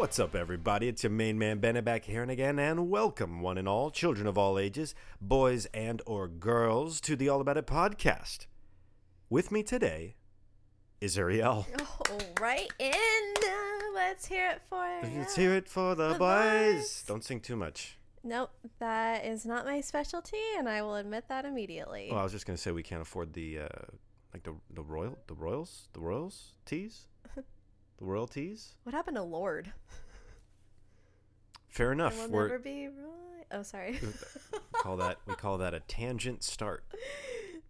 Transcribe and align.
What's 0.00 0.18
up, 0.18 0.34
everybody? 0.34 0.88
It's 0.88 1.02
your 1.02 1.10
main 1.10 1.38
man 1.38 1.58
Bennett 1.58 1.84
back 1.84 2.06
here 2.06 2.22
and 2.22 2.30
again, 2.30 2.58
and 2.58 2.88
welcome, 2.88 3.42
one 3.42 3.58
and 3.58 3.68
all, 3.68 3.90
children 3.90 4.26
of 4.26 4.38
all 4.38 4.58
ages, 4.58 4.94
boys 5.20 5.66
and 5.74 6.00
or 6.06 6.26
girls, 6.26 7.02
to 7.02 7.16
the 7.16 7.28
All 7.28 7.42
About 7.42 7.58
It 7.58 7.66
podcast. 7.66 8.46
With 9.28 9.52
me 9.52 9.62
today 9.62 10.16
is 11.02 11.18
Ariel. 11.18 11.66
Oh, 12.08 12.18
right 12.40 12.68
in. 12.78 12.94
Uh, 12.94 13.94
let's 13.94 14.26
hear 14.26 14.48
it 14.48 14.62
for 14.70 14.84
Let's 15.16 15.36
hear 15.36 15.54
it 15.54 15.68
for 15.68 15.94
the, 15.94 16.14
The 16.14 16.18
boys. 16.18 16.74
boys. 16.74 17.04
Don't 17.06 17.22
sing 17.22 17.38
too 17.40 17.54
much. 17.54 17.98
Nope, 18.24 18.50
that 18.78 19.26
is 19.26 19.44
not 19.44 19.66
my 19.66 19.82
specialty, 19.82 20.40
and 20.58 20.66
I 20.66 20.80
will 20.80 20.96
admit 20.96 21.28
that 21.28 21.44
immediately. 21.44 22.08
Well, 22.10 22.20
I 22.20 22.22
was 22.22 22.32
just 22.32 22.46
gonna 22.46 22.56
say 22.56 22.72
we 22.72 22.82
can't 22.82 23.02
afford 23.02 23.34
the 23.34 23.60
uh, 23.60 23.68
like 24.32 24.44
the 24.44 24.54
the 24.74 24.82
royal 24.82 25.18
the 25.26 25.34
royals 25.34 25.88
the 25.92 26.00
royals 26.00 26.54
teas, 26.64 27.06
the 28.00 28.04
royalties. 28.06 28.74
what 28.82 28.94
happened 28.94 29.16
to 29.16 29.22
Lorde? 29.22 29.72
Fair 31.68 31.92
enough. 31.92 32.16
will 32.18 32.30
We're 32.30 32.48
never 32.48 32.58
be 32.58 32.88
Roy. 32.88 33.44
Oh, 33.52 33.62
sorry. 33.62 33.98
call 34.72 34.96
that 34.98 35.18
we 35.26 35.34
call 35.34 35.58
that 35.58 35.74
a 35.74 35.80
tangent 35.80 36.42
start. 36.42 36.84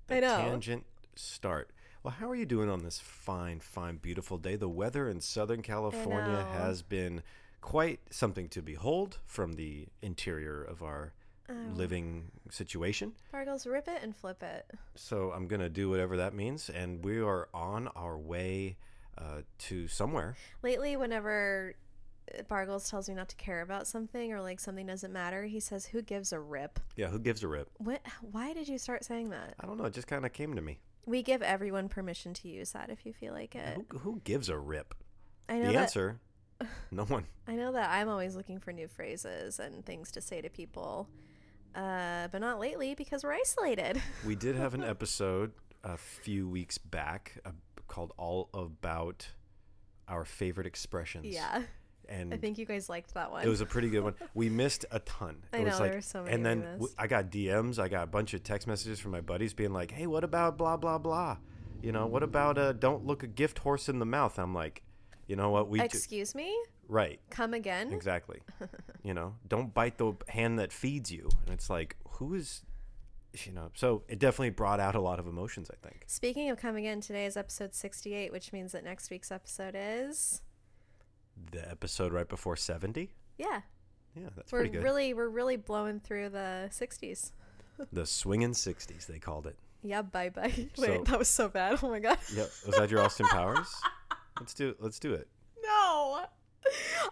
A 0.08 0.16
I 0.16 0.20
know. 0.20 0.36
tangent 0.38 0.84
start. 1.14 1.70
Well, 2.02 2.14
how 2.18 2.28
are 2.30 2.34
you 2.34 2.44
doing 2.46 2.68
on 2.68 2.82
this 2.82 2.98
fine, 2.98 3.60
fine, 3.60 3.98
beautiful 3.98 4.38
day? 4.38 4.56
The 4.56 4.68
weather 4.68 5.08
in 5.08 5.20
Southern 5.20 5.62
California 5.62 6.44
has 6.52 6.82
been 6.82 7.22
quite 7.60 8.00
something 8.10 8.48
to 8.48 8.60
behold 8.60 9.18
from 9.24 9.52
the 9.52 9.86
interior 10.02 10.62
of 10.64 10.82
our 10.82 11.12
Oh. 11.48 11.52
living 11.74 12.30
situation. 12.50 13.12
Bargles, 13.32 13.66
rip 13.66 13.86
it 13.88 14.02
and 14.02 14.16
flip 14.16 14.40
it. 14.42 14.70
So 14.94 15.30
I'm 15.32 15.46
gonna 15.48 15.68
do 15.68 15.88
whatever 15.90 16.16
that 16.16 16.32
means, 16.34 16.68
and 16.70 17.04
we 17.04 17.20
are 17.20 17.48
on 17.54 17.86
our 17.88 18.16
way 18.18 18.76
uh, 19.18 19.42
to 19.58 19.88
somewhere. 19.88 20.36
Lately, 20.62 20.96
whenever 20.96 21.74
Bargles 22.48 22.88
tells 22.88 23.08
me 23.08 23.14
not 23.14 23.28
to 23.30 23.36
care 23.36 23.60
about 23.60 23.86
something 23.86 24.32
or 24.32 24.40
like 24.40 24.60
something 24.60 24.86
doesn't 24.86 25.12
matter, 25.12 25.44
he 25.44 25.60
says, 25.60 25.86
"Who 25.86 26.02
gives 26.02 26.32
a 26.32 26.38
rip?" 26.40 26.78
Yeah, 26.96 27.08
who 27.08 27.18
gives 27.18 27.42
a 27.42 27.48
rip? 27.48 27.68
What? 27.78 28.02
Why 28.20 28.52
did 28.52 28.68
you 28.68 28.78
start 28.78 29.04
saying 29.04 29.30
that? 29.30 29.54
I 29.60 29.66
don't 29.66 29.78
know. 29.78 29.84
It 29.84 29.94
just 29.94 30.06
kind 30.06 30.24
of 30.24 30.32
came 30.32 30.54
to 30.54 30.62
me. 30.62 30.78
We 31.06 31.22
give 31.22 31.42
everyone 31.42 31.88
permission 31.88 32.34
to 32.34 32.48
use 32.48 32.72
that 32.72 32.90
if 32.90 33.04
you 33.06 33.12
feel 33.12 33.32
like 33.32 33.54
it. 33.56 33.78
Who, 33.90 33.98
who 33.98 34.20
gives 34.24 34.48
a 34.48 34.58
rip? 34.58 34.94
I 35.48 35.58
know 35.58 35.66
The 35.68 35.72
that. 35.72 35.82
answer, 35.82 36.20
no 36.92 37.04
one. 37.04 37.24
I 37.48 37.56
know 37.56 37.72
that 37.72 37.90
I'm 37.90 38.08
always 38.08 38.36
looking 38.36 38.60
for 38.60 38.72
new 38.72 38.86
phrases 38.86 39.58
and 39.58 39.84
things 39.84 40.12
to 40.12 40.20
say 40.20 40.40
to 40.40 40.48
people, 40.50 41.08
uh, 41.74 42.28
but 42.30 42.40
not 42.40 42.60
lately 42.60 42.94
because 42.94 43.24
we're 43.24 43.32
isolated. 43.32 44.00
We 44.24 44.36
did 44.36 44.54
have 44.54 44.74
an 44.74 44.84
episode 44.84 45.52
a 45.82 45.96
few 45.96 46.48
weeks 46.48 46.76
back 46.78 47.38
called 47.90 48.12
"All 48.16 48.48
About 48.54 49.28
Our 50.08 50.24
Favorite 50.24 50.66
Expressions." 50.66 51.26
yeah, 51.26 51.62
and 52.08 52.32
I 52.32 52.38
think 52.38 52.56
you 52.58 52.64
guys 52.64 52.88
liked 52.88 53.12
that 53.14 53.30
one. 53.30 53.44
it 53.44 53.48
was 53.48 53.60
a 53.60 53.66
pretty 53.66 53.90
good 53.90 54.02
one. 54.02 54.14
We 54.34 54.48
missed 54.48 54.86
a 54.90 55.00
ton. 55.00 55.42
I 55.52 55.58
it 55.58 55.64
was 55.64 55.74
know, 55.74 55.80
like, 55.80 55.90
there 55.90 55.98
were 55.98 56.02
so 56.02 56.22
many 56.22 56.34
And 56.34 56.46
then 56.46 56.60
w-. 56.62 56.88
I 56.98 57.06
got 57.06 57.30
DMs. 57.30 57.78
I 57.78 57.88
got 57.88 58.04
a 58.04 58.06
bunch 58.06 58.32
of 58.34 58.42
text 58.42 58.66
messages 58.66 58.98
from 58.98 59.10
my 59.12 59.20
buddies 59.20 59.52
being 59.52 59.72
like, 59.72 59.90
"Hey, 59.90 60.06
what 60.06 60.24
about 60.24 60.56
blah 60.56 60.76
blah 60.76 60.98
blah? 60.98 61.36
You 61.82 61.92
know, 61.92 62.06
what 62.06 62.22
about 62.22 62.56
uh, 62.58 62.72
don't 62.72 63.04
look 63.06 63.22
a 63.22 63.26
gift 63.26 63.58
horse 63.60 63.88
in 63.88 63.98
the 63.98 64.06
mouth?" 64.06 64.38
I'm 64.38 64.54
like, 64.54 64.82
you 65.26 65.36
know 65.36 65.50
what? 65.50 65.68
We 65.68 65.78
ju- 65.78 65.84
Excuse 65.84 66.34
me, 66.34 66.56
right 66.88 67.20
come 67.30 67.54
again. 67.54 67.92
exactly. 67.92 68.40
you 69.04 69.14
know, 69.14 69.34
don't 69.48 69.72
bite 69.72 69.96
the 69.98 70.14
hand 70.28 70.58
that 70.58 70.72
feeds 70.72 71.10
you. 71.12 71.28
And 71.44 71.54
it's 71.54 71.70
like, 71.70 71.96
who 72.18 72.34
is, 72.34 72.62
you 73.44 73.52
know? 73.52 73.70
So 73.74 74.02
it 74.08 74.18
definitely 74.18 74.50
brought 74.50 74.80
out 74.80 74.94
a 74.94 75.00
lot 75.00 75.18
of 75.18 75.26
emotions. 75.26 75.70
I 75.70 75.76
think. 75.86 76.04
Speaking 76.06 76.50
of 76.50 76.58
coming 76.58 76.84
in, 76.84 77.00
today 77.00 77.26
is 77.26 77.36
episode 77.36 77.74
68, 77.74 78.32
which 78.32 78.52
means 78.52 78.72
that 78.72 78.84
next 78.84 79.10
week's 79.10 79.30
episode 79.30 79.74
is 79.76 80.42
the 81.52 81.68
episode 81.70 82.12
right 82.12 82.28
before 82.28 82.54
70 82.54 83.08
yeah. 83.38 83.62
yeah 84.14 84.24
that's 84.36 84.52
we're 84.52 84.58
pretty 84.60 84.74
good 84.74 84.82
really 84.82 85.14
we're 85.14 85.28
really 85.30 85.56
blowing 85.56 85.98
through 85.98 86.28
the 86.28 86.68
60s. 86.70 87.32
the 87.92 88.04
swinging 88.04 88.52
60s 88.52 89.06
they 89.06 89.18
called 89.18 89.46
it 89.46 89.56
Yeah, 89.82 90.02
bye 90.02 90.28
bye. 90.28 90.52
Wait, 90.54 90.76
So- 90.76 91.02
that 91.06 91.18
was 91.18 91.28
so 91.28 91.48
bad. 91.48 91.78
Oh 91.82 91.88
my 91.88 91.98
god. 91.98 92.18
yep 92.34 92.50
was 92.66 92.76
that 92.76 92.90
your 92.90 93.00
austin 93.00 93.26
powers 93.28 93.72
let's 94.38 94.52
do 94.52 94.74
let's 94.80 94.98
do 94.98 95.14
it 95.14 95.28
No. 95.64 96.24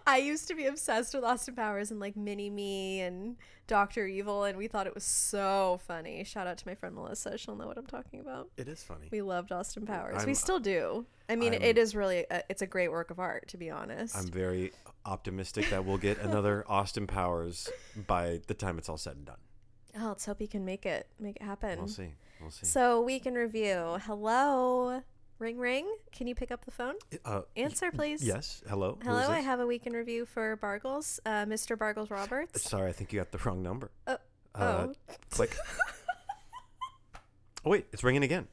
I 0.07 0.17
used 0.17 0.47
to 0.47 0.55
be 0.55 0.65
obsessed 0.65 1.13
with 1.13 1.23
Austin 1.23 1.55
Powers 1.55 1.91
and 1.91 1.99
like 1.99 2.15
Mini 2.15 2.49
Me 2.49 3.01
and 3.01 3.35
Doctor 3.67 4.05
Evil, 4.07 4.43
and 4.45 4.57
we 4.57 4.67
thought 4.67 4.87
it 4.87 4.95
was 4.95 5.03
so 5.03 5.79
funny. 5.85 6.23
Shout 6.23 6.47
out 6.47 6.57
to 6.57 6.67
my 6.67 6.75
friend 6.75 6.95
Melissa; 6.95 7.37
she'll 7.37 7.55
know 7.55 7.67
what 7.67 7.77
I'm 7.77 7.85
talking 7.85 8.19
about. 8.19 8.49
it 8.57 8.67
is 8.67 8.83
funny 8.83 9.07
We 9.11 9.21
loved 9.21 9.51
Austin 9.51 9.85
Powers. 9.85 10.17
I'm- 10.17 10.25
we 10.27 10.33
still 10.33 10.59
do. 10.59 11.05
I 11.27 11.35
mean, 11.35 11.53
I'm- 11.53 11.61
it 11.61 11.77
is 11.77 11.95
really 11.95 12.25
a, 12.31 12.41
it's 12.49 12.61
a 12.61 12.67
great 12.67 12.89
work 12.91 13.11
of 13.11 13.19
art, 13.19 13.47
to 13.49 13.57
be 13.57 13.69
honest. 13.69 14.15
i'm 14.15 14.27
very 14.27 14.71
optimistic 15.05 15.69
that 15.69 15.85
we'll 15.85 15.97
get 15.97 16.17
another 16.19 16.63
austin 16.69 17.07
powers 17.07 17.69
by 18.07 18.41
the 18.47 18.53
time 18.53 18.77
it's 18.77 18.89
all 18.89 18.97
said 18.97 19.15
and 19.15 19.25
done 19.25 19.37
oh, 19.99 20.07
let's 20.09 20.25
hope 20.25 20.39
he 20.39 20.47
can 20.47 20.65
make 20.65 20.85
it 20.85 21.07
make 21.19 21.35
it 21.37 21.41
happen. 21.43 21.79
we'll 21.79 21.87
see 21.87 22.09
we'll 22.41 22.49
see 22.51 22.65
So 22.65 23.01
week 23.01 23.25
in 23.25 23.33
review. 23.35 23.97
Hello, 24.03 25.01
ring 25.39 25.57
ring. 25.57 25.87
Can 26.11 26.27
you 26.27 26.35
pick 26.35 26.51
up 26.51 26.65
the 26.65 26.71
phone? 26.71 26.95
uh, 27.25 27.41
Answer, 27.55 27.91
please. 27.91 28.23
yes 28.23 28.61
hello 28.69 28.97
Hello, 29.03 29.27
I 29.29 29.39
have 29.39 29.59
a 29.59 29.65
week 29.65 29.87
in 29.87 29.93
review 29.93 30.25
for 30.25 30.57
Bargles, 30.57 31.19
uh, 31.25 31.45
Mr. 31.45 31.77
Bargles 31.77 32.09
Roberts. 32.11 32.61
sorry 32.61 32.89
i 32.89 32.93
think 32.93 33.11
you 33.13 33.19
got 33.19 33.31
the 33.31 33.37
wrong 33.39 33.61
number 33.63 33.91
Oh, 34.07 34.17
uh, 34.55 34.87
oh. 34.89 34.93
click 35.29 35.55
oh 37.65 37.69
wait 37.71 37.85
it's 37.91 38.03
ringing 38.03 38.23
again 38.23 38.47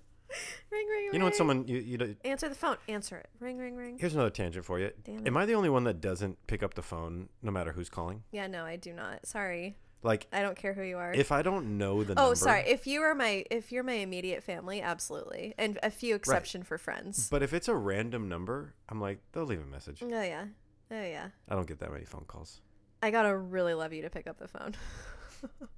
ring 0.70 0.86
ring. 0.88 1.04
Ring. 1.04 1.10
You 1.12 1.18
know 1.20 1.24
when 1.26 1.34
someone 1.34 1.66
you, 1.68 1.78
you 1.78 1.98
know, 1.98 2.14
Answer 2.24 2.48
the 2.48 2.54
phone. 2.54 2.76
Answer 2.88 3.18
it. 3.18 3.28
Ring, 3.40 3.58
ring, 3.58 3.76
ring. 3.76 3.96
here's 3.98 4.14
another 4.14 4.30
tangent 4.30 4.64
for 4.64 4.78
you 4.78 4.90
Damn 5.04 5.18
it. 5.20 5.26
am 5.26 5.36
i 5.36 5.46
the 5.46 5.54
only 5.54 5.70
one 5.70 5.84
that 5.84 6.00
doesn't 6.00 6.46
pick 6.46 6.62
up 6.62 6.74
the 6.74 6.82
phone 6.82 7.28
no 7.42 7.50
matter 7.50 7.72
who's 7.72 7.88
calling 7.88 8.22
Yeah, 8.32 8.46
no, 8.46 8.64
I 8.64 8.76
do 8.76 8.92
not. 8.92 9.26
Sorry. 9.26 9.76
Like 10.02 10.26
I 10.32 10.42
don't 10.42 10.56
care 10.56 10.72
who 10.72 10.82
you 10.82 10.98
are. 10.98 11.12
if 11.12 11.32
I 11.32 11.42
don't 11.42 11.78
know 11.78 12.04
the 12.04 12.14
oh, 12.14 12.22
number, 12.22 12.34
sorry. 12.36 12.64
If 12.66 12.86
you 12.86 13.02
are 13.02 13.14
my 13.14 13.44
if 13.50 13.72
you're 13.72 13.82
my 13.82 13.94
immediate 13.94 14.42
family, 14.42 14.80
absolutely. 14.82 15.54
And 15.58 15.78
a 15.82 15.90
few 15.90 16.14
exception 16.14 16.62
for 16.62 16.78
friends. 16.78 17.28
but 17.28 17.42
if 17.42 17.52
it's 17.52 17.68
a 17.68 17.74
random 17.74 18.28
number, 18.28 18.74
I'm 18.88 19.00
like, 19.00 19.20
they'll 19.32 19.44
leave 19.44 19.62
a 19.62 19.66
message. 19.66 20.02
Oh 20.02 20.08
yeah. 20.08 20.44
Oh 20.90 21.02
yeah. 21.02 21.28
I 21.48 21.54
don't 21.54 21.66
get 21.66 21.80
that 21.80 21.92
many 21.92 22.04
phone 22.04 22.24
calls. 22.26 22.60
I 23.02 23.10
got 23.10 23.22
to 23.22 23.36
really 23.36 23.74
love 23.74 23.92
you 23.92 24.02
to 24.02 24.10
pick 24.10 24.26
up 24.26 24.38
the 24.38 24.48
phone. 24.48 24.74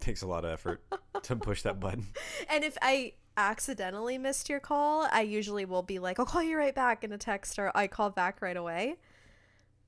takes 0.00 0.22
a 0.22 0.26
lot 0.26 0.44
of 0.44 0.50
effort 0.50 0.82
to 1.22 1.36
push 1.36 1.62
that 1.62 1.80
button. 1.80 2.06
and 2.50 2.64
if 2.64 2.76
I 2.82 3.14
accidentally 3.36 4.18
missed 4.18 4.48
your 4.48 4.60
call, 4.60 5.08
I 5.10 5.22
usually 5.22 5.64
will 5.64 5.82
be 5.82 5.98
like, 5.98 6.18
"I'll 6.18 6.26
call 6.26 6.42
you 6.42 6.56
right 6.56 6.74
back" 6.74 7.04
in 7.04 7.12
a 7.12 7.18
text 7.18 7.58
or 7.58 7.72
I 7.74 7.86
call 7.86 8.10
back 8.10 8.42
right 8.42 8.56
away. 8.56 8.96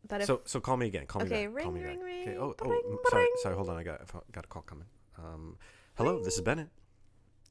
But 0.07 0.21
if 0.23 0.27
So 0.27 0.41
so 0.45 0.61
call 0.61 0.77
me 0.77 0.87
again. 0.87 1.07
Call 1.07 1.23
Okay, 1.23 1.47
me 1.47 1.55
back. 1.55 1.63
call 1.65 1.73
ring, 1.73 1.83
me 1.85 1.89
back. 1.97 2.05
ring, 2.05 2.23
Okay. 2.29 2.37
Oh, 2.39 2.55
oh 2.63 2.69
ring, 2.71 2.83
mm, 2.87 2.97
sorry, 3.11 3.23
ring. 3.23 3.33
sorry. 3.43 3.55
Hold 3.57 3.69
on. 3.71 3.77
I 3.77 3.83
got 3.83 4.01
I 4.03 4.19
got 4.33 4.45
a 4.45 4.49
call 4.49 4.63
coming. 4.63 4.87
Um, 5.19 5.57
hello, 5.97 6.23
this 6.23 6.35
is 6.37 6.41
Bennett. 6.43 6.69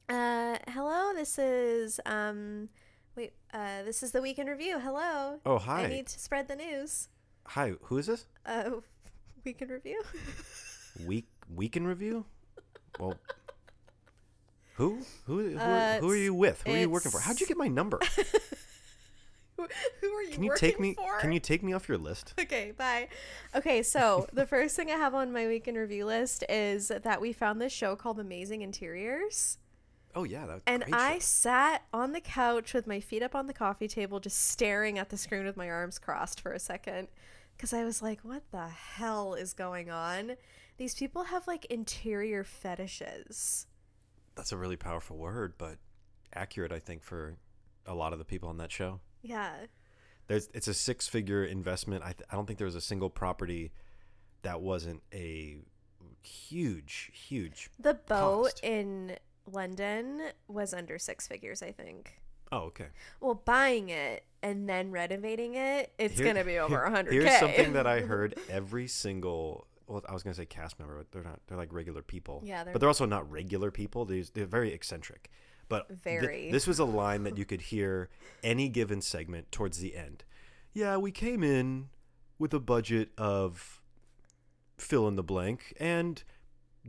uh 0.08 0.56
hello, 0.68 1.12
this 1.14 1.38
is 1.38 2.00
um 2.06 2.68
wait, 3.16 3.32
uh 3.52 3.82
this 3.84 4.02
is 4.02 4.12
the 4.12 4.22
weekend 4.22 4.48
review. 4.48 4.78
Hello. 4.80 5.40
Oh, 5.44 5.58
hi. 5.58 5.84
I 5.84 5.88
need 5.88 6.06
to 6.06 6.18
spread 6.18 6.48
the 6.48 6.56
news. 6.56 7.08
Hi, 7.48 7.74
who 7.82 7.98
is 7.98 8.06
this? 8.06 8.26
Uh 8.46 8.70
weekend 9.44 9.70
review. 9.70 10.02
Week 11.06 11.28
week 11.54 11.76
in 11.76 11.86
review. 11.86 12.24
Well, 12.98 13.14
who 14.74 14.98
who 15.26 15.50
who, 15.50 15.58
Uh, 15.58 15.98
who 16.00 16.10
are 16.10 16.16
you 16.16 16.34
with? 16.34 16.62
Who 16.66 16.72
are 16.72 16.76
you 16.76 16.90
working 16.90 17.12
for? 17.12 17.20
How'd 17.20 17.38
you 17.40 17.46
get 17.46 17.56
my 17.56 17.68
number? 17.68 18.00
Who 20.00 20.08
are 20.12 20.22
you 20.22 20.30
Can 20.30 20.42
you 20.42 20.54
take 20.56 20.78
me? 20.80 20.94
for? 20.94 21.18
Can 21.18 21.32
you 21.32 21.40
take 21.40 21.62
me 21.62 21.72
off 21.72 21.88
your 21.88 21.98
list? 21.98 22.34
Okay, 22.38 22.72
bye. 22.76 23.08
Okay, 23.54 23.82
so 23.82 24.26
the 24.32 24.46
first 24.46 24.76
thing 24.76 24.90
I 24.90 24.96
have 24.96 25.14
on 25.14 25.32
my 25.32 25.46
weekend 25.46 25.76
review 25.76 26.06
list 26.06 26.44
is 26.48 26.88
that 26.88 27.20
we 27.20 27.32
found 27.32 27.60
this 27.60 27.72
show 27.72 27.96
called 27.96 28.18
Amazing 28.18 28.62
Interiors. 28.62 29.58
Oh 30.14 30.24
yeah, 30.24 30.46
that 30.46 30.62
And 30.66 30.84
I 30.92 31.14
show. 31.14 31.20
sat 31.20 31.82
on 31.92 32.12
the 32.12 32.20
couch 32.20 32.72
with 32.74 32.86
my 32.86 32.98
feet 33.00 33.22
up 33.22 33.34
on 33.34 33.46
the 33.46 33.52
coffee 33.52 33.88
table, 33.88 34.20
just 34.20 34.48
staring 34.48 34.98
at 34.98 35.10
the 35.10 35.16
screen 35.16 35.44
with 35.44 35.56
my 35.56 35.68
arms 35.68 35.98
crossed 35.98 36.40
for 36.40 36.52
a 36.52 36.58
second. 36.58 37.08
Because 37.56 37.72
I 37.72 37.84
was 37.84 38.00
like, 38.00 38.20
what 38.22 38.42
the 38.52 38.68
hell 38.68 39.34
is 39.34 39.52
going 39.52 39.90
on? 39.90 40.36
These 40.76 40.94
people 40.94 41.24
have 41.24 41.46
like 41.48 41.64
interior 41.66 42.44
fetishes. 42.44 43.66
That's 44.36 44.52
a 44.52 44.56
really 44.56 44.76
powerful 44.76 45.16
word, 45.16 45.54
but 45.58 45.78
accurate, 46.32 46.70
I 46.72 46.78
think, 46.78 47.02
for 47.02 47.36
a 47.84 47.94
lot 47.94 48.12
of 48.12 48.18
the 48.20 48.24
people 48.24 48.48
on 48.48 48.58
that 48.58 48.70
show. 48.70 49.00
Yeah. 49.28 49.52
There's, 50.26 50.48
it's 50.54 50.68
a 50.68 50.74
six-figure 50.74 51.44
investment. 51.44 52.02
I, 52.04 52.12
th- 52.12 52.24
I 52.30 52.34
don't 52.36 52.46
think 52.46 52.58
there 52.58 52.66
was 52.66 52.74
a 52.74 52.80
single 52.80 53.08
property 53.10 53.72
that 54.42 54.60
wasn't 54.60 55.02
a 55.12 55.56
huge, 56.22 57.10
huge. 57.14 57.70
The 57.78 57.94
boat 57.94 58.44
Cost. 58.44 58.60
in 58.64 59.16
London 59.50 60.22
was 60.46 60.74
under 60.74 60.98
six 60.98 61.26
figures, 61.26 61.62
I 61.62 61.72
think. 61.72 62.20
Oh, 62.52 62.58
okay. 62.64 62.86
Well, 63.20 63.34
buying 63.44 63.88
it 63.90 64.24
and 64.42 64.68
then 64.68 64.90
renovating 64.90 65.54
it, 65.54 65.92
it's 65.98 66.16
Here- 66.18 66.26
gonna 66.26 66.44
be 66.44 66.58
over 66.58 66.82
a 66.82 66.90
hundred. 66.90 67.12
Here's 67.14 67.38
something 67.38 67.72
that 67.74 67.86
I 67.86 68.00
heard 68.12 68.34
every 68.48 68.86
single. 68.86 69.66
Well, 69.86 70.02
I 70.08 70.12
was 70.12 70.22
gonna 70.22 70.34
say 70.34 70.46
cast 70.46 70.78
member, 70.78 70.96
but 70.98 71.10
they're 71.12 71.22
not. 71.24 71.40
They're 71.46 71.58
like 71.58 71.72
regular 71.72 72.02
people. 72.02 72.42
Yeah, 72.44 72.64
they're- 72.64 72.72
but 72.72 72.80
they're 72.80 72.88
also 72.88 73.06
not 73.06 73.30
regular 73.30 73.70
people. 73.70 74.04
They're, 74.04 74.24
they're 74.32 74.46
very 74.46 74.72
eccentric. 74.72 75.30
But 75.68 76.02
th- 76.02 76.50
this 76.50 76.66
was 76.66 76.78
a 76.78 76.84
line 76.84 77.24
that 77.24 77.36
you 77.36 77.44
could 77.44 77.62
hear 77.62 78.08
any 78.42 78.68
given 78.68 79.00
segment 79.02 79.52
towards 79.52 79.78
the 79.78 79.96
end. 79.96 80.24
Yeah, 80.72 80.96
we 80.96 81.10
came 81.10 81.42
in 81.42 81.88
with 82.38 82.54
a 82.54 82.60
budget 82.60 83.10
of 83.18 83.82
fill 84.78 85.08
in 85.08 85.16
the 85.16 85.22
blank. 85.22 85.74
And 85.78 86.22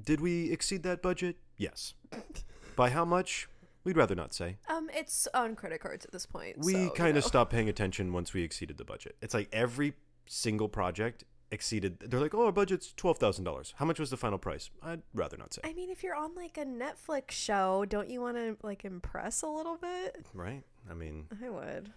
did 0.02 0.22
we 0.22 0.52
exceed 0.52 0.84
that 0.84 1.02
budget? 1.02 1.38
Yes. 1.58 1.94
By 2.76 2.90
how 2.90 3.06
much? 3.06 3.50
We'd 3.84 3.98
rather 3.98 4.16
not 4.16 4.34
say. 4.34 4.58
Um, 4.70 4.90
it's 4.94 5.28
on 5.34 5.56
credit 5.56 5.82
cards 5.82 6.06
at 6.06 6.12
this 6.12 6.25
point. 6.25 6.58
We 6.60 6.74
so, 6.74 6.90
kind 6.92 7.18
of 7.18 7.24
know. 7.24 7.28
stopped 7.28 7.52
paying 7.52 7.70
attention 7.70 8.14
once 8.14 8.34
we 8.34 8.44
exceeded 8.44 8.78
the 8.78 8.86
budget. 8.86 9.16
It's 9.22 9.34
like 9.34 9.50
every 9.52 9.94
single 10.28 10.70
project 10.70 11.24
exceeded. 11.51 12.00
They're 12.00 12.19
like, 12.19 12.34
oh, 12.36 12.46
our 12.46 12.51
budget's 12.51 12.94
twelve 12.96 13.18
thousand 13.18 13.44
dollars. 13.46 13.74
How 13.78 13.86
much 13.86 14.00
was 14.00 14.10
the 14.10 14.18
final 14.18 14.38
price? 14.38 14.69
I'd 14.84 15.01
rather 15.13 15.38
not 15.38 15.54
say. 15.54 15.62
I 15.63 15.74
mean, 15.74 15.90
if 15.90 16.04
you're 16.04 16.16
on 16.16 16.36
like 16.36 16.57
a 16.57 16.66
Netflix 16.66 17.31
show, 17.31 17.86
don't 17.88 18.10
you 18.10 18.22
want 18.22 18.38
to 18.38 18.57
like 18.63 18.86
impress 18.86 19.42
a 19.42 19.48
little 19.48 19.78
bit? 19.78 20.25
Right? 20.34 20.63
I 20.90 20.94
mean, 20.94 21.25
I 21.44 21.50
would, 21.50 21.92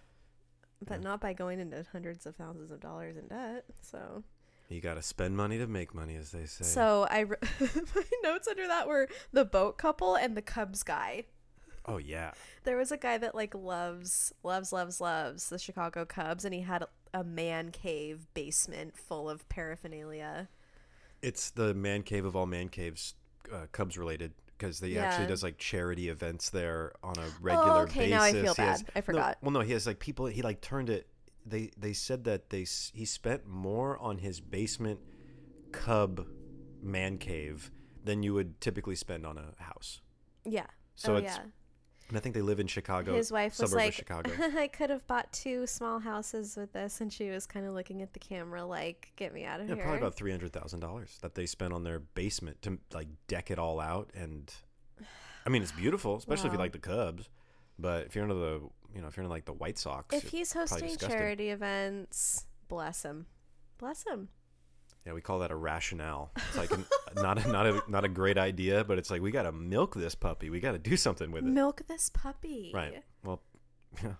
but 0.85 0.95
Yeah. 0.99 1.03
not 1.09 1.21
by 1.21 1.33
going 1.33 1.59
into 1.59 1.85
hundreds 1.91 2.25
of 2.25 2.35
thousands 2.35 2.71
of 2.71 2.79
dollars 2.79 3.15
in 3.17 3.27
debt. 3.27 3.65
So, 3.81 4.23
you 4.69 4.81
got 4.81 4.95
to 4.95 5.01
spend 5.01 5.35
money 5.37 5.57
to 5.57 5.67
make 5.67 5.93
money, 5.93 6.15
as 6.15 6.31
they 6.31 6.45
say. 6.45 6.63
so 6.65 7.07
I 7.09 7.23
wr- 7.23 7.35
my 7.95 8.03
notes 8.23 8.47
under 8.47 8.67
that 8.67 8.87
were 8.87 9.07
the 9.31 9.45
boat 9.45 9.77
couple 9.77 10.15
and 10.15 10.35
the 10.37 10.41
Cubs 10.41 10.83
guy. 10.83 11.25
oh 11.85 11.97
yeah, 11.97 12.31
There 12.63 12.77
was 12.77 12.91
a 12.91 12.97
guy 12.97 13.17
that 13.19 13.35
like 13.35 13.53
loves, 13.53 14.33
loves, 14.43 14.71
loves, 14.73 14.99
loves 15.01 15.49
the 15.49 15.59
Chicago 15.59 16.05
Cubs, 16.05 16.43
and 16.45 16.53
he 16.53 16.61
had 16.61 16.83
a, 17.13 17.23
man 17.23 17.71
cave 17.71 18.27
basement 18.33 18.97
full 18.97 19.29
of 19.29 19.47
paraphernalia. 19.49 20.47
it's 21.21 21.51
the 21.51 21.73
man 21.73 22.03
cave 22.03 22.25
of 22.25 22.35
all 22.35 22.45
man 22.45 22.69
caves, 22.69 23.15
uh, 23.51 23.65
Cubs 23.71 23.97
related. 23.97 24.33
Because 24.57 24.79
he 24.79 24.97
actually 24.97 25.27
does 25.27 25.43
like 25.43 25.57
charity 25.57 26.07
events 26.07 26.49
there 26.49 26.93
on 27.03 27.17
a 27.17 27.25
regular 27.41 27.71
oh, 27.71 27.79
okay, 27.81 28.01
basis. 28.01 28.11
now 28.11 28.21
I 28.23 28.31
feel 28.31 28.53
has- 28.53 28.83
bad. 28.83 28.91
I 28.95 28.99
no, 28.99 29.01
forgot. 29.01 29.37
well, 29.41 29.51
no, 29.51 29.59
he 29.59 29.73
has 29.73 29.85
like 29.85 29.99
people. 29.99 30.27
He 30.27 30.41
like 30.41 30.61
turned 30.61 30.89
it. 30.89 31.07
They 31.45 31.71
they 31.77 31.91
said 31.91 32.23
that 32.25 32.49
they 32.49 32.65
he 32.93 33.03
spent 33.03 33.45
more 33.45 33.97
on 33.97 34.19
his 34.19 34.39
basement 34.39 34.99
cub 35.73 36.27
man 36.81 37.17
cave 37.17 37.71
than 38.05 38.23
you 38.23 38.33
would 38.35 38.61
typically 38.61 38.95
spend 38.95 39.25
on 39.25 39.37
a 39.37 39.61
house. 39.61 40.01
Yeah. 40.45 40.67
So 40.95 41.15
oh 41.15 41.17
it's 41.17 41.35
yeah. 41.35 41.43
And 42.09 42.17
I 42.17 42.19
think 42.19 42.35
they 42.35 42.41
live 42.41 42.59
in 42.59 42.67
Chicago. 42.67 43.15
His 43.15 43.31
wife 43.31 43.59
was 43.59 43.73
like, 43.73 43.93
Chicago. 43.93 44.31
I 44.57 44.67
could 44.67 44.89
have 44.89 45.05
bought 45.07 45.31
two 45.31 45.65
small 45.67 45.99
houses 45.99 46.55
with 46.57 46.73
this, 46.73 47.01
and 47.01 47.11
she 47.11 47.29
was 47.29 47.45
kind 47.45 47.65
of 47.65 47.73
looking 47.73 48.01
at 48.01 48.13
the 48.13 48.19
camera 48.19 48.63
like, 48.65 49.11
"Get 49.15 49.33
me 49.33 49.45
out 49.45 49.59
of 49.59 49.69
Yeah, 49.69 49.75
here." 49.75 49.83
probably 49.83 49.99
about 49.99 50.15
three 50.15 50.31
hundred 50.31 50.53
thousand 50.53 50.79
dollars 50.81 51.17
that 51.21 51.35
they 51.35 51.45
spent 51.45 51.73
on 51.73 51.83
their 51.83 51.99
basement 51.99 52.61
to 52.63 52.77
like 52.93 53.07
deck 53.27 53.51
it 53.51 53.59
all 53.59 53.79
out. 53.79 54.11
And 54.15 54.53
I 55.45 55.49
mean, 55.49 55.61
it's 55.61 55.71
beautiful, 55.71 56.15
especially 56.17 56.47
if 56.47 56.53
you 56.53 56.59
like 56.59 56.73
the 56.73 56.79
Cubs. 56.79 57.29
But 57.79 58.05
if 58.05 58.15
you're 58.15 58.23
into 58.23 58.35
the, 58.35 58.61
you 58.93 59.01
know, 59.01 59.07
if 59.07 59.17
you're 59.17 59.23
into 59.23 59.33
like 59.33 59.45
the 59.45 59.53
White 59.53 59.77
Sox, 59.79 60.15
if 60.15 60.29
he's 60.29 60.53
hosting 60.53 60.95
charity 60.97 61.49
events, 61.49 62.45
bless 62.67 63.03
him, 63.03 63.25
bless 63.77 64.03
him. 64.05 64.29
Yeah, 65.05 65.13
we 65.13 65.21
call 65.21 65.39
that 65.39 65.51
a 65.51 65.55
rationale. 65.55 66.31
It's 66.37 66.57
like 66.57 66.71
an, 66.71 66.85
not 67.15 67.43
a, 67.45 67.47
not 67.51 67.65
a 67.67 67.83
not 67.89 68.05
a 68.05 68.07
great 68.09 68.37
idea, 68.37 68.83
but 68.85 68.97
it's 68.97 69.11
like 69.11 69.21
we 69.21 69.31
got 69.31 69.43
to 69.43 69.51
milk 69.51 69.95
this 69.95 70.15
puppy. 70.15 70.49
We 70.49 70.59
got 70.61 70.71
to 70.71 70.79
do 70.79 70.95
something 70.95 71.29
with 71.31 71.43
it. 71.43 71.49
Milk 71.49 71.81
this 71.87 72.09
puppy. 72.09 72.71
Right. 72.73 73.03
Well, 73.23 73.41
yeah. 74.03 74.11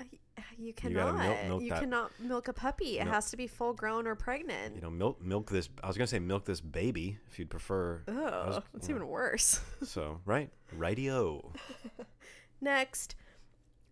Uh, 0.00 0.04
uh, 0.38 0.42
you 0.58 0.68
You 0.68 0.72
cannot. 0.72 1.16
gotta 1.16 1.28
milk- 1.28 1.44
milk 1.48 1.62
you 1.62 1.70
cannot 1.72 2.10
milk 2.18 2.48
a 2.48 2.54
puppy. 2.54 2.98
It 2.98 3.04
Milk- 3.04 3.14
has 3.14 3.30
to 3.30 3.36
be 3.36 3.46
full 3.46 3.74
grown 3.74 4.06
or 4.06 4.14
pregnant. 4.14 4.74
You 4.74 4.80
know, 4.80 4.90
milk 4.90 5.20
milk 5.20 5.50
this. 5.50 5.68
I 5.82 5.86
was 5.88 5.98
gonna 5.98 6.06
say 6.06 6.18
milk 6.18 6.46
this 6.46 6.62
baby 6.62 7.18
if 7.30 7.38
you'd 7.38 7.50
prefer. 7.50 8.02
Was- 8.08 8.62
that's 8.72 8.88
even 8.88 9.06
worse. 9.08 9.60
So 9.84 10.20
right, 10.24 10.48
rightio. 10.74 11.52
Next, 12.60 13.16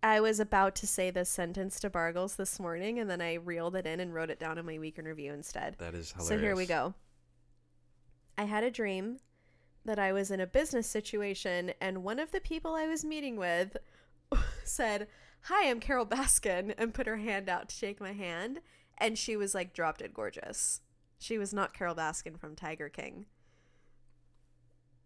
I 0.03 0.19
was 0.19 0.39
about 0.39 0.75
to 0.77 0.87
say 0.87 1.11
this 1.11 1.29
sentence 1.29 1.79
to 1.81 1.89
Bargles 1.89 2.35
this 2.35 2.59
morning, 2.59 2.99
and 2.99 3.09
then 3.09 3.21
I 3.21 3.35
reeled 3.35 3.75
it 3.75 3.85
in 3.85 3.99
and 3.99 4.13
wrote 4.13 4.31
it 4.31 4.39
down 4.39 4.57
in 4.57 4.65
my 4.65 4.79
week 4.79 4.97
in 4.97 5.05
review 5.05 5.31
instead. 5.31 5.75
That 5.77 5.93
is 5.93 6.11
hilarious. 6.11 6.27
So 6.27 6.39
here 6.39 6.55
we 6.55 6.65
go. 6.65 6.95
I 8.37 8.45
had 8.45 8.63
a 8.63 8.71
dream 8.71 9.17
that 9.85 9.99
I 9.99 10.11
was 10.11 10.31
in 10.31 10.39
a 10.39 10.47
business 10.47 10.87
situation, 10.87 11.73
and 11.79 12.03
one 12.03 12.19
of 12.19 12.31
the 12.31 12.39
people 12.41 12.73
I 12.73 12.87
was 12.87 13.05
meeting 13.05 13.35
with 13.35 13.77
said, 14.63 15.07
Hi, 15.43 15.69
I'm 15.69 15.79
Carol 15.79 16.05
Baskin, 16.05 16.73
and 16.77 16.93
put 16.93 17.07
her 17.07 17.17
hand 17.17 17.47
out 17.47 17.69
to 17.69 17.75
shake 17.75 17.99
my 17.99 18.13
hand. 18.13 18.61
And 18.97 19.17
she 19.17 19.35
was 19.35 19.53
like 19.53 19.73
dropped 19.73 20.01
it 20.01 20.13
gorgeous. 20.13 20.81
She 21.19 21.37
was 21.37 21.53
not 21.53 21.73
Carol 21.73 21.95
Baskin 21.95 22.39
from 22.39 22.55
Tiger 22.55 22.89
King. 22.89 23.25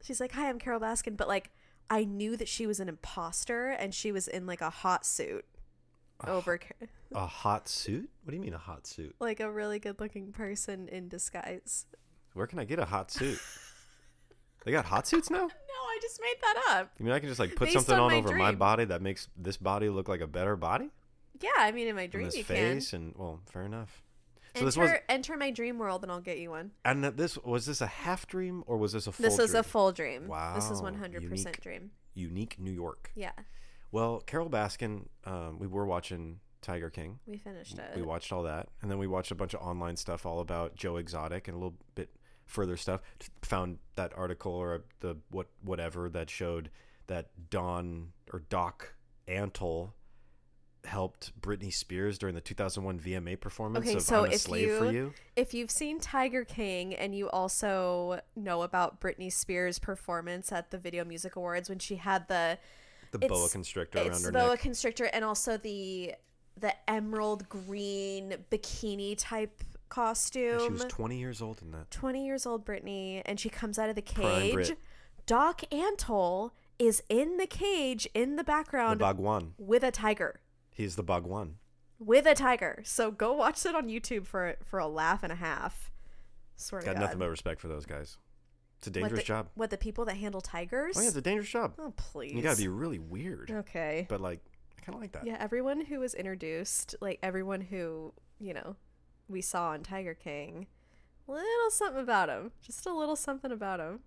She's 0.01 0.21
like, 0.21 0.33
Hi, 0.33 0.47
I'm 0.47 0.59
Carol 0.59 0.79
Baskin. 0.79 1.17
But 1.17 1.27
like, 1.27 1.51
I 1.89 2.03
knew 2.03 2.35
that 2.37 2.47
she 2.47 2.65
was 2.67 2.79
an 2.79 2.89
imposter 2.89 3.69
and 3.69 3.93
she 3.93 4.11
was 4.11 4.27
in 4.27 4.45
like 4.45 4.61
a 4.61 4.69
hot 4.69 5.05
suit 5.05 5.45
A 6.23 6.29
over 6.29 6.59
A 7.13 7.25
hot 7.25 7.67
suit? 7.69 8.09
What 8.23 8.31
do 8.31 8.37
you 8.37 8.41
mean 8.41 8.53
a 8.53 8.57
hot 8.59 8.87
suit? 8.87 9.15
like 9.19 9.39
a 9.39 9.51
really 9.51 9.79
good 9.79 9.99
looking 9.99 10.31
person 10.31 10.87
in 10.89 11.07
disguise. 11.07 11.85
Where 12.33 12.47
can 12.47 12.59
I 12.59 12.65
get 12.65 12.79
a 12.79 12.85
hot 12.85 13.11
suit? 13.11 13.39
they 14.65 14.71
got 14.71 14.85
hot 14.85 15.07
suits 15.07 15.29
now? 15.29 15.47
No, 15.75 15.81
I 15.91 15.99
just 16.01 16.21
made 16.21 16.35
that 16.41 16.63
up. 16.69 16.91
You 16.97 17.05
mean 17.05 17.13
I 17.13 17.19
can 17.19 17.27
just 17.27 17.39
like 17.39 17.55
put 17.55 17.65
Based 17.65 17.73
something 17.73 17.95
on 17.95 18.11
my 18.11 18.17
over 18.17 18.33
my 18.33 18.53
body 18.53 18.85
that 18.85 19.01
makes 19.01 19.27
this 19.37 19.57
body 19.57 19.89
look 19.89 20.07
like 20.07 20.21
a 20.21 20.27
better 20.27 20.55
body? 20.55 20.89
Yeah, 21.41 21.49
I 21.57 21.73
mean, 21.73 21.87
in 21.87 21.95
my 21.95 22.03
And 22.03 22.11
dream 22.11 22.25
this 22.25 22.37
you 22.37 22.43
face 22.45 22.93
and 22.93 23.13
well, 23.17 23.41
fair 23.45 23.63
enough. 23.63 24.01
So 24.55 24.65
Enter, 24.65 24.79
was 24.81 24.91
enter 25.09 25.37
my 25.37 25.51
dream 25.51 25.77
world, 25.77 26.03
and 26.03 26.11
I'll 26.11 26.21
get 26.21 26.37
you 26.39 26.51
one. 26.51 26.71
and 26.85 27.03
this 27.03 27.37
was 27.37 27.65
this 27.65 27.81
a 27.81 27.87
half 27.87 28.25
dream 28.27 28.63
or 28.67 28.77
was 28.77 28.93
this 28.93 29.07
a 29.07 29.11
full 29.11 29.23
This 29.23 29.39
is 29.39 29.53
a 29.53 29.63
full 29.63 29.91
dream. 29.91 30.27
Wow, 30.27 30.55
this 30.55 30.69
is 30.71 30.81
one 30.81 30.95
hundred 30.95 31.29
percent 31.29 31.59
dream. 31.61 31.91
unique 32.13 32.57
New 32.59 32.71
York. 32.71 33.11
Yeah, 33.15 33.31
Well, 33.91 34.21
Carol 34.25 34.49
Baskin, 34.49 35.05
um, 35.25 35.59
we 35.59 35.67
were 35.67 35.85
watching 35.85 36.39
Tiger 36.61 36.89
King. 36.89 37.19
we 37.27 37.37
finished 37.37 37.77
it. 37.77 37.91
We 37.95 38.01
watched 38.01 38.31
all 38.31 38.43
that, 38.43 38.69
and 38.81 38.89
then 38.89 38.97
we 38.97 39.07
watched 39.07 39.31
a 39.31 39.35
bunch 39.35 39.53
of 39.53 39.61
online 39.61 39.97
stuff 39.97 40.25
all 40.25 40.39
about 40.39 40.75
Joe 40.75 40.95
Exotic 40.97 41.47
and 41.47 41.55
a 41.55 41.57
little 41.59 41.75
bit 41.95 42.09
further 42.45 42.77
stuff. 42.77 43.01
Found 43.43 43.79
that 43.95 44.13
article 44.17 44.53
or 44.53 44.85
the 45.01 45.17
what 45.31 45.47
whatever 45.61 46.09
that 46.09 46.29
showed 46.29 46.69
that 47.07 47.29
Don 47.49 48.13
or 48.33 48.39
Doc 48.49 48.95
Antle 49.27 49.91
helped 50.85 51.39
Britney 51.41 51.73
Spears 51.73 52.17
during 52.17 52.35
the 52.35 52.41
2001 52.41 52.99
VMA 52.99 53.35
performance 53.39 53.85
Okay, 53.85 53.95
of 53.97 54.01
so 54.03 54.19
"I'm 54.25 54.31
a 54.31 54.33
if 54.35 54.41
Slave 54.41 54.77
for 54.77 54.85
you- 54.85 54.91
You." 54.91 55.13
if 55.35 55.53
you've 55.53 55.71
seen 55.71 55.99
Tiger 55.99 56.43
King 56.45 56.93
and 56.95 57.15
you 57.15 57.29
also 57.29 58.19
know 58.35 58.61
about 58.61 58.99
Britney 59.01 59.31
Spears' 59.31 59.79
performance 59.79 60.51
at 60.51 60.71
the 60.71 60.77
Video 60.77 61.03
Music 61.05 61.35
Awards 61.35 61.69
when 61.69 61.79
she 61.79 61.95
had 61.97 62.27
the 62.27 62.57
The 63.11 63.19
boa 63.19 63.49
constrictor 63.49 63.99
around 63.99 64.07
it's 64.07 64.25
her 64.25 64.31
boa 64.31 64.49
neck. 64.51 64.59
constrictor 64.59 65.05
and 65.05 65.23
also 65.25 65.57
the 65.57 66.15
the 66.57 66.73
emerald 66.89 67.49
green 67.49 68.35
bikini 68.49 69.15
type 69.17 69.61
costume. 69.89 70.59
she 70.59 70.69
was 70.71 70.85
20 70.85 71.17
years 71.17 71.41
old 71.41 71.61
in 71.61 71.71
that. 71.71 71.91
20 71.91 72.25
years 72.25 72.45
old 72.45 72.65
Britney 72.65 73.21
and 73.25 73.39
she 73.39 73.49
comes 73.49 73.77
out 73.77 73.89
of 73.89 73.95
the 73.95 74.01
cage. 74.01 74.71
Doc 75.25 75.61
Antle 75.71 76.51
is 76.77 77.01
in 77.09 77.37
the 77.37 77.47
cage 77.47 78.07
in 78.13 78.31
the 78.31 78.37
The 78.37 78.43
background 78.45 78.99
Bhagwan. 78.99 79.53
with 79.57 79.83
a 79.83 79.91
tiger. 79.91 80.39
He's 80.75 80.97
the 80.97 81.03
Bhagwan. 81.03 81.55
With 81.99 82.25
a 82.25 82.35
tiger. 82.35 82.81
So 82.83 83.09
go 83.09 83.31
watch 83.31 83.65
it 83.65 83.73
on 83.73 83.87
YouTube 83.87 84.27
for 84.27 84.57
for 84.63 84.77
a 84.77 84.87
laugh 84.87 85.23
and 85.23 85.31
a 85.31 85.37
half. 85.37 85.89
Swear 86.57 86.81
to 86.81 86.87
Got 86.87 86.97
nothing 86.97 87.19
but 87.19 87.29
respect 87.29 87.61
for 87.61 87.69
those 87.69 87.85
guys. 87.85 88.17
It's 88.79 88.87
a 88.87 88.89
what 88.89 88.93
dangerous 88.93 89.21
the, 89.21 89.25
job. 89.25 89.47
What 89.55 89.69
the 89.69 89.77
people 89.77 90.03
that 90.05 90.17
handle 90.17 90.41
tigers? 90.41 90.97
Oh 90.97 91.01
yeah, 91.01 91.07
it's 91.07 91.15
a 91.15 91.21
dangerous 91.21 91.47
job. 91.49 91.75
oh 91.79 91.93
please. 91.95 92.33
You 92.33 92.41
gotta 92.41 92.57
be 92.57 92.67
really 92.67 92.99
weird, 92.99 93.49
Okay. 93.49 94.05
but 94.09 94.19
like 94.19 94.41
I 94.77 94.81
kind 94.81 94.95
of 94.95 95.01
like 95.01 95.13
that. 95.13 95.25
Yeah, 95.25 95.37
everyone 95.39 95.85
who 95.85 96.01
was 96.01 96.13
introduced, 96.13 96.95
like 96.99 97.19
everyone 97.23 97.61
who, 97.61 98.13
you 98.37 98.53
know, 98.53 98.75
we 99.29 99.39
saw 99.41 99.69
on 99.69 99.81
Tiger 99.81 100.13
King, 100.13 100.67
little 101.27 101.69
something 101.69 102.01
about 102.01 102.27
him. 102.27 102.51
Just 102.61 102.85
a 102.85 102.93
little 102.93 103.15
something 103.15 103.53
about 103.53 103.79
him. 103.79 103.99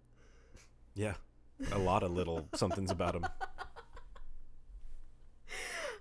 Yeah, 0.94 1.14
a 1.72 1.78
lot 1.78 2.02
of 2.02 2.10
little 2.10 2.46
somethings 2.54 2.90
about 2.90 3.14
him. 3.14 3.24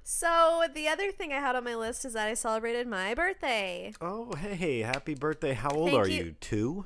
So 0.10 0.64
the 0.74 0.88
other 0.88 1.12
thing 1.12 1.34
I 1.34 1.42
had 1.42 1.58
on 1.58 1.66
my 1.66 1.76
list 1.76 2.06
is 2.06 2.14
that 2.14 2.30
I 2.30 2.34
celebrated 2.34 2.88
my 2.88 3.14
birthday. 3.14 3.92
Oh 4.00 4.32
hey, 4.36 4.80
happy 4.80 5.16
birthday! 5.16 5.52
How 5.52 5.70
old 5.70 5.90
Thank 5.90 6.00
are 6.02 6.08
you. 6.08 6.24
you? 6.24 6.36
Two? 6.40 6.86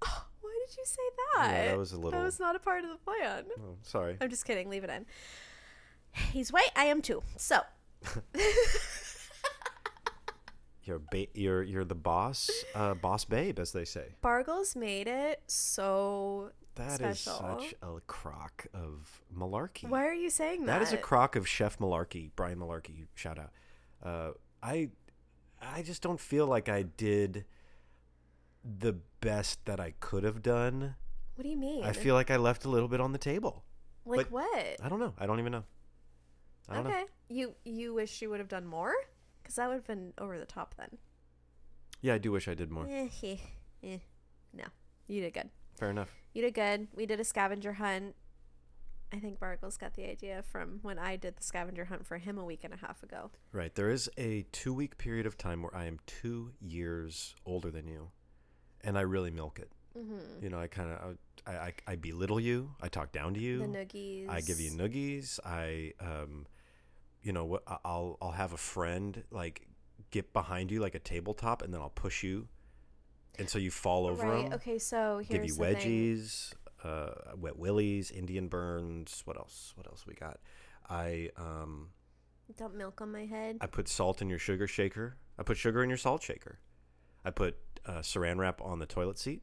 Why 0.00 0.58
did 0.66 0.76
you 0.76 0.84
say 0.84 1.02
that? 1.36 1.50
Yeah, 1.52 1.66
that 1.68 1.78
was 1.78 1.92
a 1.92 1.96
little- 1.96 2.10
That 2.10 2.24
was 2.24 2.40
not 2.40 2.56
a 2.56 2.58
part 2.58 2.82
of 2.82 2.90
the 2.90 2.96
plan. 2.96 3.44
Oh, 3.60 3.76
sorry. 3.82 4.16
I'm 4.20 4.30
just 4.30 4.44
kidding. 4.46 4.68
Leave 4.68 4.82
it 4.82 4.90
in. 4.90 5.06
He's 6.32 6.52
white. 6.52 6.70
I 6.74 6.86
am 6.86 7.02
too. 7.02 7.22
So 7.36 7.60
You're 10.82 10.98
ba- 10.98 11.28
you're 11.34 11.62
you're 11.62 11.84
the 11.84 11.94
boss, 11.94 12.50
uh, 12.74 12.94
boss 12.94 13.24
babe, 13.24 13.60
as 13.60 13.70
they 13.70 13.84
say. 13.84 14.16
Bargles 14.22 14.74
made 14.74 15.06
it 15.06 15.40
so. 15.46 16.50
That 16.76 17.00
is 17.00 17.20
Special. 17.20 17.60
such 17.60 17.74
a 17.82 18.00
crock 18.06 18.66
of 18.74 19.22
malarkey. 19.36 19.88
Why 19.88 20.06
are 20.06 20.14
you 20.14 20.28
saying 20.30 20.66
that? 20.66 20.78
That 20.78 20.82
is 20.82 20.92
a 20.92 20.96
crock 20.96 21.36
of 21.36 21.46
Chef 21.46 21.78
Malarkey, 21.78 22.30
Brian 22.34 22.58
Malarkey. 22.58 23.06
Shout 23.14 23.38
out. 23.38 23.50
Uh, 24.02 24.32
I 24.62 24.90
I 25.62 25.82
just 25.82 26.02
don't 26.02 26.20
feel 26.20 26.46
like 26.46 26.68
I 26.68 26.82
did 26.82 27.44
the 28.64 28.96
best 29.20 29.64
that 29.66 29.78
I 29.78 29.94
could 30.00 30.24
have 30.24 30.42
done. 30.42 30.96
What 31.36 31.44
do 31.44 31.48
you 31.48 31.56
mean? 31.56 31.84
I 31.84 31.92
feel 31.92 32.14
like 32.14 32.30
I 32.30 32.36
left 32.36 32.64
a 32.64 32.68
little 32.68 32.88
bit 32.88 33.00
on 33.00 33.12
the 33.12 33.18
table. 33.18 33.64
like 34.04 34.18
like- 34.18 34.32
what? 34.32 34.76
I 34.82 34.88
don't 34.88 35.00
know. 35.00 35.14
I 35.18 35.26
don't 35.26 35.38
even 35.38 35.52
know. 35.52 35.64
I 36.68 36.74
don't 36.76 36.86
okay. 36.86 37.00
know. 37.00 37.06
You 37.28 37.54
you 37.64 37.94
wish 37.94 38.20
you 38.20 38.30
would 38.30 38.40
have 38.40 38.48
done 38.48 38.66
more? 38.66 38.94
Because 39.42 39.56
that 39.56 39.68
would 39.68 39.74
have 39.74 39.86
been 39.86 40.12
over 40.18 40.38
the 40.38 40.46
top 40.46 40.74
then. 40.76 40.98
Yeah, 42.00 42.14
I 42.14 42.18
do 42.18 42.32
wish 42.32 42.48
I 42.48 42.54
did 42.54 42.70
more. 42.70 42.86
Eh, 42.88 43.08
eh, 43.22 43.36
eh. 43.82 43.98
No, 44.52 44.64
you 45.06 45.20
did 45.20 45.34
good. 45.34 45.50
Fair 45.78 45.90
enough. 45.90 46.14
You 46.34 46.42
did 46.42 46.54
good. 46.54 46.88
We 46.94 47.06
did 47.06 47.20
a 47.20 47.24
scavenger 47.24 47.74
hunt. 47.74 48.16
I 49.12 49.20
think 49.20 49.38
Bargles 49.38 49.76
got 49.76 49.94
the 49.94 50.04
idea 50.10 50.42
from 50.42 50.80
when 50.82 50.98
I 50.98 51.14
did 51.14 51.36
the 51.36 51.42
scavenger 51.44 51.84
hunt 51.84 52.04
for 52.04 52.18
him 52.18 52.36
a 52.36 52.44
week 52.44 52.64
and 52.64 52.74
a 52.74 52.76
half 52.76 53.02
ago. 53.04 53.30
Right. 53.52 53.72
There 53.72 53.90
is 53.90 54.10
a 54.18 54.44
two 54.50 54.74
week 54.74 54.98
period 54.98 55.24
of 55.24 55.38
time 55.38 55.62
where 55.62 55.74
I 55.74 55.84
am 55.86 56.00
two 56.06 56.50
years 56.60 57.36
older 57.46 57.70
than 57.70 57.86
you, 57.86 58.10
and 58.82 58.98
I 58.98 59.02
really 59.02 59.30
milk 59.30 59.60
it. 59.60 59.70
Mm-hmm. 59.96 60.42
You 60.42 60.50
know, 60.50 60.58
I 60.58 60.66
kind 60.66 60.90
of 60.90 61.16
I, 61.46 61.52
I 61.52 61.72
I 61.86 61.96
belittle 61.96 62.40
you. 62.40 62.72
I 62.82 62.88
talk 62.88 63.12
down 63.12 63.34
to 63.34 63.40
you. 63.40 63.60
The 63.60 63.66
noogies. 63.66 64.28
I 64.28 64.40
give 64.40 64.58
you 64.58 64.72
noogies. 64.72 65.38
I 65.44 65.92
um, 66.00 66.46
you 67.22 67.32
know 67.32 67.44
what? 67.44 67.62
I'll 67.84 68.18
I'll 68.20 68.32
have 68.32 68.52
a 68.52 68.58
friend 68.58 69.22
like 69.30 69.68
get 70.10 70.32
behind 70.32 70.72
you 70.72 70.80
like 70.80 70.96
a 70.96 70.98
tabletop, 70.98 71.62
and 71.62 71.72
then 71.72 71.80
I'll 71.80 71.90
push 71.90 72.24
you, 72.24 72.48
and 73.38 73.48
so 73.48 73.58
you 73.58 73.70
fall 73.70 74.06
over 74.06 74.26
Right. 74.26 74.46
'em, 74.46 74.52
Okay. 74.54 74.78
So 74.78 75.18
here's 75.18 75.28
Give 75.28 75.44
you 75.44 75.54
wedgies, 75.54 76.52
uh, 76.82 77.34
wet 77.36 77.56
willies, 77.58 78.10
Indian 78.10 78.48
burns. 78.48 79.22
What 79.24 79.36
else? 79.36 79.72
What 79.76 79.86
else 79.86 80.06
we 80.06 80.14
got? 80.14 80.40
I 80.88 81.30
um 81.36 81.90
Dump 82.56 82.74
milk 82.74 83.00
on 83.00 83.10
my 83.10 83.24
head. 83.24 83.56
I 83.62 83.66
put 83.66 83.88
salt 83.88 84.20
in 84.20 84.28
your 84.28 84.38
sugar 84.38 84.66
shaker. 84.66 85.16
I 85.38 85.42
put 85.42 85.56
sugar 85.56 85.82
in 85.82 85.88
your 85.88 85.96
salt 85.96 86.22
shaker. 86.22 86.58
I 87.24 87.30
put 87.30 87.56
uh, 87.86 88.00
saran 88.00 88.36
wrap 88.38 88.60
on 88.60 88.78
the 88.78 88.86
toilet 88.86 89.18
seat. 89.18 89.42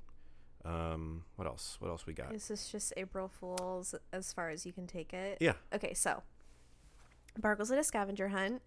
Um, 0.64 1.26
what 1.36 1.48
else? 1.48 1.78
What 1.80 1.90
else 1.90 2.06
we 2.06 2.14
got? 2.14 2.34
Is 2.34 2.48
this 2.48 2.70
just 2.70 2.94
April 2.96 3.28
Fool's 3.28 3.96
as 4.14 4.32
far 4.32 4.50
as 4.50 4.66
you 4.68 4.72
can 4.72 4.86
take 4.86 5.14
it? 5.14 5.40
Yeah. 5.42 5.54
Okay, 5.74 5.96
so 5.96 6.22
Bargles 7.40 7.70
did 7.70 7.80
a 7.80 7.84
scavenger 7.84 8.30
hunt 8.30 8.62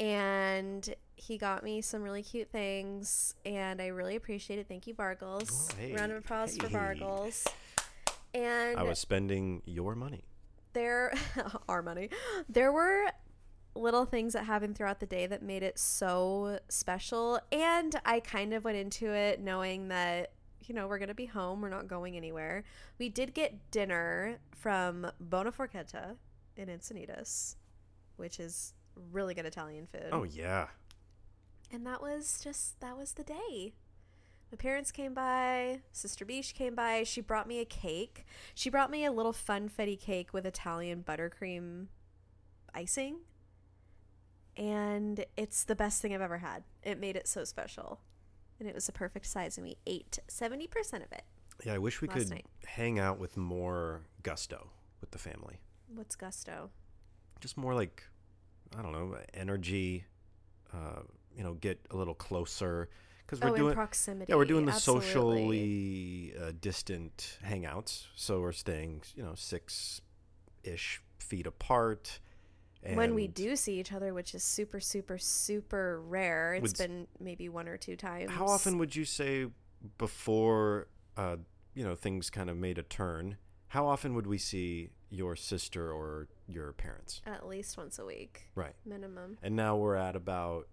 and 0.00 0.94
he 1.16 1.38
got 1.38 1.62
me 1.62 1.80
some 1.80 2.02
really 2.02 2.22
cute 2.22 2.50
things 2.50 3.34
and 3.46 3.80
I 3.80 3.86
really 3.88 4.16
appreciate 4.16 4.58
it. 4.58 4.66
Thank 4.68 4.86
you, 4.86 4.94
Bargles. 4.94 5.70
Oh, 5.72 5.76
hey, 5.78 5.94
Round 5.94 6.12
of 6.12 6.18
applause 6.18 6.56
for 6.56 6.68
hey. 6.68 6.74
Bargles. 6.74 7.46
And 8.34 8.76
I 8.76 8.82
was 8.82 8.98
spending 8.98 9.62
your 9.64 9.94
money. 9.94 10.24
there 10.72 11.12
our 11.68 11.82
money. 11.82 12.10
There 12.48 12.72
were 12.72 13.10
little 13.76 14.04
things 14.04 14.32
that 14.32 14.44
happened 14.44 14.76
throughout 14.76 15.00
the 15.00 15.06
day 15.06 15.26
that 15.26 15.42
made 15.42 15.62
it 15.62 15.78
so 15.78 16.58
special 16.68 17.40
and 17.50 17.94
I 18.04 18.20
kind 18.20 18.52
of 18.54 18.64
went 18.64 18.76
into 18.76 19.12
it 19.12 19.40
knowing 19.40 19.88
that 19.88 20.32
you 20.68 20.74
know, 20.74 20.86
we're 20.86 20.98
going 20.98 21.08
to 21.08 21.14
be 21.14 21.26
home. 21.26 21.60
We're 21.60 21.68
not 21.68 21.88
going 21.88 22.16
anywhere. 22.16 22.64
We 22.98 23.08
did 23.08 23.34
get 23.34 23.70
dinner 23.70 24.38
from 24.54 25.06
Buona 25.20 25.52
Forchetta 25.52 26.16
in 26.56 26.68
Encinitas, 26.68 27.56
which 28.16 28.40
is 28.40 28.72
really 29.12 29.34
good 29.34 29.46
Italian 29.46 29.86
food. 29.86 30.08
Oh 30.12 30.24
yeah. 30.24 30.68
And 31.70 31.86
that 31.86 32.00
was 32.00 32.40
just 32.42 32.80
that 32.80 32.96
was 32.96 33.12
the 33.12 33.24
day. 33.24 33.74
My 34.52 34.56
parents 34.56 34.92
came 34.92 35.14
by, 35.14 35.80
Sister 35.90 36.24
Beach 36.24 36.54
came 36.54 36.76
by. 36.76 37.02
She 37.02 37.20
brought 37.20 37.48
me 37.48 37.58
a 37.58 37.64
cake. 37.64 38.24
She 38.54 38.70
brought 38.70 38.90
me 38.90 39.04
a 39.04 39.10
little 39.10 39.32
funfetti 39.32 39.98
cake 39.98 40.32
with 40.32 40.46
Italian 40.46 41.02
buttercream 41.02 41.86
icing. 42.72 43.16
And 44.56 45.24
it's 45.36 45.64
the 45.64 45.74
best 45.74 46.00
thing 46.00 46.14
I've 46.14 46.20
ever 46.20 46.38
had. 46.38 46.62
It 46.84 47.00
made 47.00 47.16
it 47.16 47.26
so 47.26 47.42
special. 47.42 48.00
And 48.60 48.68
it 48.68 48.74
was 48.74 48.86
the 48.86 48.92
perfect 48.92 49.26
size 49.26 49.58
and 49.58 49.66
we 49.66 49.76
ate 49.86 50.20
70% 50.28 50.68
of 51.04 51.10
it. 51.10 51.24
Yeah, 51.64 51.74
I 51.74 51.78
wish 51.78 52.00
we 52.00 52.08
could 52.08 52.30
night. 52.30 52.46
hang 52.64 52.98
out 52.98 53.18
with 53.18 53.36
more 53.36 54.02
gusto 54.22 54.70
with 55.00 55.10
the 55.10 55.18
family. 55.18 55.60
What's 55.92 56.14
gusto? 56.14 56.70
Just 57.40 57.56
more 57.56 57.74
like 57.74 58.04
I 58.76 58.82
don't 58.82 58.92
know, 58.92 59.16
energy. 59.32 60.04
Uh, 60.72 61.00
you 61.36 61.42
know, 61.42 61.54
get 61.54 61.80
a 61.90 61.96
little 61.96 62.14
closer 62.14 62.88
because 63.24 63.40
we're 63.40 63.50
oh, 63.50 63.56
doing 63.56 63.68
in 63.70 63.74
proximity. 63.74 64.30
Yeah, 64.30 64.36
we're 64.36 64.44
doing 64.44 64.66
the 64.66 64.72
Absolutely. 64.72 65.06
socially 65.06 66.34
uh, 66.40 66.52
distant 66.60 67.38
hangouts, 67.44 68.06
so 68.14 68.40
we're 68.40 68.52
staying, 68.52 69.02
you 69.16 69.22
know, 69.22 69.34
six 69.34 70.00
ish 70.62 71.00
feet 71.18 71.46
apart. 71.46 72.20
when 72.92 73.14
we 73.14 73.26
do 73.26 73.56
see 73.56 73.80
each 73.80 73.92
other, 73.92 74.12
which 74.12 74.34
is 74.34 74.42
super, 74.42 74.78
super, 74.80 75.18
super 75.18 76.00
rare. 76.02 76.54
It's 76.54 76.74
been 76.74 77.06
maybe 77.18 77.48
one 77.48 77.68
or 77.68 77.76
two 77.76 77.96
times. 77.96 78.30
how 78.30 78.46
often 78.46 78.78
would 78.78 78.94
you 78.94 79.04
say 79.04 79.46
before, 79.98 80.88
uh, 81.16 81.36
you 81.74 81.84
know, 81.84 81.94
things 81.94 82.30
kind 82.30 82.50
of 82.50 82.56
made 82.56 82.78
a 82.78 82.82
turn? 82.82 83.36
How 83.68 83.86
often 83.86 84.14
would 84.14 84.26
we 84.26 84.38
see 84.38 84.90
your 85.10 85.34
sister 85.34 85.90
or 85.90 86.28
your 86.46 86.72
parents? 86.72 87.20
At 87.26 87.46
least 87.46 87.76
once 87.76 87.98
a 87.98 88.04
week, 88.04 88.42
Right, 88.54 88.74
minimum. 88.84 89.38
and 89.42 89.54
now 89.56 89.76
we're 89.76 89.96
at 89.96 90.16
about 90.16 90.68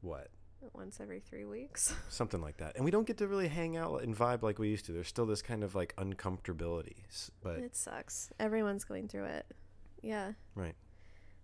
what 0.00 0.28
Once 0.74 1.00
every 1.00 1.20
three 1.20 1.44
weeks. 1.44 1.94
something 2.08 2.40
like 2.40 2.56
that, 2.58 2.76
and 2.76 2.84
we 2.84 2.90
don't 2.90 3.06
get 3.06 3.18
to 3.18 3.28
really 3.28 3.48
hang 3.48 3.76
out 3.76 4.02
and 4.02 4.16
vibe 4.16 4.42
like 4.42 4.58
we 4.58 4.68
used 4.68 4.84
to. 4.86 4.92
There's 4.92 5.08
still 5.08 5.26
this 5.26 5.42
kind 5.42 5.62
of 5.64 5.74
like 5.74 5.94
uncomfortability, 5.96 6.96
but 7.42 7.58
it 7.58 7.74
sucks. 7.76 8.30
Everyone's 8.40 8.84
going 8.84 9.08
through 9.08 9.24
it. 9.26 9.46
Yeah. 10.02 10.32
right. 10.54 10.74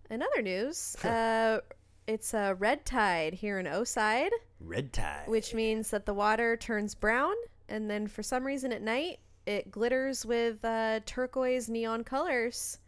In 0.09 0.21
other 0.21 0.41
news, 0.41 0.95
uh, 1.03 1.59
it's 2.07 2.33
a 2.33 2.55
red 2.55 2.85
tide 2.85 3.33
here 3.33 3.59
in 3.59 3.67
Oside, 3.67 4.31
Red 4.59 4.93
tide. 4.93 5.27
which 5.27 5.53
means 5.53 5.89
that 5.91 6.05
the 6.05 6.13
water 6.13 6.55
turns 6.57 6.95
brown, 6.95 7.33
and 7.69 7.89
then 7.89 8.07
for 8.07 8.23
some 8.23 8.45
reason 8.45 8.71
at 8.71 8.81
night 8.81 9.19
it 9.45 9.69
glitters 9.71 10.25
with 10.25 10.63
uh, 10.65 10.99
turquoise 11.05 11.69
neon 11.69 12.03
colors, 12.03 12.79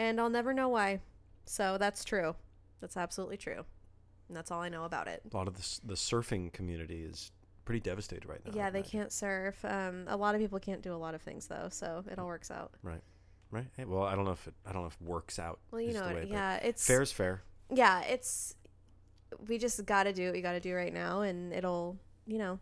and 0.00 0.18
I'll 0.18 0.30
never 0.30 0.54
know 0.54 0.68
why. 0.68 1.00
So 1.44 1.76
that's 1.78 2.04
true. 2.04 2.34
That's 2.80 2.96
absolutely 2.96 3.36
true. 3.36 3.64
And 4.28 4.36
that's 4.36 4.50
all 4.50 4.62
I 4.62 4.70
know 4.70 4.84
about 4.84 5.08
it. 5.08 5.22
a 5.30 5.36
lot 5.36 5.46
of 5.46 5.56
the, 5.56 5.80
the 5.88 5.94
surfing 5.94 6.52
community 6.52 7.02
is 7.02 7.32
pretty 7.66 7.80
devastated 7.80 8.26
right 8.26 8.40
now. 8.44 8.52
yeah, 8.54 8.70
they 8.70 8.78
imagine. 8.78 9.00
can't 9.00 9.12
surf. 9.12 9.62
Um, 9.64 10.04
a 10.08 10.16
lot 10.16 10.34
of 10.34 10.40
people 10.40 10.58
can't 10.58 10.80
do 10.80 10.94
a 10.94 10.96
lot 10.96 11.14
of 11.14 11.20
things 11.20 11.48
though, 11.48 11.68
so 11.70 12.02
it 12.10 12.18
all 12.18 12.26
works 12.26 12.50
out. 12.50 12.72
Right. 12.82 13.02
Right. 13.50 13.66
Hey, 13.76 13.84
well, 13.84 14.04
I 14.04 14.14
don't 14.14 14.24
know 14.24 14.30
if 14.30 14.46
it, 14.46 14.54
I 14.64 14.72
don't 14.72 14.82
know 14.82 14.88
if 14.88 15.00
works 15.02 15.38
out. 15.38 15.58
Well, 15.70 15.80
you 15.80 15.92
know, 15.92 16.22
yeah, 16.26 16.56
it's 16.56 16.86
fair 16.86 17.02
is 17.02 17.12
fair. 17.12 17.42
yeah, 17.70 18.02
it's 18.02 18.54
we 19.48 19.58
just 19.58 19.84
got 19.84 20.04
to 20.04 20.12
do 20.12 20.26
what 20.26 20.32
we 20.32 20.40
got 20.40 20.52
to 20.52 20.60
do 20.60 20.74
right 20.74 20.94
now 20.94 21.20
and 21.20 21.52
it'll, 21.52 21.98
you 22.26 22.38
know, 22.38 22.58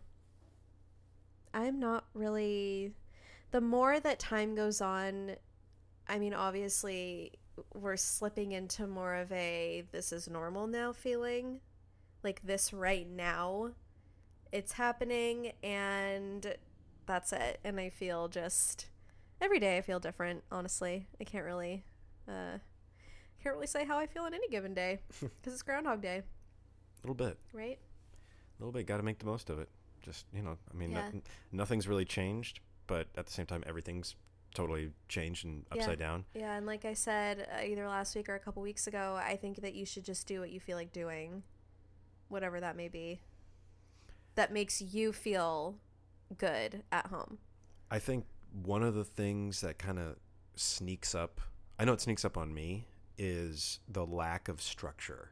I'm 1.53 1.79
not 1.79 2.05
really 2.13 2.91
the 3.51 3.61
more 3.61 3.99
that 3.99 4.19
time 4.19 4.55
goes 4.55 4.81
on, 4.81 5.35
I 6.09 6.19
mean, 6.19 6.33
obviously 6.33 7.33
we're 7.73 7.97
slipping 7.97 8.51
into 8.53 8.87
more 8.87 9.15
of 9.15 9.31
a 9.31 9.83
this 9.91 10.11
is 10.11 10.27
normal 10.27 10.65
now 10.67 10.91
feeling. 10.91 11.59
Like 12.23 12.41
this 12.43 12.73
right 12.73 13.07
now 13.07 13.71
it's 14.51 14.71
happening 14.73 15.51
and 15.63 16.55
that's 17.05 17.31
it. 17.33 17.59
And 17.63 17.79
I 17.79 17.89
feel 17.89 18.27
just 18.27 18.87
every 19.39 19.59
day 19.59 19.77
I 19.77 19.81
feel 19.81 19.99
different, 19.99 20.43
honestly. 20.51 21.07
I 21.21 21.23
can't 21.23 21.45
really 21.45 21.83
uh 22.27 22.57
can't 23.43 23.55
really 23.55 23.67
say 23.67 23.85
how 23.85 23.97
I 23.97 24.07
feel 24.07 24.23
on 24.23 24.33
any 24.33 24.47
given 24.49 24.73
day 24.73 24.99
because 25.21 25.53
it's 25.53 25.61
Groundhog 25.61 26.01
Day, 26.01 26.17
A 26.17 27.07
little 27.07 27.13
bit. 27.15 27.37
right? 27.53 27.77
A 27.77 28.61
little 28.61 28.73
bit. 28.73 28.85
Got 28.87 28.97
to 28.97 29.03
make 29.03 29.19
the 29.19 29.25
most 29.25 29.49
of 29.49 29.59
it. 29.59 29.69
Just 30.01 30.25
you 30.33 30.41
know, 30.41 30.57
I 30.71 30.75
mean, 30.75 30.91
Yeah. 30.91 31.03
nothing, 31.03 31.21
nothing's 31.51 31.87
really 31.87 32.05
changed, 32.05 32.59
but 32.87 33.07
at 33.15 33.25
the 33.27 33.31
same 33.31 33.45
time, 33.45 33.63
everything's 33.67 34.15
totally 34.53 34.91
changed 35.07 35.45
and 35.45 35.65
Yeah. 35.73 35.81
upside 35.81 35.99
down. 35.99 36.25
Yeah, 36.33 36.55
and 36.55 36.65
like 36.65 36.85
I 36.85 36.93
said 36.93 37.47
uh, 37.53 37.63
either 37.63 37.87
last 37.87 38.15
week 38.15 38.29
or 38.29 38.35
a 38.35 38.39
couple 38.39 38.61
weeks 38.61 38.87
ago, 38.87 39.19
I 39.21 39.35
think 39.35 39.61
that 39.61 39.73
you 39.73 39.85
should 39.85 40.03
just 40.03 40.27
do 40.27 40.39
what 40.39 40.49
you 40.51 40.59
feel 40.59 40.77
like 40.77 40.91
doing, 40.91 41.43
whatever 42.27 42.59
that 42.59 42.75
may 42.75 42.87
be. 42.87 43.19
That 44.35 44.51
makes 44.51 44.81
you 44.81 45.11
feel 45.13 45.75
good 46.37 46.83
at 46.91 47.07
home. 47.07 47.39
I 47.91 47.99
think 47.99 48.25
one 48.63 48.83
of 48.83 48.95
the 48.95 49.03
things 49.03 49.61
that 49.61 49.77
kind 49.77 49.99
of 49.99 50.15
sneaks 50.55 51.13
up, 51.15 51.41
I 51.77 51.85
know 51.85 51.93
it 51.93 52.01
sneaks 52.01 52.23
up 52.25 52.37
on 52.37 52.53
me, 52.53 52.87
is 53.17 53.79
the 53.87 54.05
lack 54.05 54.47
of 54.47 54.61
structure. 54.61 55.31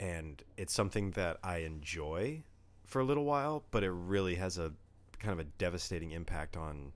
And 0.00 0.42
it's 0.56 0.74
something 0.74 1.12
that 1.12 1.38
I 1.42 1.58
enjoy 1.58 2.42
for 2.84 3.00
a 3.00 3.04
little 3.04 3.24
while, 3.24 3.64
but 3.70 3.82
it 3.82 3.90
really 3.90 4.34
has 4.34 4.58
a 4.58 4.72
kind 5.18 5.32
of 5.32 5.38
a 5.38 5.44
devastating 5.44 6.10
impact 6.10 6.56
on 6.56 6.92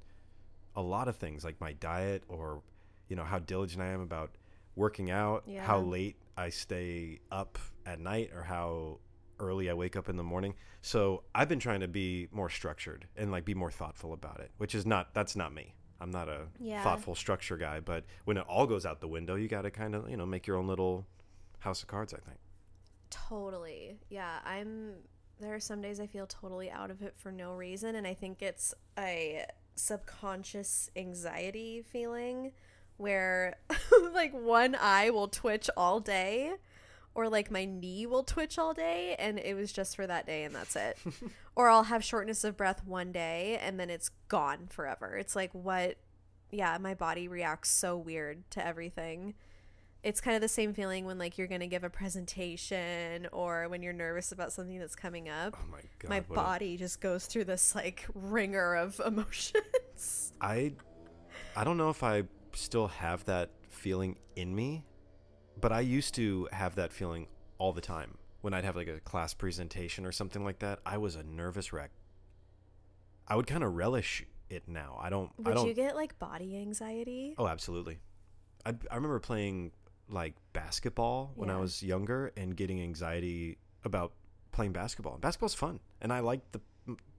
a 0.79 0.83
lot 0.83 1.09
of 1.09 1.17
things 1.17 1.45
like 1.45 1.61
my 1.61 1.73
diet 1.75 2.23
or, 2.29 2.63
you 3.09 3.17
know, 3.17 3.25
how 3.25 3.39
diligent 3.41 3.83
I 3.83 3.89
am 3.89 4.01
about 4.01 4.31
working 4.77 5.11
out, 5.11 5.43
how 5.67 5.81
late 5.81 6.17
I 6.37 6.51
stay 6.51 7.19
up 7.33 7.59
at 7.85 7.99
night, 7.99 8.31
or 8.35 8.43
how 8.45 9.01
early 9.41 9.69
I 9.71 9.75
wake 9.75 9.97
up 9.97 10.09
in 10.09 10.17
the 10.17 10.23
morning. 10.23 10.55
So 10.83 11.25
I've 11.35 11.49
been 11.49 11.59
trying 11.59 11.81
to 11.81 11.89
be 11.89 12.29
more 12.31 12.49
structured 12.49 13.07
and 13.17 13.31
like 13.33 13.45
be 13.45 13.55
more 13.55 13.71
thoughtful 13.73 14.13
about 14.13 14.39
it, 14.41 14.51
which 14.59 14.75
is 14.75 14.87
not 14.87 15.13
that's 15.15 15.35
not 15.37 15.53
me. 15.53 15.75
I'm 16.01 16.13
not 16.13 16.29
a 16.29 16.47
Yeah. 16.61 16.83
thoughtful 16.85 17.17
structure 17.17 17.57
guy, 17.57 17.81
but 17.81 18.05
when 18.25 18.37
it 18.37 18.45
all 18.49 18.67
goes 18.69 18.87
out 18.87 19.01
the 19.01 19.09
window, 19.09 19.35
you 19.35 19.49
got 19.49 19.63
to 19.63 19.71
kind 19.73 19.97
of, 19.97 20.09
you 20.09 20.17
know, 20.17 20.27
make 20.27 20.47
your 20.47 20.57
own 20.57 20.69
little 20.69 21.05
house 21.59 21.83
of 21.83 21.89
cards, 21.89 22.15
I 22.15 22.19
think. 22.19 22.39
Totally. 23.11 23.99
Yeah, 24.09 24.39
I'm 24.45 24.95
there 25.41 25.55
are 25.55 25.61
some 25.61 25.81
days 25.81 26.01
I 26.01 26.07
feel 26.07 26.27
totally 26.27 26.69
out 26.71 26.91
of 26.91 27.01
it 27.03 27.15
for 27.17 27.31
no 27.31 27.53
reason 27.55 27.95
and 27.95 28.07
I 28.07 28.15
think 28.15 28.43
it's 28.43 28.75
a 28.99 29.45
subconscious 29.79 30.91
anxiety 30.97 31.83
feeling 31.83 32.53
where 32.97 33.57
like 34.13 34.33
one 34.33 34.77
eye 34.79 35.11
will 35.11 35.29
twitch 35.29 35.71
all 35.77 36.01
day 36.01 36.53
or 37.15 37.29
like 37.29 37.51
my 37.51 37.65
knee 37.65 38.07
will 38.07 38.23
twitch 38.23 38.59
all 38.59 38.75
day 38.75 39.17
and 39.19 39.39
it 39.39 39.55
was 39.55 39.73
just 39.73 39.97
for 39.97 40.07
that 40.07 40.27
day 40.27 40.45
and 40.45 40.55
that's 40.55 40.77
it. 40.77 40.99
or 41.57 41.69
I'll 41.69 41.85
have 41.85 42.05
shortness 42.05 42.45
of 42.45 42.57
breath 42.57 42.85
one 42.85 43.13
day 43.13 43.59
and 43.63 43.79
then 43.79 43.91
it's 43.91 44.11
gone 44.29 44.67
forever. 44.69 45.17
It's 45.17 45.35
like 45.35 45.51
what 45.53 45.97
yeah, 46.51 46.79
my 46.81 46.95
body 46.95 47.29
reacts 47.29 47.71
so 47.71 47.97
weird 47.97 48.51
to 48.53 48.67
everything. 48.67 49.35
It's 50.03 50.21
kind 50.21 50.37
of 50.37 50.41
the 50.41 50.49
same 50.49 50.75
feeling 50.75 51.05
when 51.07 51.19
like 51.19 51.39
you're 51.39 51.49
going 51.49 51.61
to 51.61 51.67
give 51.67 51.83
a 51.85 51.91
presentation 51.91 53.27
or 53.33 53.69
when 53.69 53.83
you're 53.83 53.93
nervous 53.93 54.31
about 54.33 54.53
something 54.53 54.79
that's 54.79 54.95
coming 54.95 55.29
up. 55.29 55.57
Oh 55.61 55.71
my 55.71 55.81
god. 55.99 56.09
my 56.09 56.21
what 56.21 56.31
a- 56.31 56.43
body 56.43 56.77
just 56.77 57.01
goes 57.01 57.27
through 57.27 57.45
this 57.45 57.75
like 57.75 58.07
ringer 58.15 58.75
of 58.77 59.01
emotions. 59.05 60.33
I 60.41 60.73
I 61.57 61.65
don't 61.65 61.77
know 61.77 61.91
if 61.91 62.03
I 62.05 62.23
still 62.55 62.89
have 62.89 63.25
that 63.25 63.51
feeling 63.69 64.17
in 64.37 64.55
me, 64.55 64.85
but 65.61 65.73
I 65.73 65.81
used 65.81 66.15
to 66.15 66.49
have 66.53 66.77
that 66.77 66.93
feeling 66.93 67.27
all 67.59 67.73
the 67.73 67.81
time. 67.81 68.19
When 68.41 68.55
I'd 68.55 68.65
have 68.65 68.77
like 68.77 68.87
a 68.89 69.01
class 69.01 69.35
presentation 69.35 70.07
or 70.07 70.13
something 70.13 70.45
like 70.45 70.61
that, 70.61 70.79
I 70.87 70.99
was 70.99 71.17
a 71.17 71.25
nervous 71.25 71.73
wreck. 71.73 71.91
I 73.27 73.35
would 73.35 73.49
kind 73.49 73.65
of 73.65 73.75
relish 73.75 74.25
it 74.49 74.63
now. 74.69 74.97
I 75.03 75.11
don't 75.11 75.31
I 75.45 75.49
Would 75.49 75.55
don't 75.57 75.67
you 75.67 75.75
get 75.75 75.97
like 75.97 76.19
body 76.21 76.57
anxiety? 76.57 77.35
Oh, 77.37 77.49
absolutely. 77.49 77.99
I 78.65 78.75
I 78.91 78.95
remember 78.95 79.19
playing 79.19 79.73
like 80.09 80.35
basketball 80.53 81.33
when 81.35 81.51
I 81.51 81.59
was 81.59 81.83
younger 81.83 82.33
and 82.37 82.57
getting 82.57 82.81
anxiety 82.81 83.59
about 83.85 84.13
playing 84.53 84.73
basketball. 84.73 85.15
And 85.15 85.23
basketball's 85.23 85.55
fun, 85.55 85.81
and 86.01 86.13
I 86.13 86.21
liked 86.21 86.53
the 86.53 86.61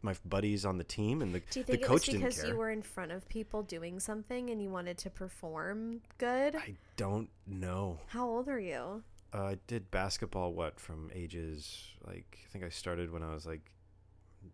my 0.01 0.15
buddies 0.25 0.65
on 0.65 0.77
the 0.77 0.83
team 0.83 1.21
and 1.21 1.35
the 1.35 1.41
Do 1.51 1.59
you 1.59 1.65
the 1.65 1.73
think 1.73 1.83
it 1.83 1.87
coach 1.87 1.93
was 1.93 2.03
didn't 2.05 2.19
because 2.21 2.43
you 2.47 2.55
were 2.55 2.69
in 2.69 2.81
front 2.81 3.11
of 3.11 3.27
people 3.27 3.63
doing 3.63 3.99
something 3.99 4.49
and 4.49 4.61
you 4.61 4.69
wanted 4.69 4.97
to 4.99 5.09
perform 5.09 6.01
good? 6.17 6.55
I 6.55 6.75
don't 6.95 7.29
know. 7.45 7.99
How 8.07 8.25
old 8.27 8.47
are 8.47 8.59
you? 8.59 9.03
Uh, 9.33 9.43
I 9.43 9.57
did 9.67 9.91
basketball 9.91 10.53
what 10.53 10.79
from 10.79 11.11
ages 11.13 11.85
like 12.07 12.39
I 12.45 12.51
think 12.51 12.63
I 12.63 12.69
started 12.69 13.11
when 13.11 13.23
I 13.23 13.33
was 13.33 13.45
like 13.45 13.71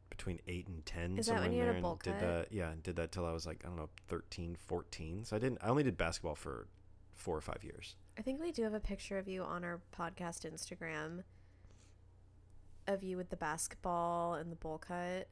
between 0.09 0.39
8 0.47 0.67
and 0.67 0.85
10 0.85 1.17
Is 1.19 1.27
that 1.27 1.39
when 1.39 1.51
in 1.51 1.53
you 1.53 1.63
had 1.63 1.75
a 1.75 1.81
bowl 1.81 1.99
did 2.01 2.19
that 2.19 2.47
yeah, 2.51 2.71
and 2.71 2.81
did 2.81 2.95
that 2.95 3.11
till 3.11 3.25
I 3.25 3.31
was 3.31 3.45
like 3.45 3.61
I 3.63 3.67
don't 3.67 3.77
know 3.77 3.89
13, 4.07 4.57
14. 4.67 5.25
So 5.25 5.35
I 5.35 5.39
didn't 5.39 5.59
I 5.61 5.67
only 5.69 5.83
did 5.83 5.97
basketball 5.97 6.35
for 6.35 6.67
4 7.13 7.37
or 7.37 7.41
5 7.41 7.63
years. 7.63 7.95
I 8.17 8.21
think 8.21 8.41
we 8.41 8.51
do 8.51 8.63
have 8.63 8.73
a 8.73 8.79
picture 8.79 9.17
of 9.17 9.27
you 9.27 9.43
on 9.43 9.63
our 9.63 9.81
podcast 9.97 10.49
Instagram 10.49 11.23
of 12.87 13.03
you 13.03 13.17
with 13.17 13.29
the 13.29 13.35
basketball 13.35 14.35
and 14.35 14.51
the 14.51 14.55
bowl 14.55 14.77
cut. 14.77 15.27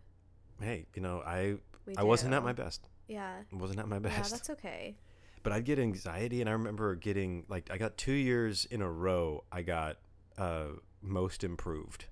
Hey, 0.60 0.86
you 0.96 1.02
know, 1.02 1.22
I 1.26 1.56
We 1.86 1.96
I 1.98 2.04
wasn't 2.04 2.34
at 2.34 2.44
my 2.44 2.54
best. 2.54 2.88
Yeah. 3.08 3.36
I 3.52 3.56
wasn't 3.56 3.80
at 3.80 3.88
my 3.88 4.00
best. 4.00 4.32
Yeah, 4.32 4.38
that's 4.38 4.50
okay. 4.52 4.96
but 5.44 5.54
I'd 5.54 5.66
get 5.66 5.78
anxiety, 5.80 6.42
and 6.42 6.50
I 6.50 6.54
remember 6.54 6.96
getting 6.96 7.46
like 7.48 7.70
I 7.72 7.78
got 7.78 7.98
two 7.98 8.14
years 8.14 8.66
in 8.66 8.82
a 8.82 8.92
row. 8.92 9.44
I 9.52 9.62
got 9.62 9.98
uh, 10.38 10.68
most 11.02 11.44
improved, 11.44 12.06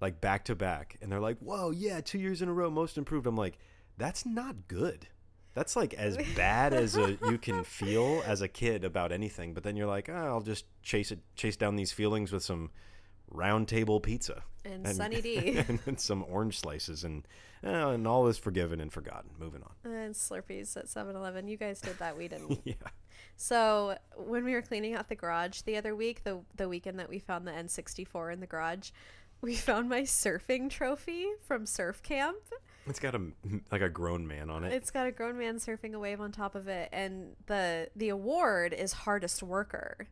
like 0.00 0.20
back 0.20 0.44
to 0.46 0.54
back, 0.54 0.96
and 1.00 1.10
they're 1.10 1.20
like, 1.20 1.38
"Whoa, 1.38 1.70
yeah, 1.70 2.00
two 2.00 2.18
years 2.18 2.42
in 2.42 2.48
a 2.48 2.52
row, 2.52 2.70
most 2.70 2.98
improved." 2.98 3.26
I'm 3.26 3.36
like, 3.36 3.58
that's 3.96 4.24
not 4.26 4.68
good. 4.68 5.08
That's 5.54 5.74
like 5.76 5.94
as 5.94 6.16
bad 6.36 6.72
as 6.74 6.96
a, 6.96 7.18
you 7.28 7.38
can 7.38 7.64
feel 7.64 8.22
as 8.26 8.42
a 8.42 8.48
kid 8.48 8.84
about 8.84 9.12
anything. 9.12 9.54
But 9.54 9.62
then 9.64 9.76
you're 9.76 9.86
like, 9.86 10.08
oh, 10.08 10.14
I'll 10.14 10.40
just 10.40 10.64
chase 10.82 11.10
it, 11.10 11.20
chase 11.34 11.56
down 11.56 11.76
these 11.76 11.92
feelings 11.92 12.30
with 12.32 12.42
some 12.42 12.70
round 13.30 13.68
table 13.68 14.00
pizza 14.00 14.42
And, 14.64 14.86
Sunny 14.88 15.20
D. 15.22 15.58
and, 15.68 15.78
then 15.80 15.98
some 15.98 16.24
orange 16.28 16.58
slices, 16.60 17.04
and 17.04 17.26
uh, 17.64 17.88
and 17.88 18.06
all 18.06 18.28
is 18.28 18.38
forgiven 18.38 18.80
and 18.80 18.92
forgotten. 18.92 19.30
Moving 19.38 19.62
on. 19.62 19.92
and 19.92 20.14
Slurpees 20.14 20.76
at 20.76 20.88
7 20.88 21.14
Eleven. 21.16 21.48
You 21.48 21.56
guys 21.56 21.80
did 21.80 21.98
that. 21.98 22.16
We 22.16 22.28
didn't. 22.32 22.60
yeah. 22.64 22.74
So 23.36 23.96
when 24.16 24.44
we 24.44 24.52
were 24.52 24.62
cleaning 24.62 24.94
out 24.94 25.08
the 25.08 25.14
garage 25.16 25.62
the 25.62 25.76
other 25.76 25.94
week, 25.96 26.24
the 26.24 26.38
the 26.56 26.68
weekend 26.68 26.98
that 27.00 27.08
we 27.08 27.18
found 27.18 27.46
the 27.46 27.52
N64 27.52 28.32
in 28.32 28.40
the 28.40 28.46
garage, 28.46 28.90
we 29.40 29.54
found 29.56 29.88
my 29.88 30.02
surfing 30.02 30.70
trophy 30.70 31.26
from 31.46 31.66
surf 31.66 32.02
camp. 32.02 32.36
It's 32.88 33.00
got 33.00 33.14
a 33.14 33.20
like 33.70 33.82
a 33.82 33.88
grown 33.88 34.26
man 34.26 34.50
on 34.50 34.64
it. 34.64 34.72
It's 34.72 34.90
got 34.90 35.06
a 35.06 35.12
grown 35.12 35.38
man 35.38 35.56
surfing 35.56 35.94
a 35.94 35.98
wave 35.98 36.20
on 36.20 36.32
top 36.32 36.54
of 36.54 36.68
it, 36.68 36.88
and 36.92 37.36
the 37.46 37.90
the 37.96 38.08
award 38.08 38.72
is 38.72 38.92
hardest 38.92 39.42
worker, 39.42 40.08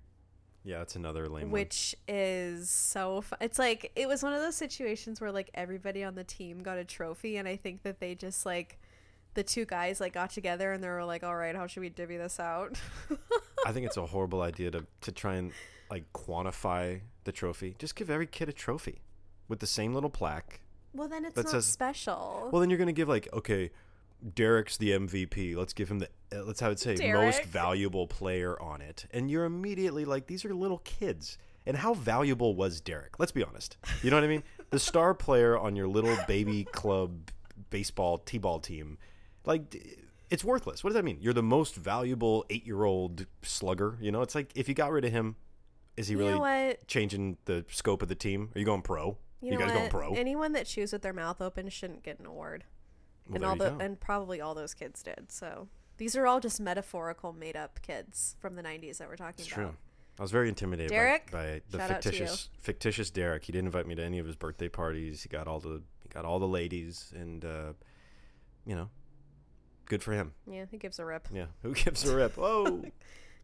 yeah, 0.66 0.82
it's 0.82 0.96
another 0.96 1.28
lame 1.28 1.44
one. 1.44 1.50
which 1.52 1.94
is 2.08 2.68
so. 2.68 3.22
It's 3.40 3.56
like 3.56 3.92
it 3.94 4.08
was 4.08 4.24
one 4.24 4.32
of 4.32 4.40
those 4.40 4.56
situations 4.56 5.20
where 5.20 5.30
like 5.30 5.48
everybody 5.54 6.02
on 6.02 6.16
the 6.16 6.24
team 6.24 6.60
got 6.60 6.76
a 6.76 6.84
trophy, 6.84 7.36
and 7.36 7.46
I 7.46 7.54
think 7.54 7.84
that 7.84 8.00
they 8.00 8.16
just 8.16 8.44
like 8.44 8.80
the 9.34 9.44
two 9.44 9.64
guys 9.64 10.00
like 10.00 10.12
got 10.12 10.30
together 10.30 10.72
and 10.72 10.82
they 10.82 10.88
were 10.88 11.04
like, 11.04 11.22
"All 11.22 11.36
right, 11.36 11.54
how 11.54 11.68
should 11.68 11.82
we 11.82 11.88
divvy 11.88 12.16
this 12.16 12.40
out?" 12.40 12.76
I 13.64 13.70
think 13.70 13.86
it's 13.86 13.96
a 13.96 14.06
horrible 14.06 14.42
idea 14.42 14.72
to 14.72 14.84
to 15.02 15.12
try 15.12 15.36
and 15.36 15.52
like 15.88 16.12
quantify 16.12 17.00
the 17.22 17.32
trophy. 17.32 17.76
Just 17.78 17.94
give 17.94 18.10
every 18.10 18.26
kid 18.26 18.48
a 18.48 18.52
trophy 18.52 19.02
with 19.46 19.60
the 19.60 19.68
same 19.68 19.94
little 19.94 20.10
plaque. 20.10 20.62
Well, 20.96 21.08
then 21.08 21.24
it's 21.24 21.36
not 21.36 21.48
says- 21.48 21.66
special. 21.66 22.48
Well, 22.52 22.60
then 22.60 22.70
you're 22.70 22.78
gonna 22.78 22.92
give 22.92 23.08
like, 23.08 23.28
okay, 23.32 23.70
Derek's 24.34 24.76
the 24.76 24.90
MVP. 24.90 25.56
Let's 25.56 25.72
give 25.72 25.90
him 25.90 26.00
the 26.00 26.08
uh, 26.32 26.42
let's 26.44 26.60
have 26.60 26.72
it 26.72 26.80
say 26.80 27.12
most 27.12 27.44
valuable 27.44 28.06
player 28.06 28.60
on 28.60 28.80
it, 28.80 29.06
and 29.10 29.30
you're 29.30 29.44
immediately 29.44 30.04
like, 30.04 30.26
these 30.26 30.44
are 30.44 30.54
little 30.54 30.78
kids. 30.78 31.38
And 31.68 31.76
how 31.76 31.94
valuable 31.94 32.54
was 32.54 32.80
Derek? 32.80 33.18
Let's 33.18 33.32
be 33.32 33.42
honest. 33.42 33.76
You 34.00 34.10
know 34.10 34.16
what 34.16 34.22
I 34.22 34.28
mean? 34.28 34.44
the 34.70 34.78
star 34.78 35.14
player 35.14 35.58
on 35.58 35.74
your 35.74 35.88
little 35.88 36.16
baby 36.28 36.62
club 36.62 37.30
baseball 37.70 38.18
t-ball 38.18 38.60
team, 38.60 38.98
like 39.44 40.04
it's 40.30 40.44
worthless. 40.44 40.84
What 40.84 40.90
does 40.90 40.94
that 40.94 41.04
mean? 41.04 41.18
You're 41.20 41.32
the 41.32 41.42
most 41.42 41.74
valuable 41.74 42.44
eight-year-old 42.50 43.26
slugger. 43.42 43.98
You 44.00 44.12
know, 44.12 44.22
it's 44.22 44.34
like 44.34 44.52
if 44.54 44.68
you 44.68 44.74
got 44.74 44.92
rid 44.92 45.04
of 45.04 45.12
him, 45.12 45.36
is 45.96 46.08
he 46.08 46.12
you 46.12 46.18
really 46.18 46.76
changing 46.86 47.36
the 47.46 47.64
scope 47.68 48.02
of 48.02 48.08
the 48.08 48.14
team? 48.14 48.50
Are 48.54 48.58
you 48.58 48.64
going 48.64 48.82
pro? 48.82 49.18
You, 49.40 49.52
know 49.52 49.58
guys 49.58 49.72
going 49.72 49.90
pro? 49.90 50.14
Anyone 50.14 50.52
that 50.52 50.66
chews 50.66 50.92
with 50.92 51.02
their 51.02 51.12
mouth 51.12 51.40
open 51.40 51.68
shouldn't 51.68 52.02
get 52.02 52.18
an 52.18 52.26
award. 52.26 52.64
Well, 53.28 53.36
and 53.36 53.44
all 53.44 53.56
the 53.56 53.70
go. 53.70 53.78
and 53.78 53.98
probably 54.00 54.40
all 54.40 54.54
those 54.54 54.72
kids 54.74 55.02
did. 55.02 55.30
So 55.30 55.68
these 55.98 56.16
are 56.16 56.26
all 56.26 56.40
just 56.40 56.60
metaphorical, 56.60 57.32
made 57.32 57.56
up 57.56 57.80
kids 57.82 58.36
from 58.38 58.54
the 58.56 58.62
'90s 58.62 58.98
that 58.98 59.08
we're 59.08 59.16
talking 59.16 59.44
It's 59.44 59.48
about. 59.52 59.56
true. 59.70 59.76
I 60.18 60.22
was 60.22 60.30
very 60.30 60.48
intimidated 60.48 60.90
by- 60.90 60.96
Derek, 60.96 61.30
by, 61.30 61.60
the 61.70 61.78
to 61.78 61.84
you. 61.84 61.88
fictitious 61.88 62.48
fictitious 62.58 63.10
Derek. 63.10 63.44
He 63.44 63.52
didn't 63.52 63.66
invite 63.66 63.86
me 63.86 63.94
to 63.96 64.02
any 64.02 64.18
of 64.18 64.26
his 64.26 64.36
birthday 64.36 64.68
parties. 64.68 65.22
He 65.22 65.28
got 65.28 65.46
all 65.46 65.60
the 65.60 65.82
he 66.02 66.08
got 66.08 66.24
all 66.24 66.38
the 66.38 66.48
ladies, 66.48 67.12
and 67.14 67.44
uh, 67.44 67.72
you 68.64 68.74
know, 68.74 68.88
good 69.84 70.02
for 70.02 70.12
him. 70.12 70.32
Yeah, 70.50 70.64
he 70.70 70.78
gives 70.78 70.98
a 70.98 71.04
rip. 71.04 71.28
Yeah, 71.32 71.46
who 71.62 71.74
gives 71.74 72.08
a 72.08 72.16
rip? 72.16 72.34
Oh, 72.38 72.64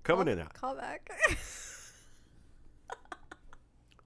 coming 0.05 0.25
Call- 0.25 0.29
in. 0.29 0.39
out. 0.41 0.55
Call 0.55 0.75
back. 0.77 1.11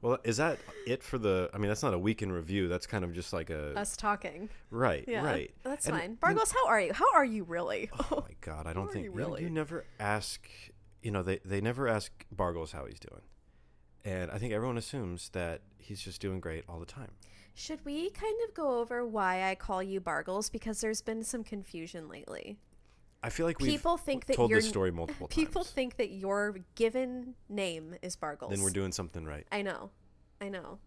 Well, 0.02 0.18
is 0.24 0.36
that 0.36 0.58
it 0.86 1.02
for 1.02 1.18
the? 1.18 1.50
I 1.54 1.58
mean, 1.58 1.68
that's 1.68 1.82
not 1.82 1.94
a 1.94 1.98
week 1.98 2.22
in 2.22 2.30
review. 2.30 2.68
That's 2.68 2.86
kind 2.86 3.02
of 3.04 3.12
just 3.14 3.32
like 3.32 3.50
a 3.50 3.76
Us 3.78 3.96
talking. 3.96 4.48
right, 4.70 5.04
Yeah, 5.08 5.24
right. 5.24 5.50
That's 5.62 5.86
And- 5.88 5.96
fine. 5.98 6.14
Bargos, 6.16 6.52
how 6.52 6.66
are 6.68 6.80
you? 6.80 6.92
How 6.92 7.06
are 7.14 7.24
you 7.24 7.44
really? 7.44 7.90
Oh 8.10 8.22
my 8.28 8.34
god, 8.40 8.66
I 8.66 8.72
don't 8.74 8.92
think 8.92 9.04
you 9.04 9.10
you, 9.10 9.16
really? 9.16 9.42
you 9.42 9.50
never 9.50 9.84
ask. 9.98 10.46
You 11.02 11.10
know, 11.10 11.22
they 11.22 11.38
they 11.44 11.60
never 11.60 11.88
ask 11.88 12.12
Bargles 12.34 12.72
how 12.72 12.84
he's 12.86 13.00
doing, 13.00 13.22
and 14.04 14.30
I 14.30 14.38
think 14.38 14.52
everyone 14.52 14.76
assumes 14.78 15.30
that 15.30 15.62
he's 15.78 16.00
just 16.00 16.20
doing 16.20 16.40
great 16.40 16.64
all 16.68 16.78
the 16.78 16.86
time. 16.86 17.12
Should 17.54 17.84
we 17.84 18.10
kind 18.10 18.36
of 18.46 18.54
go 18.54 18.78
over 18.80 19.06
why 19.06 19.48
I 19.48 19.54
call 19.54 19.82
you 19.82 19.98
Bargles? 20.00 20.50
Because 20.50 20.80
there's 20.82 21.00
been 21.00 21.24
some 21.24 21.42
confusion 21.42 22.06
lately. 22.08 22.58
I 23.22 23.30
feel 23.30 23.46
like 23.46 23.58
we've 23.58 23.70
People 23.70 23.96
think 23.96 24.26
that 24.26 24.36
told 24.36 24.50
your 24.50 24.60
this 24.60 24.68
story 24.68 24.90
multiple 24.92 25.26
people 25.28 25.62
times. 25.64 25.72
think 25.74 25.96
that 25.96 26.10
your 26.10 26.58
given 26.74 27.34
name 27.48 27.94
is 28.02 28.16
Bargles. 28.16 28.50
then 28.50 28.62
we're 28.62 28.70
doing 28.70 28.92
something 28.92 29.24
right. 29.24 29.46
I 29.50 29.62
know, 29.62 29.90
I 30.40 30.48
know. 30.48 30.78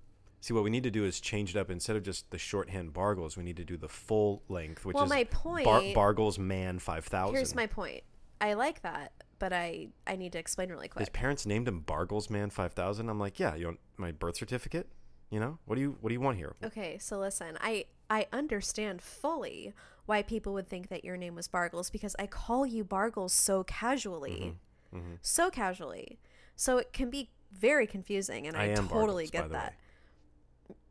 See, 0.42 0.54
what 0.54 0.64
we 0.64 0.70
need 0.70 0.84
to 0.84 0.92
do 0.92 1.04
is 1.04 1.20
change 1.20 1.54
it 1.56 1.60
up. 1.60 1.70
Instead 1.70 1.98
of 1.98 2.04
just 2.04 2.30
the 2.32 2.38
shorthand 2.38 2.94
Bargles, 2.94 3.36
we 3.36 3.44
need 3.44 3.58
to 3.58 3.66
do 3.66 3.76
the 3.76 3.90
full 3.90 4.42
length, 4.48 4.86
which 4.86 4.94
Well, 4.96 5.04
is 5.04 5.10
my 5.10 5.26
point- 5.26 5.66
Bar- 5.66 5.82
Bargles 5.94 6.40
Man 6.40 6.80
Five 6.80 7.06
Thousand. 7.06 7.36
Here's 7.36 7.56
my 7.56 7.68
point. 7.68 8.04
I 8.40 8.54
like 8.54 8.82
that, 8.84 9.12
but 9.38 9.52
I 9.52 9.90
I 10.08 10.16
need 10.16 10.32
to 10.32 10.40
explain 10.40 10.70
really 10.70 10.88
quick. 10.88 11.00
His 11.02 11.10
parents 11.10 11.46
named 11.46 11.68
him 11.68 11.82
Bargles 11.82 12.30
Man 12.30 12.50
Five 12.52 12.72
Thousand. 12.72 13.10
I'm 13.10 13.20
like, 13.20 13.38
yeah, 13.38 13.56
you 13.56 13.66
want 13.66 13.80
my 13.98 14.14
birth 14.14 14.38
certificate? 14.38 14.88
You 15.30 15.42
know, 15.42 15.60
what 15.66 15.76
do 15.76 15.82
you 15.82 15.98
what 16.00 16.08
do 16.08 16.14
you 16.14 16.22
want 16.22 16.38
here? 16.38 16.56
Okay, 16.64 16.98
so 17.00 17.20
listen, 17.20 17.58
I 17.60 17.86
I 18.10 18.28
understand 18.34 19.02
fully 19.02 19.74
why 20.06 20.24
people 20.24 20.54
would 20.54 20.68
think 20.68 20.90
that 20.90 21.06
your 21.06 21.18
name 21.18 21.36
was 21.36 21.48
Bargles 21.48 21.92
because 21.92 22.16
I 22.18 22.26
call 22.28 22.66
you 22.66 22.84
Bargles 22.84 23.32
so 23.32 23.64
casually, 23.64 24.56
Mm-hmm, 24.94 25.16
so 25.22 25.52
casually, 25.52 26.18
so 26.56 26.78
it 26.80 26.92
can 26.94 27.12
be 27.12 27.30
very 27.52 27.86
confusing, 27.86 28.48
and 28.48 28.58
I, 28.58 28.72
I 28.72 28.74
totally 28.74 29.28
Bargles, 29.28 29.32
get 29.32 29.52
that. 29.52 29.74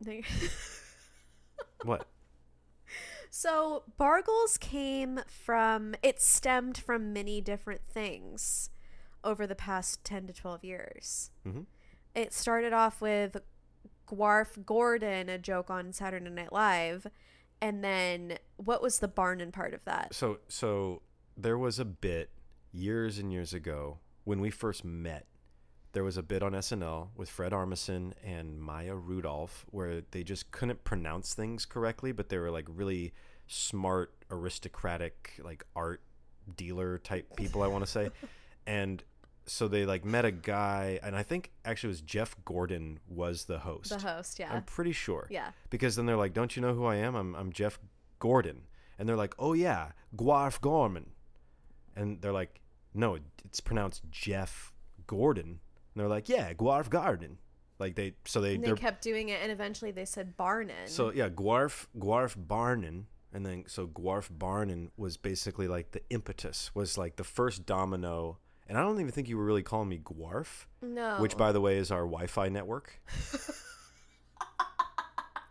What? 1.84 2.06
so 3.30 3.82
Bargles 3.98 4.58
came 4.58 5.20
from 5.26 5.94
it 6.02 6.20
stemmed 6.20 6.78
from 6.78 7.12
many 7.12 7.40
different 7.40 7.82
things 7.88 8.70
over 9.24 9.46
the 9.46 9.54
past 9.54 10.02
ten 10.04 10.26
to 10.26 10.32
twelve 10.32 10.64
years. 10.64 11.30
Mhm. 11.46 11.66
It 12.14 12.32
started 12.32 12.72
off 12.72 13.00
with 13.00 13.36
Gwarf 14.10 14.64
Gordon, 14.64 15.28
a 15.28 15.38
joke 15.38 15.70
on 15.70 15.92
Saturday 15.92 16.30
Night 16.30 16.52
Live, 16.52 17.06
and 17.60 17.82
then 17.82 18.38
what 18.56 18.82
was 18.82 18.98
the 18.98 19.08
Barnum 19.08 19.52
part 19.52 19.74
of 19.74 19.84
that? 19.84 20.14
So 20.14 20.38
so 20.48 21.02
there 21.36 21.58
was 21.58 21.78
a 21.78 21.84
bit 21.84 22.30
years 22.72 23.18
and 23.18 23.32
years 23.32 23.52
ago 23.52 23.98
when 24.24 24.40
we 24.40 24.50
first 24.50 24.84
met 24.84 25.26
there 25.92 26.04
was 26.04 26.16
a 26.16 26.22
bit 26.22 26.42
on 26.42 26.52
SNL 26.52 27.08
with 27.16 27.30
Fred 27.30 27.52
Armisen 27.52 28.12
and 28.22 28.60
Maya 28.60 28.94
Rudolph 28.94 29.64
where 29.70 30.02
they 30.10 30.22
just 30.22 30.50
couldn't 30.50 30.84
pronounce 30.84 31.34
things 31.34 31.64
correctly, 31.64 32.12
but 32.12 32.28
they 32.28 32.38
were 32.38 32.50
like 32.50 32.66
really 32.68 33.12
smart, 33.46 34.12
aristocratic, 34.30 35.40
like 35.42 35.64
art 35.74 36.02
dealer 36.56 36.98
type 36.98 37.34
people, 37.36 37.62
I 37.62 37.68
want 37.68 37.84
to 37.84 37.90
say. 37.90 38.10
and 38.66 39.02
so 39.48 39.66
they 39.66 39.84
like 39.86 40.04
met 40.04 40.24
a 40.24 40.30
guy, 40.30 41.00
and 41.02 41.16
I 41.16 41.22
think 41.22 41.50
actually 41.64 41.88
it 41.88 41.92
was 41.96 42.00
Jeff 42.02 42.36
Gordon 42.44 43.00
was 43.08 43.44
the 43.44 43.58
host. 43.58 43.90
The 43.90 43.98
host, 43.98 44.38
yeah. 44.38 44.52
I'm 44.52 44.62
pretty 44.62 44.92
sure. 44.92 45.26
yeah. 45.30 45.50
Because 45.70 45.96
then 45.96 46.06
they're 46.06 46.16
like, 46.16 46.34
"Don't 46.34 46.54
you 46.54 46.62
know 46.62 46.74
who 46.74 46.84
I 46.84 46.96
am? 46.96 47.14
I'm 47.16 47.34
I'm 47.34 47.52
Jeff 47.52 47.78
Gordon." 48.18 48.62
And 48.98 49.08
they're 49.08 49.16
like, 49.16 49.34
"Oh 49.38 49.52
yeah, 49.54 49.92
guarf 50.16 50.60
Gorman." 50.60 51.10
And 51.96 52.20
they're 52.20 52.32
like, 52.32 52.60
"No, 52.94 53.18
it's 53.44 53.60
pronounced 53.60 54.02
Jeff 54.10 54.72
Gordon." 55.06 55.44
And 55.94 55.96
they're 55.96 56.08
like, 56.08 56.28
"Yeah, 56.28 56.52
guarf 56.52 56.88
Garden." 56.90 57.38
Like 57.78 57.94
they 57.94 58.14
so 58.24 58.40
they 58.40 58.56
And 58.56 58.64
they're 58.64 58.74
kept 58.76 59.02
doing 59.02 59.28
it, 59.28 59.40
and 59.42 59.52
eventually 59.52 59.92
they 59.92 60.04
said 60.04 60.36
Barnin. 60.36 60.86
so 60.86 61.12
yeah, 61.12 61.28
guarf 61.28 61.86
guarf 61.98 62.34
Barnin, 62.36 63.06
and 63.32 63.46
then 63.46 63.64
so 63.68 63.86
guarf 63.86 64.28
Barnin 64.36 64.90
was 64.96 65.16
basically 65.16 65.68
like 65.68 65.92
the 65.92 66.02
impetus, 66.10 66.70
was 66.74 66.98
like 66.98 67.16
the 67.16 67.24
first 67.24 67.66
domino. 67.66 68.38
And 68.68 68.76
I 68.76 68.82
don't 68.82 69.00
even 69.00 69.10
think 69.12 69.28
you 69.28 69.38
were 69.38 69.44
really 69.44 69.62
calling 69.62 69.88
me 69.88 69.98
Gwarf, 69.98 70.66
no. 70.82 71.16
which 71.20 71.36
by 71.38 71.52
the 71.52 71.60
way 71.60 71.78
is 71.78 71.90
our 71.90 72.02
Wi-Fi 72.02 72.48
network. 72.50 73.00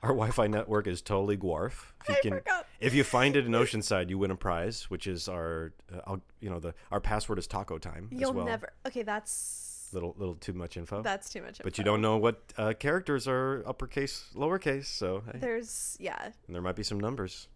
our 0.04 0.10
Wi-Fi 0.10 0.48
network 0.48 0.86
is 0.88 1.02
totally 1.02 1.36
Gwarf. 1.38 1.94
If 2.02 2.10
you 2.10 2.16
I 2.16 2.20
can, 2.22 2.32
forgot. 2.34 2.68
if 2.80 2.94
you 2.94 3.04
find 3.04 3.36
it 3.36 3.46
in 3.46 3.52
Oceanside, 3.54 4.10
you 4.10 4.18
win 4.20 4.30
a 4.32 4.36
prize, 4.36 4.84
which 4.90 5.08
is 5.08 5.28
our, 5.28 5.74
uh, 5.94 6.02
I'll, 6.06 6.22
you 6.40 6.50
know, 6.50 6.60
the 6.60 6.74
our 6.92 7.00
password 7.02 7.40
is 7.40 7.48
Taco 7.48 7.78
Time 7.80 8.10
You'll 8.12 8.30
as 8.30 8.36
well. 8.36 8.46
never. 8.46 8.74
Okay, 8.86 9.02
that's 9.04 9.90
Little 9.94 10.14
little 10.18 10.36
too 10.36 10.52
much 10.54 10.76
info. 10.76 11.02
that's 11.02 11.30
too 11.30 11.42
much. 11.42 11.62
but 11.64 11.78
you 11.78 11.84
don't 11.86 12.02
know 12.02 12.18
what 12.18 12.44
uh, 12.58 12.74
characters 12.78 13.26
are 13.26 13.64
uppercase, 13.66 14.26
lowercase. 14.36 14.86
So 14.86 15.24
hey. 15.32 15.40
There's 15.40 15.96
yeah. 16.00 16.22
And 16.46 16.54
there 16.54 16.62
might 16.62 16.76
be 16.76 16.84
some 16.84 17.00
numbers. 17.00 17.48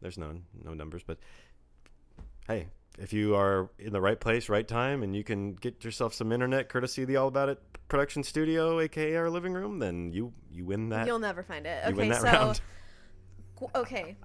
There's 0.00 0.16
no 0.16 0.40
no 0.64 0.72
numbers, 0.72 1.02
but 1.06 1.18
hey, 2.48 2.68
if 2.98 3.12
you 3.12 3.34
are 3.36 3.70
in 3.78 3.92
the 3.92 4.00
right 4.00 4.18
place, 4.18 4.48
right 4.48 4.66
time, 4.66 5.02
and 5.02 5.14
you 5.16 5.24
can 5.24 5.54
get 5.54 5.84
yourself 5.84 6.12
some 6.14 6.32
internet 6.32 6.68
courtesy 6.68 7.02
of 7.02 7.08
the 7.08 7.16
All 7.16 7.28
About 7.28 7.48
It 7.48 7.62
production 7.88 8.22
studio, 8.22 8.78
aka 8.80 9.16
our 9.16 9.30
living 9.30 9.52
room, 9.52 9.78
then 9.78 10.12
you 10.12 10.32
you 10.52 10.64
win 10.64 10.88
that. 10.90 11.06
You'll 11.06 11.18
never 11.18 11.42
find 11.42 11.66
it. 11.66 11.82
you 11.84 11.90
Okay, 11.90 11.96
win 11.98 12.08
that 12.10 12.20
so 12.20 12.26
round. 12.26 12.60
Gu- 13.56 13.68
okay. 13.74 14.16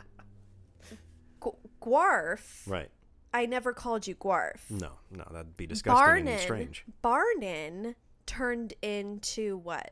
Gu- 1.39 1.57
Gwarf. 1.81 2.67
Right? 2.67 2.89
I 3.33 3.45
never 3.47 3.73
called 3.73 4.07
you 4.07 4.15
Gwarf. 4.15 4.69
No, 4.69 4.91
no, 5.11 5.25
that'd 5.31 5.57
be 5.57 5.67
disgusting 5.67 6.27
and 6.27 6.39
strange. 6.39 6.85
Barnin 7.01 7.95
turned 8.25 8.73
into 8.81 9.57
what? 9.57 9.91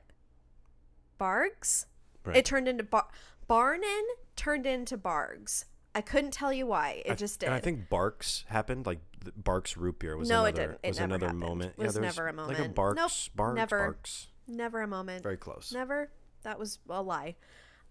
Bargs. 1.19 1.85
Right. 2.23 2.37
It 2.37 2.45
turned 2.45 2.67
into 2.67 2.83
bar. 2.83 3.07
Barnin 3.47 4.05
turned 4.35 4.65
into 4.65 4.97
Bargs. 4.97 5.65
I 5.95 6.01
couldn't 6.01 6.31
tell 6.31 6.51
you 6.51 6.65
why. 6.65 7.03
It 7.05 7.11
I- 7.11 7.15
just 7.15 7.39
did. 7.39 7.47
And 7.47 7.55
I 7.55 7.59
think 7.59 7.89
Barks 7.89 8.45
happened. 8.47 8.85
Like 8.85 8.99
the 9.23 9.31
Barks 9.35 9.77
root 9.77 9.99
beer 9.99 10.17
was 10.17 10.27
No, 10.29 10.45
another, 10.45 10.49
it 10.49 10.55
didn't. 10.55 10.79
It 10.83 10.87
was 10.89 10.99
never 10.99 11.05
another 11.15 11.25
happened. 11.27 11.39
moment. 11.39 11.77
Was 11.77 11.85
yeah, 11.85 11.91
there 11.91 12.01
was 12.01 12.15
never 12.17 12.27
a 12.29 12.33
moment. 12.33 12.59
Like 12.59 12.67
a. 12.67 12.71
Barks, 12.71 12.97
Nope, 12.97 13.11
Barks, 13.35 13.55
never. 13.55 13.77
Barks. 13.77 14.27
never 14.47 14.81
a 14.81 14.87
moment. 14.87 15.23
Very 15.23 15.37
close. 15.37 15.71
Never. 15.73 16.11
That 16.43 16.57
was 16.59 16.79
a 16.89 17.01
lie. 17.01 17.35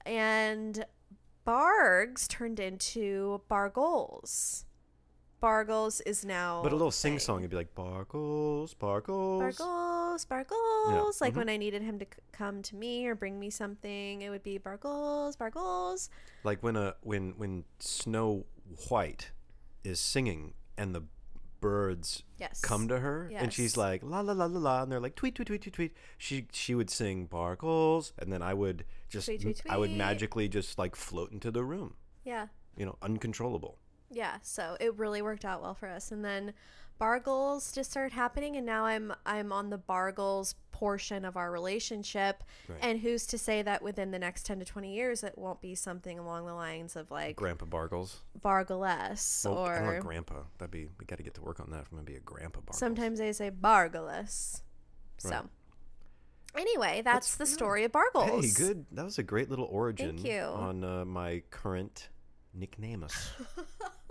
And 0.05 0.85
Bargs 1.47 2.27
turned 2.29 2.61
into 2.61 3.41
Bargols. 3.51 4.65
Bargles 5.43 6.01
is 6.03 6.25
now. 6.25 6.61
But 6.63 6.73
a 6.73 6.77
little 6.77 6.93
sing 6.93 7.19
song, 7.19 7.41
it'd 7.41 7.51
be 7.51 7.57
like 7.57 7.75
Bargles, 7.75 8.75
Bargles. 8.75 9.59
Bargles, 9.59 10.25
Bargles. 10.25 11.21
Like 11.21 11.35
mhm. 11.35 11.39
when 11.39 11.49
I 11.49 11.57
needed 11.57 11.83
him 11.83 11.99
to 11.99 12.05
c- 12.05 12.21
come 12.31 12.63
to 12.63 12.77
me 12.77 13.07
or 13.07 13.15
bring 13.17 13.41
me 13.41 13.51
something, 13.51 14.23
it 14.23 14.31
would 14.31 14.45
be 14.45 14.59
Bargles, 14.59 15.37
Bargles. 15.37 16.09
like 16.45 16.63
when 16.63 16.77
a 16.77 16.95
when 17.03 17.35
when 17.37 17.65
Snow 17.81 18.45
White 18.89 19.33
is 19.83 19.99
singing 19.99 20.55
and 20.79 20.95
the 20.95 21.03
birds 21.61 22.23
Yes. 22.39 22.61
come 22.61 22.89
to 22.89 22.99
her 22.99 23.31
and 23.35 23.53
she's 23.53 23.77
like 23.77 24.03
la 24.03 24.19
la 24.21 24.33
la 24.33 24.47
la 24.47 24.59
la 24.59 24.83
and 24.83 24.91
they're 24.91 24.99
like 24.99 25.15
tweet 25.15 25.37
tweet 25.37 25.47
tweet 25.47 25.63
tweet 25.63 25.73
tweet 25.75 25.93
she 26.19 26.49
she 26.53 26.75
would 26.75 26.91
sing 26.91 27.29
barkles 27.29 28.11
and 28.19 28.33
then 28.33 28.43
I 28.43 28.53
would 28.53 28.85
just 29.09 29.27
Tweet, 29.27 29.43
tweet, 29.43 29.63
I 29.69 29.77
would 29.77 29.93
magically 29.93 30.49
just 30.49 30.77
like 30.77 30.97
float 30.97 31.31
into 31.31 31.53
the 31.53 31.63
room 31.63 31.95
Yeah. 32.25 32.47
you 32.77 32.85
know 32.85 32.97
uncontrollable 33.01 33.79
Yeah. 34.13 34.37
So 34.43 34.77
it 34.81 34.95
really 34.97 35.23
worked 35.23 35.45
out 35.45 35.63
well 35.63 35.75
for 35.75 35.89
us. 35.89 36.13
And 36.13 36.25
then 36.25 36.53
Bargles 37.01 37.75
just 37.75 37.91
started 37.91 38.13
happening 38.13 38.57
and 38.57 38.65
now 38.65 38.85
I'm 38.85 39.13
I'm 39.27 39.53
on 39.53 39.71
the 39.71 39.79
Bargles 39.79 40.55
portion 40.71 41.25
of 41.25 41.37
our 41.37 41.51
relationship. 41.51 42.45
Right. 42.69 42.79
And 42.81 43.01
who's 43.01 43.27
to 43.29 43.39
say 43.39 43.63
that 43.63 43.83
within 43.83 44.11
the 44.13 44.19
next 44.19 44.47
10 44.47 44.61
to 44.61 44.65
20 44.65 44.95
years 44.95 45.25
it 45.25 45.37
won't 45.37 45.61
be 45.61 45.75
something 45.75 46.19
along 46.19 46.47
the 46.47 46.55
lines 46.55 46.95
of 46.95 47.11
like 47.11 47.35
grandpa 47.37 47.67
barkles 47.67 48.17
Bargles 48.41 49.45
well, 49.45 49.65
I 49.65 49.79
don't 49.79 49.85
or 49.89 50.01
grandpa 50.01 50.43
that'd 50.59 50.71
be 50.71 50.89
we 50.99 51.07
got 51.07 51.17
to 51.17 51.25
get 51.25 51.35
to 51.35 51.41
work 51.43 51.59
on 51.59 51.71
that 51.71 51.81
if 51.81 51.89
I'm 51.91 51.99
gonna 51.99 52.05
be 52.05 52.17
a 52.17 52.21
grandpa 52.21 52.61
barkles 52.61 52.75
sometimes 52.77 53.19
they 53.19 53.33
say 53.33 53.51
Bargles. 53.51 54.61
So 55.19 55.31
Right. 55.31 55.43
anyway, 56.57 57.03
that's, 57.05 57.37
the 57.37 57.47
story 57.47 57.85
of 57.85 57.93
Bargles. 57.93 58.45
hey 58.45 58.65
good 58.65 58.85
that 58.93 59.05
was 59.05 59.19
a 59.19 59.23
great 59.23 59.49
little 59.51 59.67
origin 59.71 60.17
Thank 60.19 60.27
you. 60.29 60.41
on 60.43 60.85
uh, 60.85 61.05
my 61.05 61.43
current 61.51 62.11
nicknamus 62.55 63.31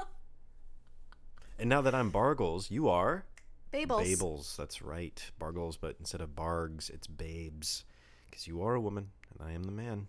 and 1.62 1.70
now 1.70 1.82
that 1.82 1.96
I'm 1.96 2.10
bargles 2.10 2.70
you 2.70 2.90
are 2.90 3.26
Babels. 3.72 4.18
Babels, 4.18 4.58
that's 4.58 4.82
right. 4.82 5.32
Bargles, 5.40 5.78
but 5.78 5.96
instead 5.98 6.20
of 6.20 6.36
bargs, 6.36 6.90
it's 6.90 7.08
babes. 7.08 7.86
Because 8.30 8.46
you 8.46 8.62
are 8.64 8.76
a 8.76 8.82
woman, 8.82 9.12
and 9.32 9.48
I 9.48 9.54
am 9.54 9.64
the 9.64 9.72
man. 9.72 10.08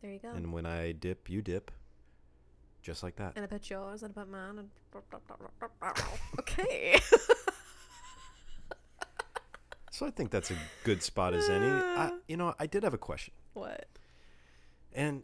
There 0.00 0.12
you 0.12 0.20
go. 0.20 0.30
And 0.30 0.52
when 0.52 0.66
I 0.66 0.92
dip, 0.92 1.28
you 1.28 1.42
dip. 1.42 1.72
Just 2.80 3.02
like 3.02 3.16
that. 3.16 3.32
and 3.36 3.44
I 3.44 3.48
put 3.48 3.70
yours 3.70 4.02
and 4.02 4.12
I 4.16 4.20
put 4.20 4.30
mine 4.30 4.58
and 4.58 4.68
okay. 6.40 7.00
So 9.92 10.06
I 10.06 10.10
think 10.10 10.30
that's 10.30 10.50
a 10.50 10.56
good 10.82 11.02
spot 11.02 11.32
as 11.32 11.48
any. 11.48 11.66
I, 11.66 12.12
you 12.28 12.36
know, 12.36 12.54
I 12.58 12.66
did 12.66 12.82
have 12.82 12.94
a 12.94 12.98
question. 12.98 13.34
what? 13.52 13.86
And 14.94 15.22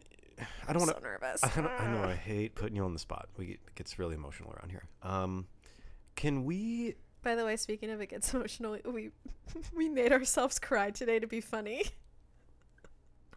I 0.67 0.73
don't 0.73 0.81
want 0.83 0.95
to. 0.95 1.01
so 1.01 1.03
nervous. 1.03 1.43
I, 1.43 1.49
don't, 1.61 1.67
I 1.67 1.91
know 1.91 2.03
I 2.03 2.15
hate 2.15 2.55
putting 2.55 2.75
you 2.75 2.85
on 2.85 2.93
the 2.93 2.99
spot. 2.99 3.27
We 3.35 3.45
it 3.47 3.75
gets 3.75 3.99
really 3.99 4.15
emotional 4.15 4.53
around 4.53 4.69
here. 4.69 4.83
Um, 5.03 5.47
can 6.19 6.43
we? 6.43 6.95
By 7.23 7.35
the 7.35 7.45
way, 7.45 7.55
speaking 7.55 7.89
of 7.91 8.01
it 8.01 8.07
gets 8.07 8.33
emotional, 8.33 8.77
we 8.85 9.11
we 9.75 9.87
made 9.87 10.11
ourselves 10.11 10.59
cry 10.59 10.91
today 10.91 11.17
to 11.19 11.27
be 11.27 11.39
funny. 11.39 11.83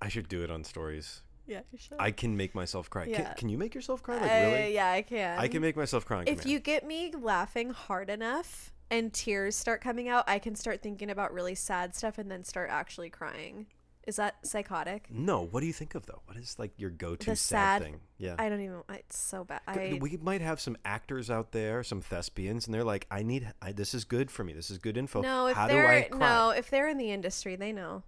I 0.01 0.09
should 0.09 0.29
do 0.29 0.42
it 0.42 0.51
on 0.51 0.64
stories. 0.64 1.23
Yeah, 1.47 1.61
you 1.71 1.79
should. 1.79 1.97
I 2.01 2.11
can 2.11 2.37
make 2.37 2.57
myself 2.57 2.90
cry. 2.90 3.05
Can, 3.05 3.12
Yeah. 3.12 3.33
can 3.35 3.49
you 3.49 3.57
make 3.57 3.73
yourself 3.75 4.03
cry? 4.03 4.16
Like 4.21 4.31
Uh, 4.31 4.35
really? 4.51 4.75
yeah, 4.75 4.90
I 4.90 5.03
can. 5.03 5.38
I 5.38 5.47
can 5.47 5.62
make 5.62 5.77
myself 5.77 6.05
cry. 6.05 6.25
If 6.27 6.45
you 6.45 6.59
get 6.59 6.85
me 6.85 7.12
laughing 7.12 7.71
hard 7.71 8.11
enough 8.11 8.73
and 8.90 9.12
tears 9.12 9.55
start 9.55 9.81
coming 9.81 10.09
out, 10.09 10.25
I 10.29 10.40
can 10.40 10.57
start 10.57 10.83
thinking 10.83 11.09
about 11.11 11.33
really 11.33 11.55
sad 11.55 11.95
stuff 11.95 12.18
and 12.18 12.29
then 12.31 12.42
start 12.42 12.68
actually 12.71 13.11
crying. 13.11 13.66
Is 14.07 14.17
that 14.17 14.45
psychotic? 14.45 15.07
No. 15.11 15.43
What 15.43 15.61
do 15.61 15.67
you 15.67 15.73
think 15.73 15.95
of 15.95 16.07
though? 16.07 16.23
What 16.27 16.37
is 16.37 16.59
like 16.59 16.73
your 16.77 16.91
go-to 16.91 17.37
sad, 17.37 17.37
sad- 17.37 17.83
thing? 17.83 18.01
Yeah. 18.19 18.35
I 18.38 18.49
don't 18.49 18.61
even. 18.61 18.83
It's 18.91 19.17
so 19.17 19.45
bad. 19.45 19.61
I 19.67 19.99
we 20.01 20.19
might 20.21 20.41
have 20.41 20.61
some 20.61 20.77
actors 20.85 21.31
out 21.31 21.53
there, 21.53 21.85
some 21.85 22.01
thespians, 22.01 22.67
and 22.67 22.75
they're 22.75 22.85
like, 22.85 23.07
"I 23.11 23.23
need 23.23 23.53
I, 23.62 23.73
this 23.73 23.95
is 23.95 24.05
good 24.05 24.31
for 24.31 24.43
me. 24.43 24.53
This 24.53 24.71
is 24.71 24.79
good 24.79 24.97
info. 24.97 25.21
no. 25.23 25.47
If 25.47 25.57
How 25.57 25.69
they're 25.69 25.87
I 25.87 26.03
cry?" 26.03 26.19
no, 26.19 26.51
if 26.51 26.69
they're 26.71 26.88
in 26.88 26.99
the 26.99 27.12
industry, 27.12 27.55
they 27.57 27.73
know. 27.73 28.03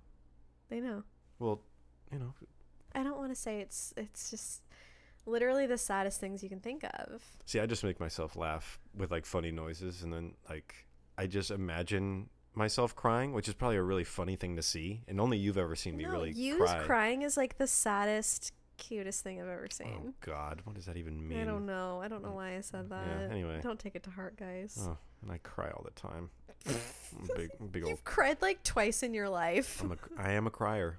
They 0.69 0.81
know. 0.81 1.05
Well, 1.39 1.61
you 2.13 2.19
know, 2.19 2.35
I 2.95 3.03
don't 3.03 3.19
want 3.19 3.31
to 3.31 3.41
say 3.41 3.61
it's. 3.61 3.95
It's 3.97 4.31
just 4.31 4.63
literally 5.27 5.67
the 5.67 5.79
saddest 5.79 6.21
things 6.21 6.43
you 6.43 6.49
can 6.49 6.61
think 6.61 6.85
of. 6.99 7.23
see, 7.47 7.61
I 7.61 7.67
just 7.67 7.85
make 7.85 8.01
myself 8.01 8.37
laugh 8.37 8.79
with 8.97 9.11
like 9.11 9.27
funny 9.27 9.53
noises, 9.53 10.03
and 10.03 10.13
then 10.13 10.35
like 10.49 10.87
I 11.17 11.27
just 11.27 11.51
imagine 11.51 12.29
myself 12.55 12.95
crying, 12.95 13.33
which 13.33 13.49
is 13.49 13.55
probably 13.55 13.77
a 13.77 13.83
really 13.83 14.05
funny 14.05 14.37
thing 14.37 14.57
to 14.57 14.63
see, 14.63 15.03
and 15.09 15.21
only 15.21 15.39
you've 15.39 15.59
ever 15.59 15.75
seen 15.77 15.97
me 15.97 16.05
no, 16.05 16.11
really 16.11 16.33
you 16.33 16.59
cry. 16.59 16.79
crying 16.81 17.23
is 17.23 17.37
like 17.37 17.59
the 17.59 17.67
saddest, 17.67 18.53
cutest 18.79 19.23
thing 19.23 19.41
I've 19.41 19.49
ever 19.49 19.67
Oh 19.71 19.75
seen. 19.75 20.15
God, 20.21 20.61
what 20.65 20.75
does 20.77 20.87
that 20.87 20.97
even 20.97 21.27
mean? 21.27 21.41
I 21.41 21.45
don't 21.45 21.67
know. 21.67 22.01
I 22.03 22.09
don't 22.09 22.23
know 22.23 22.33
why 22.33 22.57
I 22.57 22.61
said 22.61 22.91
that. 22.91 23.05
Yeah, 23.07 23.29
anyway. 23.31 23.61
Don't 23.63 23.79
take 23.79 23.95
it 23.97 24.03
to 24.05 24.11
heart, 24.11 24.37
guys. 24.39 24.79
Oh, 24.81 24.97
and 25.23 25.31
I 25.33 25.39
cry 25.39 25.71
all 25.71 25.85
the 25.85 25.91
time. 26.01 26.31
Big, 27.37 27.51
big 27.73 27.83
old. 27.85 27.91
You've 27.91 28.05
cried 28.05 28.41
like 28.43 28.63
twice 28.65 29.03
in 29.03 29.15
your 29.15 29.29
life. 29.29 29.81
I'm 29.83 29.93
a, 29.93 29.97
I 30.19 30.33
am 30.33 30.47
a 30.47 30.51
crier. 30.51 30.99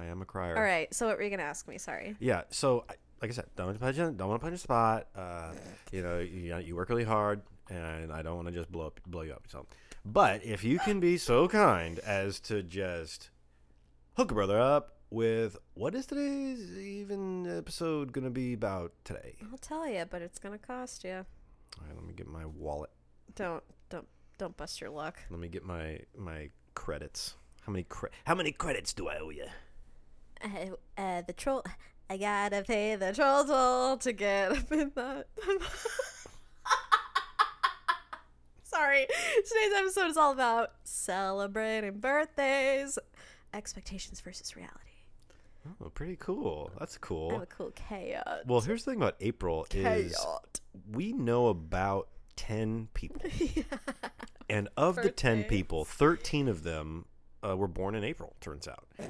I 0.00 0.06
am 0.06 0.20
a 0.22 0.24
crier. 0.24 0.56
All 0.56 0.62
right. 0.62 0.92
So 0.94 1.06
what 1.06 1.16
were 1.16 1.22
you 1.22 1.30
gonna 1.30 1.42
ask 1.44 1.68
me? 1.68 1.78
Sorry. 1.78 2.16
Yeah. 2.20 2.42
So, 2.50 2.84
I- 2.88 2.94
like 3.22 3.30
I 3.30 3.34
said, 3.34 3.46
don't 3.56 3.66
want 3.68 3.78
to 3.78 3.84
put 3.86 3.94
you, 3.96 4.10
don't 4.10 4.28
want 4.28 4.40
to 4.40 4.44
put 4.44 4.46
you 4.46 4.48
on 4.48 4.52
the 4.52 4.58
spot. 4.58 5.06
Uh, 5.16 5.52
you 5.92 6.02
know, 6.02 6.18
you, 6.18 6.56
you 6.58 6.76
work 6.76 6.90
really 6.90 7.04
hard, 7.04 7.40
and 7.70 8.12
I 8.12 8.22
don't 8.22 8.36
want 8.36 8.48
to 8.48 8.54
just 8.54 8.70
blow 8.70 8.86
up, 8.86 9.00
blow 9.06 9.22
you 9.22 9.32
up. 9.32 9.44
So, 9.48 9.66
but 10.04 10.44
if 10.44 10.64
you 10.64 10.78
can 10.78 11.00
be 11.00 11.16
so 11.16 11.48
kind 11.48 11.98
as 12.00 12.40
to 12.40 12.62
just 12.62 13.30
hook 14.16 14.30
a 14.30 14.34
brother 14.34 14.58
up 14.58 14.96
with 15.10 15.56
what 15.74 15.94
is 15.94 16.06
today's 16.06 16.76
even 16.76 17.46
episode 17.46 18.12
gonna 18.12 18.30
be 18.30 18.52
about 18.52 18.92
today? 19.04 19.36
I'll 19.50 19.58
tell 19.58 19.88
you, 19.88 20.04
but 20.08 20.22
it's 20.22 20.38
gonna 20.38 20.58
cost 20.58 21.04
you. 21.04 21.10
All 21.78 21.86
right, 21.86 21.94
let 21.94 22.04
me 22.04 22.12
get 22.14 22.26
my 22.26 22.46
wallet. 22.46 22.90
Don't 23.34 23.62
don't 23.90 24.06
don't 24.38 24.56
bust 24.56 24.80
your 24.80 24.90
luck. 24.90 25.18
Let 25.30 25.40
me 25.40 25.48
get 25.48 25.64
my 25.64 26.00
my 26.16 26.50
credits. 26.74 27.34
How 27.62 27.72
many 27.72 27.84
cre- 27.84 28.08
How 28.24 28.34
many 28.34 28.52
credits 28.52 28.92
do 28.92 29.08
I 29.08 29.18
owe 29.18 29.30
you? 29.30 29.46
Uh, 30.42 31.00
uh, 31.00 31.22
the 31.22 31.32
troll. 31.32 31.64
I 32.10 32.18
gotta 32.18 32.62
pay 32.62 32.96
the 32.96 33.12
troll 33.12 33.44
toll 33.44 33.96
to 33.98 34.12
get 34.12 34.52
up 34.52 34.70
in 34.70 34.92
that. 34.94 35.26
Sorry. 38.74 39.06
Today's 39.36 39.72
episode 39.76 40.08
is 40.08 40.16
all 40.16 40.32
about 40.32 40.72
celebrating 40.82 42.00
birthdays, 42.00 42.98
expectations 43.52 44.20
versus 44.20 44.56
reality. 44.56 44.78
Oh, 45.80 45.90
pretty 45.90 46.16
cool. 46.16 46.72
That's 46.78 46.98
cool. 46.98 47.40
a 47.40 47.46
cool 47.46 47.70
chaos. 47.76 48.40
Well, 48.46 48.60
here's 48.60 48.84
the 48.84 48.90
thing 48.90 49.00
about 49.00 49.14
April 49.20 49.64
is 49.72 50.16
we 50.90 51.12
know 51.12 51.46
about 51.48 52.08
10 52.36 52.88
people. 52.94 53.22
And 54.50 54.68
of 54.76 54.96
the 54.96 55.10
10 55.10 55.44
people, 55.44 55.86
13 55.86 56.48
of 56.48 56.64
them 56.64 57.06
uh, 57.42 57.56
were 57.56 57.66
born 57.66 57.94
in 57.94 58.04
April, 58.04 58.36
turns 58.42 58.68
out. 58.68 58.86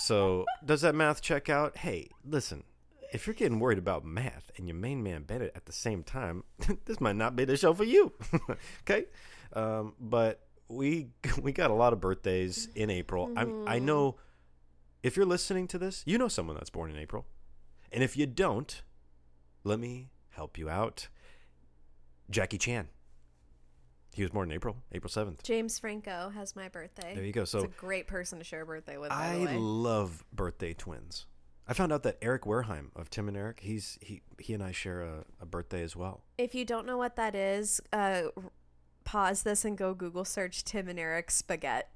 so, 0.00 0.46
does 0.64 0.80
that 0.80 0.94
math 0.94 1.20
check 1.20 1.50
out? 1.50 1.76
Hey, 1.76 2.08
listen, 2.24 2.64
if 3.12 3.26
you're 3.26 3.34
getting 3.34 3.60
worried 3.60 3.78
about 3.78 4.04
math 4.04 4.50
and 4.56 4.66
your 4.66 4.76
main 4.76 5.02
man 5.02 5.22
Bennett 5.22 5.52
at 5.54 5.66
the 5.66 5.72
same 5.72 6.02
time, 6.02 6.44
this 6.84 7.00
might 7.00 7.16
not 7.16 7.36
be 7.36 7.44
the 7.44 7.56
show 7.56 7.74
for 7.74 7.84
you. 7.84 8.12
okay? 8.82 9.06
Um, 9.52 9.94
but 10.00 10.46
we 10.68 11.08
we 11.42 11.52
got 11.52 11.70
a 11.70 11.74
lot 11.74 11.92
of 11.92 12.00
birthdays 12.00 12.68
in 12.74 12.90
April. 12.90 13.32
I 13.36 13.74
I 13.76 13.78
know 13.78 14.16
if 15.02 15.16
you're 15.16 15.26
listening 15.26 15.66
to 15.68 15.78
this, 15.78 16.02
you 16.06 16.18
know 16.18 16.28
someone 16.28 16.56
that's 16.56 16.70
born 16.70 16.90
in 16.90 16.96
April. 16.96 17.26
And 17.90 18.02
if 18.02 18.16
you 18.16 18.26
don't, 18.26 18.82
let 19.64 19.78
me 19.80 20.10
help 20.30 20.58
you 20.58 20.68
out. 20.68 21.08
Jackie 22.30 22.58
Chan. 22.58 22.88
He 24.12 24.22
was 24.22 24.30
born 24.32 24.50
in 24.50 24.56
April, 24.56 24.76
April 24.90 25.10
7th. 25.10 25.42
James 25.44 25.78
Franco 25.78 26.30
has 26.34 26.56
my 26.56 26.68
birthday. 26.68 27.14
There 27.14 27.24
you 27.24 27.32
go. 27.32 27.44
So 27.44 27.60
a 27.60 27.68
great 27.68 28.08
person 28.08 28.38
to 28.38 28.44
share 28.44 28.62
a 28.62 28.66
birthday 28.66 28.96
with. 28.98 29.10
By 29.10 29.28
I 29.28 29.38
the 29.38 29.44
way. 29.44 29.56
love 29.56 30.24
birthday 30.32 30.74
twins. 30.74 31.26
I 31.68 31.74
found 31.74 31.92
out 31.92 32.02
that 32.04 32.16
Eric 32.22 32.44
Wareheim 32.44 32.86
of 32.96 33.10
Tim 33.10 33.28
and 33.28 33.36
Eric, 33.36 33.60
he's 33.60 33.98
he 34.00 34.22
he 34.38 34.54
and 34.54 34.62
I 34.62 34.72
share 34.72 35.02
a, 35.02 35.24
a 35.40 35.46
birthday 35.46 35.82
as 35.82 35.94
well. 35.94 36.22
If 36.38 36.54
you 36.54 36.64
don't 36.64 36.86
know 36.86 36.96
what 36.96 37.16
that 37.16 37.34
is, 37.34 37.80
uh, 37.92 38.22
pause 39.04 39.42
this 39.42 39.66
and 39.66 39.76
go 39.76 39.92
Google 39.92 40.24
search 40.24 40.64
Tim 40.64 40.88
and 40.88 40.98
Eric 40.98 41.30
spaghetti 41.30 41.88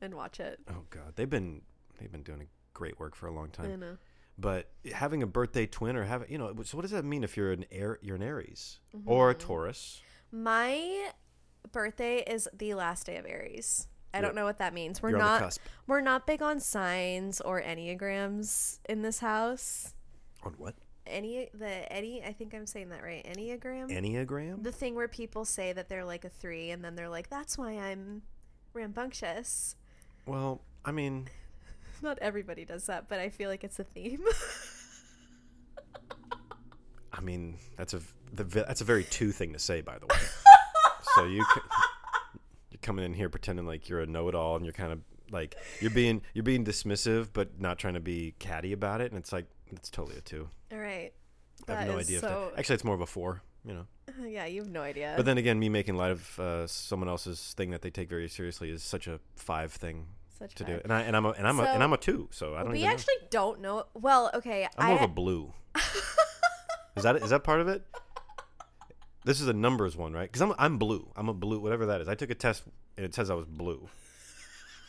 and 0.00 0.14
watch 0.14 0.40
it. 0.40 0.58
Oh 0.68 0.82
god, 0.90 1.12
they've 1.14 1.30
been 1.30 1.62
they've 2.00 2.10
been 2.10 2.24
doing 2.24 2.48
great 2.72 2.98
work 2.98 3.14
for 3.14 3.28
a 3.28 3.32
long 3.32 3.50
I 3.58 3.62
time. 3.62 3.80
know. 3.80 3.96
But 4.36 4.70
having 4.92 5.22
a 5.22 5.28
birthday 5.28 5.66
twin 5.66 5.94
or 5.94 6.02
having 6.02 6.30
you 6.30 6.38
know, 6.38 6.52
so 6.64 6.76
what 6.76 6.82
does 6.82 6.90
that 6.90 7.04
mean 7.04 7.22
if 7.22 7.36
you're 7.36 7.52
an 7.52 7.66
air 7.70 8.00
you're 8.02 8.16
an 8.16 8.22
Aries 8.22 8.80
or 9.06 9.30
a 9.30 9.34
Taurus? 9.34 10.02
My 10.32 11.10
birthday 11.70 12.18
is 12.18 12.48
the 12.52 12.74
last 12.74 13.06
day 13.06 13.16
of 13.16 13.26
Aries. 13.26 13.86
I 14.14 14.20
don't 14.20 14.34
know 14.34 14.44
what 14.44 14.58
that 14.58 14.72
means. 14.72 15.02
We're 15.02 15.10
you're 15.10 15.18
not 15.18 15.58
we're 15.86 16.00
not 16.00 16.26
big 16.26 16.42
on 16.42 16.60
signs 16.60 17.40
or 17.40 17.60
enneagrams 17.60 18.78
in 18.88 19.02
this 19.02 19.18
house. 19.18 19.94
On 20.42 20.54
what? 20.58 20.74
Any 21.06 21.50
the 21.52 21.92
any 21.92 22.22
I 22.22 22.32
think 22.32 22.54
I'm 22.54 22.66
saying 22.66 22.88
that 22.90 23.02
right. 23.02 23.26
Enneagram. 23.26 23.90
Enneagram? 23.90 24.62
the 24.62 24.72
thing 24.72 24.94
where 24.94 25.08
people 25.08 25.44
say 25.44 25.72
that 25.72 25.88
they're 25.88 26.04
like 26.04 26.24
a 26.24 26.30
three, 26.30 26.70
and 26.70 26.82
then 26.82 26.94
they're 26.94 27.10
like, 27.10 27.28
"That's 27.28 27.58
why 27.58 27.72
I'm 27.72 28.22
rambunctious." 28.72 29.76
Well, 30.26 30.62
I 30.84 30.92
mean, 30.92 31.28
Not 32.02 32.18
everybody 32.20 32.64
does 32.64 32.86
that, 32.86 33.08
but 33.08 33.18
I 33.18 33.30
feel 33.30 33.48
like 33.48 33.64
it's 33.64 33.78
a 33.78 33.84
theme. 33.84 34.22
I 37.12 37.20
mean 37.20 37.56
that's 37.76 37.94
a 37.94 38.00
the, 38.32 38.42
that's 38.44 38.80
a 38.80 38.84
very 38.84 39.04
two 39.04 39.30
thing 39.30 39.52
to 39.52 39.58
say, 39.58 39.80
by 39.80 39.98
the 39.98 40.06
way. 40.06 40.16
so 41.14 41.24
you 41.24 41.44
c- 41.44 41.60
you're 41.60 41.93
coming 42.84 43.04
in 43.04 43.14
here 43.14 43.28
pretending 43.28 43.66
like 43.66 43.88
you're 43.88 44.00
a 44.00 44.06
know-it-all, 44.06 44.54
and 44.54 44.64
you're 44.64 44.72
kind 44.72 44.92
of 44.92 45.00
like 45.32 45.56
you're 45.80 45.90
being 45.90 46.22
you're 46.34 46.44
being 46.44 46.64
dismissive, 46.64 47.30
but 47.32 47.60
not 47.60 47.78
trying 47.78 47.94
to 47.94 48.00
be 48.00 48.34
catty 48.38 48.72
about 48.72 49.00
it, 49.00 49.10
and 49.10 49.18
it's 49.18 49.32
like 49.32 49.46
it's 49.72 49.90
totally 49.90 50.16
a 50.16 50.20
two. 50.20 50.48
All 50.70 50.78
right. 50.78 51.12
I 51.68 51.72
have 51.72 51.88
no 51.88 51.98
idea. 51.98 52.20
So, 52.20 52.26
If 52.26 52.32
that, 52.52 52.58
actually, 52.58 52.74
it's 52.74 52.84
more 52.84 52.94
of 52.94 53.00
a 53.00 53.06
four. 53.06 53.42
You 53.64 53.74
know. 53.74 53.86
yeah, 54.28 54.44
you 54.44 54.60
have 54.60 54.70
no 54.70 54.82
idea. 54.82 55.14
But 55.16 55.24
then 55.24 55.38
again, 55.38 55.58
me 55.58 55.68
making 55.68 55.96
light 55.96 56.12
of 56.12 56.38
uh, 56.38 56.66
someone 56.66 57.08
else's 57.08 57.54
thing 57.56 57.70
that 57.70 57.82
they 57.82 57.90
take 57.90 58.08
very 58.08 58.28
seriously 58.28 58.70
is 58.70 58.82
such 58.82 59.08
a 59.08 59.18
five 59.36 59.72
thing 59.72 60.06
Such 60.38 60.54
to 60.56 60.64
fun. 60.64 60.74
do. 60.74 60.80
And 60.84 60.92
I 60.92 61.00
and 61.02 61.16
I'm 61.16 61.24
a 61.24 61.30
and 61.30 61.48
I'm 61.48 61.58
a 61.58 61.64
and 61.64 61.82
I'm 61.82 61.92
a 61.92 61.96
two, 61.96 62.28
so 62.30 62.54
I 62.54 62.62
don't 62.62 62.72
we 62.72 62.84
actually 62.84 63.14
don't 63.30 63.60
know. 63.60 63.84
Well, 63.94 64.30
okay. 64.34 64.68
I'm 64.76 64.86
I, 64.86 64.88
more 64.90 64.98
of 64.98 65.04
a 65.04 65.08
blue. 65.08 65.52
is 66.96 67.02
that 67.02 67.16
is 67.16 67.30
that 67.30 67.42
part 67.44 67.60
of 67.60 67.68
it? 67.68 67.82
This 69.24 69.40
is 69.40 69.48
a 69.48 69.52
numbers 69.52 69.96
one, 69.96 70.12
right? 70.12 70.30
Because 70.30 70.42
I'm 70.42 70.52
I'm 70.58 70.78
blue. 70.78 71.08
I'm 71.16 71.28
a 71.28 71.34
blue, 71.34 71.58
whatever 71.58 71.86
that 71.86 72.00
is. 72.00 72.08
I 72.08 72.14
took 72.14 72.30
a 72.30 72.34
test 72.34 72.64
and 72.96 73.04
it 73.04 73.14
says 73.14 73.30
I 73.30 73.34
was 73.34 73.46
blue. 73.46 73.88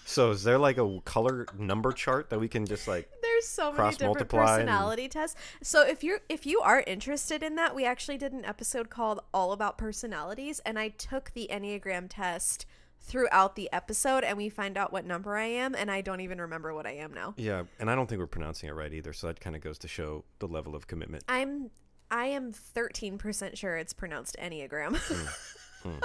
So 0.08 0.30
is 0.30 0.44
there 0.44 0.60
like 0.60 0.78
a 0.78 1.00
color 1.04 1.48
number 1.58 1.92
chart 1.92 2.30
that 2.30 2.40
we 2.40 2.48
can 2.48 2.66
just 2.66 2.88
like? 2.88 3.10
There's 3.24 3.48
so 3.48 3.72
many 3.72 3.90
different 3.92 4.02
multiply 4.10 4.60
and- 4.60 4.68
personality 4.68 5.08
tests. 5.08 5.36
So 5.64 5.86
if 5.86 6.04
you're 6.04 6.20
if 6.30 6.46
you 6.46 6.60
are 6.62 6.84
interested 6.86 7.42
in 7.42 7.56
that, 7.56 7.74
we 7.74 7.86
actually 7.86 8.18
did 8.18 8.32
an 8.32 8.46
episode 8.46 8.90
called 8.90 9.20
All 9.34 9.52
About 9.52 9.78
Personalities, 9.78 10.60
and 10.66 10.78
I 10.78 10.90
took 10.90 11.32
the 11.34 11.50
Enneagram 11.52 12.08
test 12.10 12.66
throughout 13.02 13.56
the 13.56 13.72
episode, 13.72 14.24
and 14.24 14.38
we 14.38 14.50
find 14.50 14.78
out 14.78 14.92
what 14.92 15.06
number 15.06 15.38
I 15.38 15.46
am, 15.46 15.76
and 15.76 15.92
I 15.92 16.02
don't 16.02 16.22
even 16.22 16.42
remember 16.42 16.74
what 16.74 16.86
I 16.86 16.94
am 16.94 17.14
now. 17.14 17.34
Yeah, 17.38 17.64
and 17.80 17.90
I 17.90 17.96
don't 17.96 18.08
think 18.08 18.20
we're 18.20 18.28
pronouncing 18.28 18.70
it 18.70 18.74
right 18.74 18.92
either. 18.94 19.14
So 19.14 19.28
that 19.28 19.40
kind 19.40 19.56
of 19.56 19.62
goes 19.62 19.78
to 19.80 19.88
show 19.88 20.24
the 20.40 20.48
level 20.48 20.76
of 20.76 20.88
commitment. 20.88 21.24
I'm 21.28 21.70
I 22.12 22.28
am 22.28 22.52
13% 22.52 23.58
sure 23.58 23.78
it's 23.78 23.94
pronounced 23.94 24.38
Enneagram. 24.42 24.98
Hmm. 25.86 26.00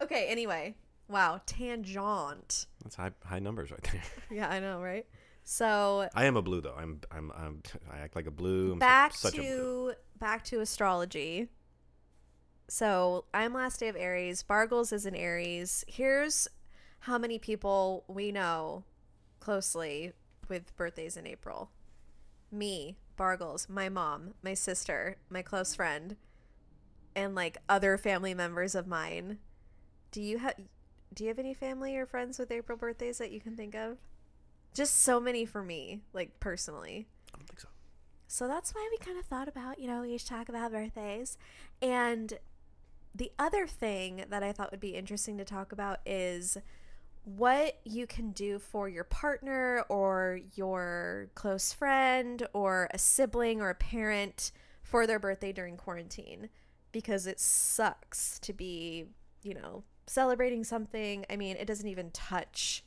okay, 0.00 0.28
anyway. 0.28 0.74
Wow, 1.06 1.42
tangent. 1.44 2.64
That's 2.82 2.96
high 2.96 3.10
high 3.22 3.40
numbers 3.40 3.70
right 3.70 3.82
there. 3.92 4.02
Yeah, 4.38 4.48
I 4.48 4.58
know, 4.58 4.80
right? 4.80 5.04
So 5.44 6.08
I 6.14 6.24
am 6.24 6.36
a 6.38 6.40
blue 6.40 6.62
though. 6.62 6.74
I'm 6.78 7.00
I'm, 7.10 7.30
I'm 7.36 7.62
I 7.92 7.98
act 7.98 8.16
like 8.16 8.26
a 8.26 8.30
blue. 8.30 8.72
I'm 8.72 8.78
back 8.78 9.12
such 9.12 9.34
a 9.34 9.36
blue. 9.36 9.90
to 9.90 9.94
back 10.18 10.44
to 10.44 10.60
astrology. 10.60 11.48
So 12.68 13.26
I'm 13.34 13.52
last 13.52 13.80
day 13.80 13.88
of 13.88 13.96
Aries. 13.96 14.42
Bargles 14.42 14.92
is 14.94 15.04
an 15.04 15.14
Aries. 15.14 15.84
Here's 15.86 16.48
how 17.00 17.18
many 17.18 17.38
people 17.38 18.04
we 18.08 18.32
know 18.32 18.84
closely 19.40 20.12
with 20.48 20.74
birthdays 20.76 21.16
in 21.18 21.26
April. 21.26 21.70
Me, 22.52 22.96
Bargles, 23.20 23.68
my 23.68 23.90
mom, 23.90 24.32
my 24.42 24.54
sister, 24.54 25.18
my 25.28 25.42
close 25.42 25.74
friend, 25.74 26.16
and 27.14 27.34
like 27.34 27.58
other 27.68 27.98
family 27.98 28.32
members 28.32 28.74
of 28.74 28.86
mine. 28.86 29.36
Do 30.10 30.22
you 30.22 30.38
have 30.38 30.54
do 31.12 31.24
you 31.24 31.28
have 31.28 31.38
any 31.38 31.52
family 31.52 31.96
or 31.96 32.06
friends 32.06 32.38
with 32.38 32.50
April 32.50 32.78
birthdays 32.78 33.18
that 33.18 33.30
you 33.30 33.38
can 33.38 33.56
think 33.56 33.74
of? 33.74 33.98
Just 34.72 35.02
so 35.02 35.20
many 35.20 35.44
for 35.44 35.62
me, 35.62 36.00
like 36.14 36.40
personally. 36.40 37.08
I 37.34 37.36
don't 37.36 37.46
think 37.46 37.60
so. 37.60 37.68
So 38.26 38.48
that's 38.48 38.74
why 38.74 38.88
we 38.90 38.96
kind 39.04 39.18
of 39.18 39.26
thought 39.26 39.48
about, 39.48 39.78
you 39.78 39.86
know, 39.86 40.00
we 40.00 40.14
each 40.14 40.24
talk 40.24 40.48
about 40.48 40.72
birthdays. 40.72 41.36
And 41.82 42.38
the 43.14 43.32
other 43.38 43.66
thing 43.66 44.24
that 44.30 44.42
I 44.42 44.52
thought 44.52 44.70
would 44.70 44.80
be 44.80 44.94
interesting 44.94 45.36
to 45.36 45.44
talk 45.44 45.72
about 45.72 45.98
is 46.06 46.56
what 47.24 47.78
you 47.84 48.06
can 48.06 48.32
do 48.32 48.58
for 48.58 48.88
your 48.88 49.04
partner 49.04 49.84
or 49.88 50.40
your 50.54 51.30
close 51.34 51.72
friend 51.72 52.46
or 52.52 52.88
a 52.92 52.98
sibling 52.98 53.60
or 53.60 53.70
a 53.70 53.74
parent 53.74 54.52
for 54.82 55.06
their 55.06 55.18
birthday 55.18 55.52
during 55.52 55.76
quarantine 55.76 56.48
because 56.92 57.26
it 57.26 57.38
sucks 57.38 58.38
to 58.40 58.52
be, 58.52 59.06
you 59.42 59.54
know, 59.54 59.84
celebrating 60.06 60.64
something. 60.64 61.24
I 61.30 61.36
mean, 61.36 61.56
it 61.56 61.66
doesn't 61.66 61.86
even 61.86 62.10
touch 62.10 62.84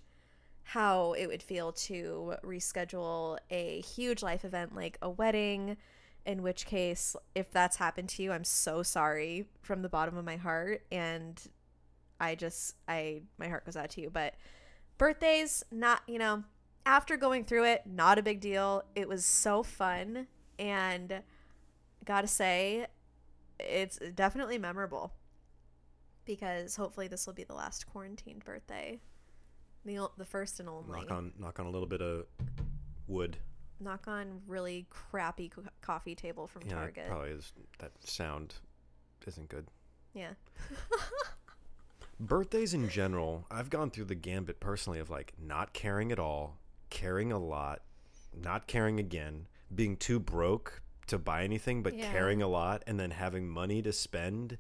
how 0.64 1.14
it 1.14 1.28
would 1.28 1.44
feel 1.44 1.72
to 1.72 2.36
reschedule 2.44 3.38
a 3.50 3.82
huge 3.82 4.24
life 4.24 4.44
event 4.46 4.76
like 4.76 4.98
a 5.02 5.10
wedding 5.10 5.78
in 6.26 6.42
which 6.42 6.66
case 6.66 7.16
if 7.36 7.52
that's 7.52 7.76
happened 7.76 8.08
to 8.08 8.24
you 8.24 8.32
i'm 8.32 8.46
so 8.46 8.82
sorry 8.82 9.46
from 9.62 9.82
the 9.82 9.90
bottom 9.90 10.18
of 10.18 10.24
my 10.24 10.38
heart 10.38 10.82
and 10.92 11.50
i 12.24 12.36
just 12.36 12.76
i 12.88 13.22
my 13.38 13.48
heart 13.48 13.66
goes 13.66 13.76
out 13.76 13.90
to 13.90 14.02
you 14.02 14.10
but 14.10 14.34
birthdays 14.98 15.64
not 15.72 16.02
you 16.08 16.18
know 16.20 16.44
after 16.86 17.18
going 17.18 17.44
through 17.44 17.64
it 17.66 17.82
not 17.86 18.18
a 18.18 18.24
big 18.24 18.40
deal 18.40 18.84
it 18.96 19.08
was 19.08 19.26
so 19.26 19.64
fun 19.64 20.28
and 20.60 21.22
gotta 22.06 22.28
say 22.28 22.86
it's 23.60 24.00
definitely 24.16 24.58
memorable 24.58 25.14
because 26.26 26.76
hopefully 26.76 27.08
this 27.08 27.26
will 27.28 27.34
be 27.34 27.44
the 27.44 27.54
last 27.54 27.86
quarantined 27.88 28.44
birthday 28.44 29.00
the, 29.86 30.10
the 30.18 30.26
first 30.26 30.60
and 30.60 30.70
only 30.70 31.02
Knock 31.02 31.12
on 31.12 31.34
knock 31.38 31.60
on 31.60 31.66
a 31.66 31.70
little 31.70 31.88
bit 31.88 32.02
of 32.02 32.26
wood. 33.08 33.38
knock 33.82 34.08
on 34.08 34.40
really 34.48 34.86
crappy 34.90 35.50
co- 35.50 35.64
coffee 35.82 36.16
table 36.16 36.48
from 36.48 36.62
Yeah, 36.66 36.76
Target. 36.76 37.08
probably 37.08 37.32
is. 37.32 37.52
That 37.80 37.92
sound 38.00 38.56
isn't 39.28 39.50
good. 39.50 39.68
Yeah. 40.14 40.32
Birthdays 42.20 42.74
in 42.74 42.90
general, 42.90 43.46
I've 43.52 43.70
gone 43.70 43.90
through 43.92 44.06
the 44.06 44.16
gambit 44.16 44.60
personally 44.60 45.00
of 45.00 45.10
like 45.10 45.34
not 45.42 45.74
caring 45.74 46.12
at 46.12 46.20
all, 46.20 46.58
caring 46.90 47.32
a 47.32 47.40
lot, 47.40 47.82
not 48.34 48.68
caring 48.68 49.00
again, 49.00 49.48
being 49.74 49.98
too 49.98 50.20
broke 50.20 50.82
to 51.08 51.18
buy 51.18 51.44
anything, 51.44 51.84
but 51.84 51.98
Yeah. 51.98 52.12
caring 52.12 52.42
a 52.42 52.48
lot, 52.48 52.84
and 52.88 53.00
then 53.00 53.12
having 53.12 53.48
money 53.50 53.82
to 53.82 53.92
spend. 53.92 54.58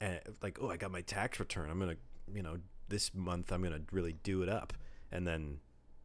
And 0.00 0.20
like, 0.42 0.58
oh, 0.60 0.70
I 0.70 0.76
got 0.76 0.90
my 0.90 1.02
tax 1.02 1.38
return. 1.38 1.70
I'm 1.70 1.78
gonna, 1.78 1.96
you 2.32 2.42
know, 2.42 2.58
this 2.88 3.14
month 3.14 3.52
I'm 3.52 3.62
gonna 3.62 3.82
really 3.92 4.14
do 4.14 4.42
it 4.42 4.48
up, 4.48 4.72
and 5.12 5.26
then 5.26 5.60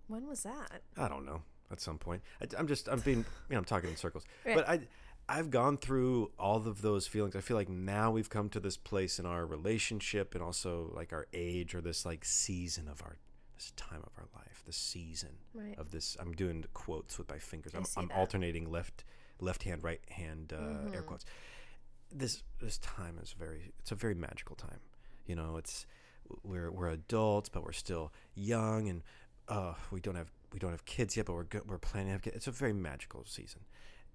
When 0.07 0.27
was 0.27 0.43
that? 0.43 0.81
I 0.97 1.07
don't 1.07 1.25
know 1.25 1.41
at 1.71 1.79
some 1.81 1.97
point. 1.97 2.21
I, 2.41 2.45
I'm 2.59 2.67
just 2.67 2.87
I'm 2.89 2.99
being 2.99 3.19
you 3.19 3.53
know 3.53 3.57
I'm 3.57 3.65
talking 3.65 3.89
in 3.89 3.95
circles, 3.95 4.23
Right. 4.45 4.55
but 4.55 4.69
I 4.69 4.81
I've 5.27 5.49
gone 5.49 5.77
through 5.77 6.31
all 6.37 6.67
of 6.67 6.81
those 6.83 7.07
feelings. 7.07 7.35
I 7.35 7.41
feel 7.41 7.57
like 7.57 7.69
now 7.69 8.11
we've 8.11 8.29
come 8.29 8.47
to 8.49 8.59
this 8.59 8.77
place 8.77 9.17
in 9.17 9.25
our 9.25 9.45
relationship 9.45 10.35
and 10.35 10.43
also 10.43 10.91
like 10.95 11.11
our 11.13 11.25
age 11.33 11.73
or 11.73 11.81
this 11.81 12.05
like 12.05 12.23
season 12.23 12.87
of 12.87 13.01
our 13.01 13.17
this 13.55 13.71
time 13.77 14.01
of 14.03 14.11
our 14.17 14.25
life, 14.35 14.61
the 14.65 14.73
season 14.73 15.29
Right. 15.53 15.77
of 15.79 15.89
this. 15.91 16.17
I'm 16.19 16.33
doing 16.33 16.65
quotes 16.73 17.17
with 17.17 17.29
my 17.29 17.39
fingers. 17.39 17.71
I'm, 17.73 17.85
I'm 17.97 18.11
alternating 18.11 18.69
left 18.69 19.03
left 19.39 19.63
hand, 19.63 19.83
right 19.83 20.01
hand 20.09 20.53
uh, 20.53 20.91
air 20.93 21.01
Mhm. 21.01 21.05
quotes. 21.07 21.25
This 22.11 22.43
this 22.59 22.77
time 22.79 23.17
is 23.17 23.31
very 23.31 23.73
it's 23.79 23.91
a 23.91 23.95
very 23.95 24.13
magical 24.13 24.55
time. 24.55 24.79
You 25.25 25.35
know, 25.35 25.57
it's 25.57 25.87
we're 26.43 26.69
we're 26.69 26.89
adults, 26.89 27.49
but 27.49 27.63
we're 27.63 27.71
still 27.71 28.11
young, 28.35 28.89
and 28.89 29.01
uh, 29.47 29.73
we 29.89 30.01
don't 30.01 30.15
have 30.15 30.31
we 30.51 30.59
don't 30.59 30.71
have 30.71 30.85
kids 30.85 31.17
yet, 31.17 31.25
but 31.25 31.33
we're 31.33 31.43
good, 31.45 31.67
we're 31.67 31.77
planning 31.79 32.07
to 32.09 32.13
have 32.13 32.21
kids. 32.21 32.35
It's 32.35 32.47
a 32.47 32.51
very 32.51 32.73
magical 32.73 33.23
season, 33.25 33.61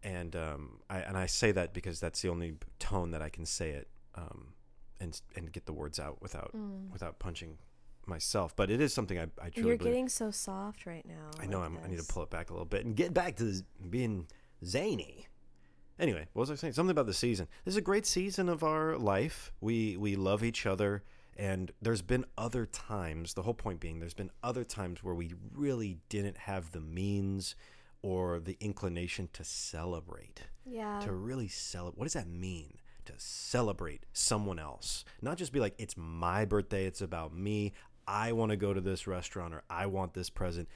and 0.03 0.35
um, 0.37 0.81
I 0.89 0.99
and 1.01 1.17
I 1.17 1.27
say 1.27 1.53
that 1.53 1.73
because 1.75 2.01
that's 2.01 2.23
the 2.23 2.29
only 2.29 2.55
tone 2.79 3.11
that 3.13 3.23
I 3.23 3.29
can 3.29 3.45
say 3.47 3.71
it, 3.71 3.89
um, 4.15 4.55
and 5.01 5.21
and 5.37 5.53
get 5.53 5.67
the 5.67 5.73
words 5.73 5.99
out 5.99 6.21
without 6.23 6.53
Mm. 6.55 6.91
without 6.93 7.19
punching 7.19 7.59
myself. 8.07 8.55
But 8.57 8.71
it 8.71 8.81
is 8.81 8.93
something 8.95 9.19
I 9.19 9.25
I 9.43 9.51
truly 9.51 9.69
You're 9.69 9.79
believe. 9.79 9.93
getting 9.93 10.09
so 10.09 10.31
soft 10.31 10.87
right 10.87 11.05
now. 11.07 11.31
I 11.39 11.47
know 11.47 11.63
I'm, 11.63 11.79
I 11.85 11.89
need 11.89 11.99
to 11.99 12.05
pull 12.13 12.23
it 12.23 12.31
back 12.31 12.51
a 12.51 12.53
little 12.53 12.65
bit 12.67 12.85
and 12.85 12.97
get 12.97 13.13
back 13.15 13.37
to 13.37 13.53
z- 13.53 13.65
being 13.89 14.27
zany. 14.65 15.27
Anyway, 15.99 16.27
what 16.33 16.41
was 16.41 16.51
I 16.51 16.55
saying? 16.55 16.73
Something 16.73 16.93
about 16.93 17.07
the 17.07 17.13
season. 17.15 17.47
This 17.65 17.73
is 17.75 17.77
a 17.77 17.83
great 17.83 18.07
season 18.07 18.49
of 18.49 18.63
our 18.65 18.97
life. 18.97 19.53
We 19.61 19.97
we 19.99 20.17
love 20.17 20.43
each 20.43 20.65
other, 20.65 21.03
and 21.37 21.71
there's 21.83 22.01
been 22.03 22.25
other 22.39 22.65
times. 22.65 23.35
The 23.35 23.43
whole 23.43 23.53
point 23.55 23.81
being, 23.81 24.01
there's 24.01 24.15
been 24.15 24.31
other 24.43 24.65
times 24.65 25.05
where 25.05 25.15
we 25.15 25.35
really 25.55 25.99
didn't 26.09 26.39
have 26.39 26.73
the 26.73 26.81
means 26.81 27.55
or 28.03 28.41
the 28.41 28.57
inclination 28.61 29.29
to 29.33 29.45
celebrate. 29.45 30.43
Yeah. 30.65 31.01
To 31.01 31.13
really 31.13 31.49
celebrate. 31.49 31.99
What 31.99 32.05
does 32.05 32.15
that 32.15 32.29
mean? 32.29 32.79
To 33.07 33.13
celebrate 33.17 34.05
someone 34.13 34.59
else, 34.59 35.05
not 35.21 35.37
just 35.37 35.53
be 35.53 35.59
like, 35.59 35.75
"It's 35.79 35.97
my 35.97 36.45
birthday. 36.45 36.87
It's 36.87 37.01
about 37.01 37.35
me. 37.35 37.73
I 38.07 38.33
want 38.33 38.51
to 38.51 38.57
go 38.57 38.73
to 38.73 38.81
this 38.81 39.07
restaurant 39.07 39.55
or 39.55 39.63
I 39.69 39.87
want 39.87 40.15
this 40.15 40.31
present." 40.31 40.69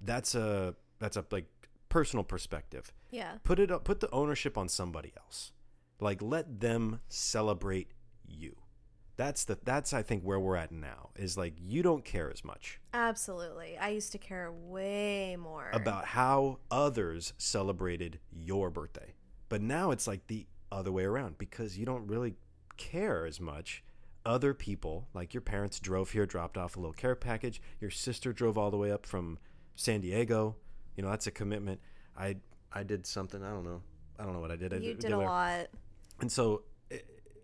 That's 0.00 0.34
a 0.34 0.74
that's 0.98 1.16
a 1.16 1.24
like 1.30 1.46
personal 1.88 2.24
perspective 2.24 2.90
yeah. 3.10 3.32
put 3.44 3.58
it 3.58 3.70
up 3.70 3.84
put 3.84 4.00
the 4.00 4.10
ownership 4.12 4.56
on 4.56 4.66
somebody 4.66 5.12
else 5.18 5.52
like 6.00 6.22
let 6.22 6.60
them 6.60 7.00
celebrate 7.08 7.90
that's 9.22 9.44
the 9.44 9.58
that's 9.62 9.92
i 9.92 10.02
think 10.02 10.22
where 10.22 10.40
we're 10.40 10.56
at 10.56 10.72
now 10.72 11.10
is 11.16 11.36
like 11.36 11.54
you 11.58 11.82
don't 11.82 12.04
care 12.04 12.30
as 12.30 12.44
much 12.44 12.80
Absolutely. 12.94 13.78
I 13.78 13.88
used 13.88 14.12
to 14.12 14.18
care 14.18 14.52
way 14.52 15.36
more. 15.36 15.70
about 15.72 16.04
how 16.04 16.58
others 16.70 17.32
celebrated 17.38 18.18
your 18.30 18.70
birthday. 18.70 19.14
But 19.48 19.62
now 19.62 19.90
it's 19.90 20.06
like 20.06 20.26
the 20.26 20.46
other 20.70 20.92
way 20.92 21.04
around 21.04 21.38
because 21.38 21.78
you 21.78 21.86
don't 21.86 22.06
really 22.06 22.34
care 22.76 23.26
as 23.26 23.40
much. 23.40 23.82
Other 24.24 24.54
people 24.54 25.08
like 25.14 25.34
your 25.34 25.40
parents 25.40 25.80
drove 25.80 26.10
here 26.12 26.26
dropped 26.26 26.56
off 26.56 26.76
a 26.76 26.80
little 26.80 26.92
care 26.92 27.14
package. 27.14 27.60
Your 27.80 27.90
sister 27.90 28.32
drove 28.32 28.58
all 28.58 28.70
the 28.70 28.76
way 28.76 28.92
up 28.92 29.06
from 29.06 29.38
san 29.74 30.00
diego. 30.00 30.56
You 30.96 31.02
know 31.02 31.10
that's 31.10 31.26
a 31.26 31.32
commitment. 31.32 31.80
I 32.16 32.36
i 32.72 32.82
did 32.82 33.06
something 33.06 33.42
i 33.42 33.50
don't 33.50 33.64
know. 33.64 33.82
I 34.18 34.24
don't 34.24 34.34
know 34.34 34.40
what 34.40 34.52
i 34.52 34.56
did. 34.56 34.72
I 34.74 34.76
You 34.76 34.94
did 34.94 35.00
did 35.00 35.12
a 35.12 35.18
lot. 35.18 35.68
And 36.20 36.30
so 36.30 36.62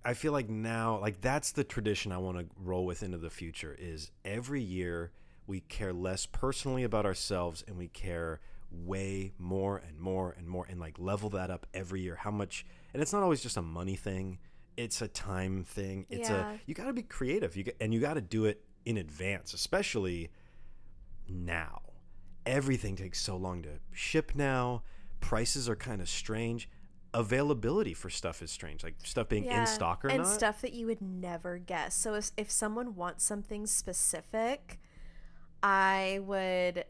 I 0.04 0.14
feel 0.14 0.32
like 0.32 0.48
now, 0.48 0.98
like 1.00 1.20
that's 1.20 1.52
the 1.52 1.64
tradition 1.64 2.12
I 2.12 2.18
want 2.18 2.38
to 2.38 2.46
roll 2.56 2.84
with 2.86 3.02
into 3.02 3.18
the 3.18 3.30
future 3.30 3.76
is 3.78 4.10
every 4.24 4.62
year 4.62 5.12
we 5.46 5.60
care 5.60 5.92
less 5.92 6.26
personally 6.26 6.84
about 6.84 7.06
ourselves 7.06 7.64
and 7.66 7.76
we 7.76 7.88
care 7.88 8.40
way 8.70 9.32
more 9.38 9.78
and 9.78 9.98
more 9.98 10.34
and 10.36 10.46
more 10.46 10.66
and 10.68 10.78
like 10.78 10.98
level 10.98 11.30
that 11.30 11.50
up 11.50 11.66
every 11.72 12.00
year. 12.02 12.16
How 12.16 12.30
much, 12.30 12.66
and 12.92 13.02
it's 13.02 13.12
not 13.12 13.22
always 13.22 13.40
just 13.42 13.56
a 13.56 13.62
money 13.62 13.96
thing. 13.96 14.38
It's 14.76 15.00
a 15.02 15.08
time 15.08 15.64
thing. 15.64 16.06
It's 16.10 16.28
Yeah. 16.28 16.52
a, 16.52 16.58
you 16.66 16.74
got 16.74 16.84
to 16.84 16.92
be 16.92 17.02
creative. 17.02 17.56
You 17.56 17.64
and 17.80 17.92
you 17.92 18.00
got 18.00 18.14
to 18.14 18.20
do 18.20 18.44
it 18.44 18.62
in 18.84 18.96
advance, 18.98 19.52
especially 19.54 20.30
now. 21.28 21.82
Everything 22.46 22.96
takes 22.96 23.20
so 23.20 23.36
long 23.36 23.62
to 23.62 23.70
ship 23.92 24.32
now. 24.34 24.82
Prices 25.20 25.68
are 25.68 25.76
kind 25.76 26.00
of 26.00 26.08
strange. 26.08 26.68
Availability 27.18 27.94
for 27.94 28.10
stuff 28.10 28.42
is 28.42 28.50
strange, 28.50 28.84
like 28.84 28.94
stuff 29.02 29.28
being 29.28 29.44
in 29.46 29.66
stock 29.66 30.04
or 30.04 30.08
and 30.08 30.18
not. 30.18 30.28
stuff 30.28 30.60
that 30.60 30.72
you 30.72 30.86
would 30.86 31.02
never 31.02 31.58
guess. 31.58 31.96
So 31.96 32.14
if, 32.14 32.30
if 32.36 32.48
someone 32.48 32.94
wants 32.94 33.24
something 33.24 33.66
specific, 33.66 34.78
I 35.60 36.20
would 36.22 36.84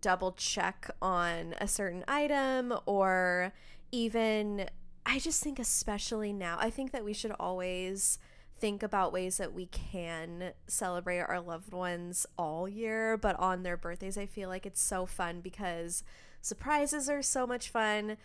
double 0.00 0.32
check 0.32 0.88
on 1.02 1.54
a 1.60 1.66
certain 1.66 2.04
item 2.06 2.72
or 2.86 3.52
even 3.90 4.68
I 5.04 5.18
just 5.18 5.42
think 5.42 5.58
especially 5.58 6.32
now, 6.32 6.56
I 6.60 6.70
think 6.70 6.92
that 6.92 7.04
we 7.04 7.12
should 7.12 7.32
always 7.32 8.18
think 8.58 8.84
about 8.84 9.12
ways 9.12 9.38
that 9.38 9.52
we 9.52 9.66
can 9.66 10.52
celebrate 10.68 11.18
our 11.18 11.40
loved 11.40 11.72
ones 11.72 12.24
all 12.38 12.68
year, 12.68 13.16
but 13.16 13.34
on 13.40 13.64
their 13.64 13.76
birthdays 13.76 14.16
I 14.16 14.26
feel 14.26 14.48
like 14.48 14.64
it's 14.64 14.80
so 14.80 15.06
fun 15.06 15.40
because 15.40 16.04
surprises 16.40 17.08
are 17.10 17.22
so 17.22 17.46
much 17.46 17.68
fun. 17.68 18.16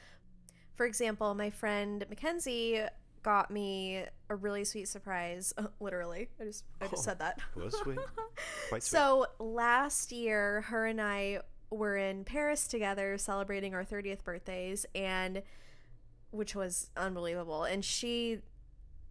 For 0.77 0.85
example, 0.85 1.33
my 1.35 1.49
friend 1.49 2.05
Mackenzie 2.07 2.81
got 3.23 3.51
me 3.51 4.05
a 4.29 4.35
really 4.35 4.63
sweet 4.63 4.87
surprise. 4.87 5.53
literally, 5.81 6.29
I 6.39 6.45
just 6.45 6.63
I 6.79 6.85
just 6.87 7.01
Oh, 7.01 7.05
said 7.07 7.19
that. 7.19 7.39
was 7.55 7.77
sweet. 7.77 7.97
Quite 8.69 8.83
sweet. 8.83 8.97
So 8.97 9.25
last 9.39 10.11
year, 10.13 10.61
her 10.61 10.85
and 10.85 11.01
I 11.01 11.41
were 11.69 11.97
in 11.97 12.23
Paris 12.23 12.67
together 12.67 13.17
celebrating 13.17 13.73
our 13.73 13.83
30th 13.83 14.23
birthdays, 14.23 14.85
and 14.95 15.41
which 16.31 16.55
was 16.55 16.89
unbelievable. 16.95 17.63
And 17.65 17.83
she 17.83 18.39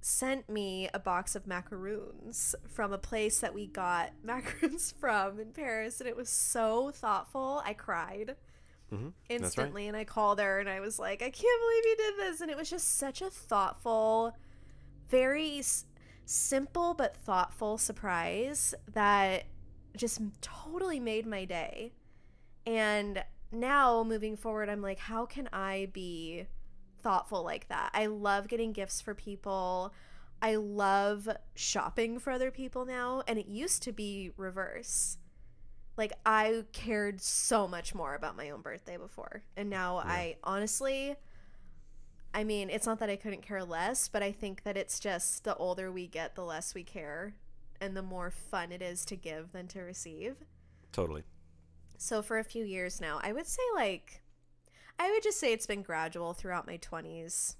sent 0.00 0.48
me 0.48 0.88
a 0.94 1.00
box 1.00 1.34
of 1.34 1.46
macaroons 1.48 2.54
from 2.68 2.92
a 2.92 2.98
place 2.98 3.40
that 3.40 3.52
we 3.52 3.66
got 3.66 4.12
macaroons 4.22 4.92
from 5.00 5.40
in 5.40 5.50
Paris, 5.52 6.00
and 6.00 6.08
it 6.08 6.16
was 6.16 6.28
so 6.30 6.92
thoughtful. 6.92 7.60
I 7.64 7.74
cried 7.74 8.36
Mhm. 8.92 9.12
instantly 9.28 9.88
and 9.88 9.96
I 9.96 10.04
called 10.04 10.38
her 10.38 10.60
and 10.60 10.68
I 10.68 10.80
was 10.80 10.98
like, 10.98 11.22
I 11.22 11.30
can't 11.30 11.60
believe 11.62 11.84
you 11.84 11.96
did 11.96 12.16
this. 12.18 12.40
And 12.40 12.50
it 12.50 12.56
was 12.56 12.70
just 12.70 12.96
such 12.98 13.20
a 13.20 13.30
thoughtful, 13.30 14.36
very 15.08 15.58
s- 15.58 15.86
simple 16.24 16.94
but 16.94 17.16
thoughtful 17.16 17.78
surprise 17.78 18.74
that 18.92 19.44
just 19.96 20.20
totally 20.40 21.00
made 21.00 21.26
my 21.26 21.44
day. 21.44 21.92
And 22.66 23.24
now 23.52 24.02
moving 24.04 24.36
forward, 24.36 24.68
I'm 24.68 24.82
like, 24.82 24.98
how 24.98 25.26
can 25.26 25.48
I 25.52 25.88
be 25.92 26.46
thoughtful 27.02 27.42
like 27.42 27.68
that? 27.68 27.90
I 27.94 28.06
love 28.06 28.48
getting 28.48 28.72
gifts 28.72 29.00
for 29.00 29.14
people. 29.14 29.92
I 30.42 30.56
love 30.56 31.28
shopping 31.54 32.18
for 32.18 32.30
other 32.30 32.50
people 32.50 32.84
now. 32.84 33.22
And 33.26 33.38
it 33.38 33.46
used 33.46 33.82
to 33.84 33.92
be 33.92 34.32
reverse 34.36 35.18
like 35.96 36.12
I 36.24 36.64
cared 36.72 37.20
so 37.20 37.66
much 37.66 37.94
more 37.94 38.14
about 38.14 38.36
my 38.36 38.50
own 38.50 38.60
birthday 38.60 38.96
before. 38.96 39.42
And 39.56 39.70
now 39.70 39.96
Yeah. 39.98 40.10
I 40.12 40.36
honestly 40.44 41.16
I 42.34 42.44
mean, 42.44 42.68
it's 42.68 42.84
not 42.86 42.98
that 42.98 43.08
I 43.08 43.16
couldn't 43.16 43.40
care 43.40 43.64
less, 43.64 44.08
but 44.08 44.22
I 44.22 44.30
think 44.30 44.64
that 44.64 44.76
it's 44.76 45.00
just 45.00 45.44
the 45.44 45.56
older 45.56 45.90
we 45.90 46.06
get, 46.06 46.34
the 46.34 46.44
less 46.44 46.74
we 46.74 46.84
care 46.84 47.34
and 47.80 47.96
the 47.96 48.02
more 48.02 48.30
fun 48.30 48.72
it 48.72 48.82
is 48.82 49.06
to 49.06 49.16
give 49.16 49.52
than 49.52 49.68
to 49.68 49.80
receive. 49.80 50.36
totally. 50.92 51.22
So 51.98 52.20
for 52.20 52.38
a 52.38 52.44
few 52.44 52.62
years 52.64 53.00
now, 53.00 53.20
I 53.22 53.32
would 53.32 53.46
say 53.46 53.62
like 53.74 54.20
I 54.98 55.10
would 55.10 55.22
just 55.22 55.40
say 55.40 55.52
it's 55.52 55.66
been 55.66 55.82
gradual 55.82 56.34
throughout 56.34 56.66
my 56.66 56.76
20s. 56.78 57.56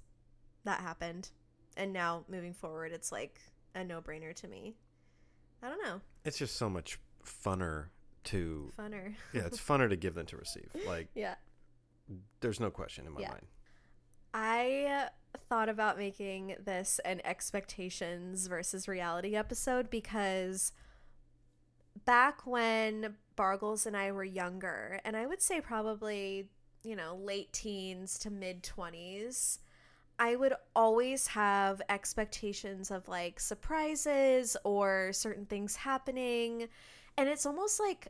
That 0.63 0.81
happened. 0.81 1.29
And 1.75 1.93
now 1.93 2.25
moving 2.27 2.53
forward, 2.53 2.91
it's 2.91 3.11
like 3.11 3.39
a 3.75 3.83
no-brainer 3.83 4.33
to 4.35 4.47
me. 4.47 4.75
I 5.61 5.69
don't 5.69 5.83
know. 5.83 6.01
It's 6.25 6.37
just 6.37 6.55
so 6.55 6.69
much 6.69 6.99
funner 7.25 7.85
to 8.27 8.71
Funner. 8.77 9.15
yeah, 9.33 9.45
it's 9.45 9.59
funner 9.59 9.89
to 9.89 9.95
give 9.95 10.15
than 10.15 10.25
to 10.27 10.37
receive. 10.37 10.69
Like 10.87 11.09
yeah. 11.15 11.35
there's 12.41 12.59
no 12.59 12.69
question 12.71 13.05
in 13.07 13.13
my 13.13 13.21
Yeah. 13.21 13.29
mind. 13.31 13.45
I 14.33 15.09
thought 15.49 15.69
about 15.69 15.97
making 15.97 16.55
this 16.63 16.99
an 17.05 17.21
expectations 17.25 18.47
versus 18.47 18.87
reality 18.87 19.35
episode 19.35 19.89
because 19.89 20.71
back 22.05 22.45
when 22.45 23.15
Bargles 23.35 23.85
and 23.85 23.95
I 23.95 24.11
were 24.11 24.23
younger, 24.23 24.99
and 25.05 25.15
I 25.17 25.25
would 25.25 25.41
say 25.41 25.61
probably, 25.61 26.49
you 26.83 26.95
know, 26.95 27.15
late 27.15 27.51
teens 27.53 28.17
to 28.19 28.29
mid 28.29 28.63
20s, 28.63 29.59
I 30.19 30.35
would 30.35 30.53
always 30.75 31.27
have 31.27 31.81
expectations 31.89 32.89
of 32.91 33.07
like 33.07 33.39
surprises 33.39 34.57
or 34.63 35.11
certain 35.13 35.45
things 35.45 35.75
happening. 35.75 36.67
And 37.17 37.29
it's 37.29 37.45
almost 37.45 37.79
like 37.79 38.07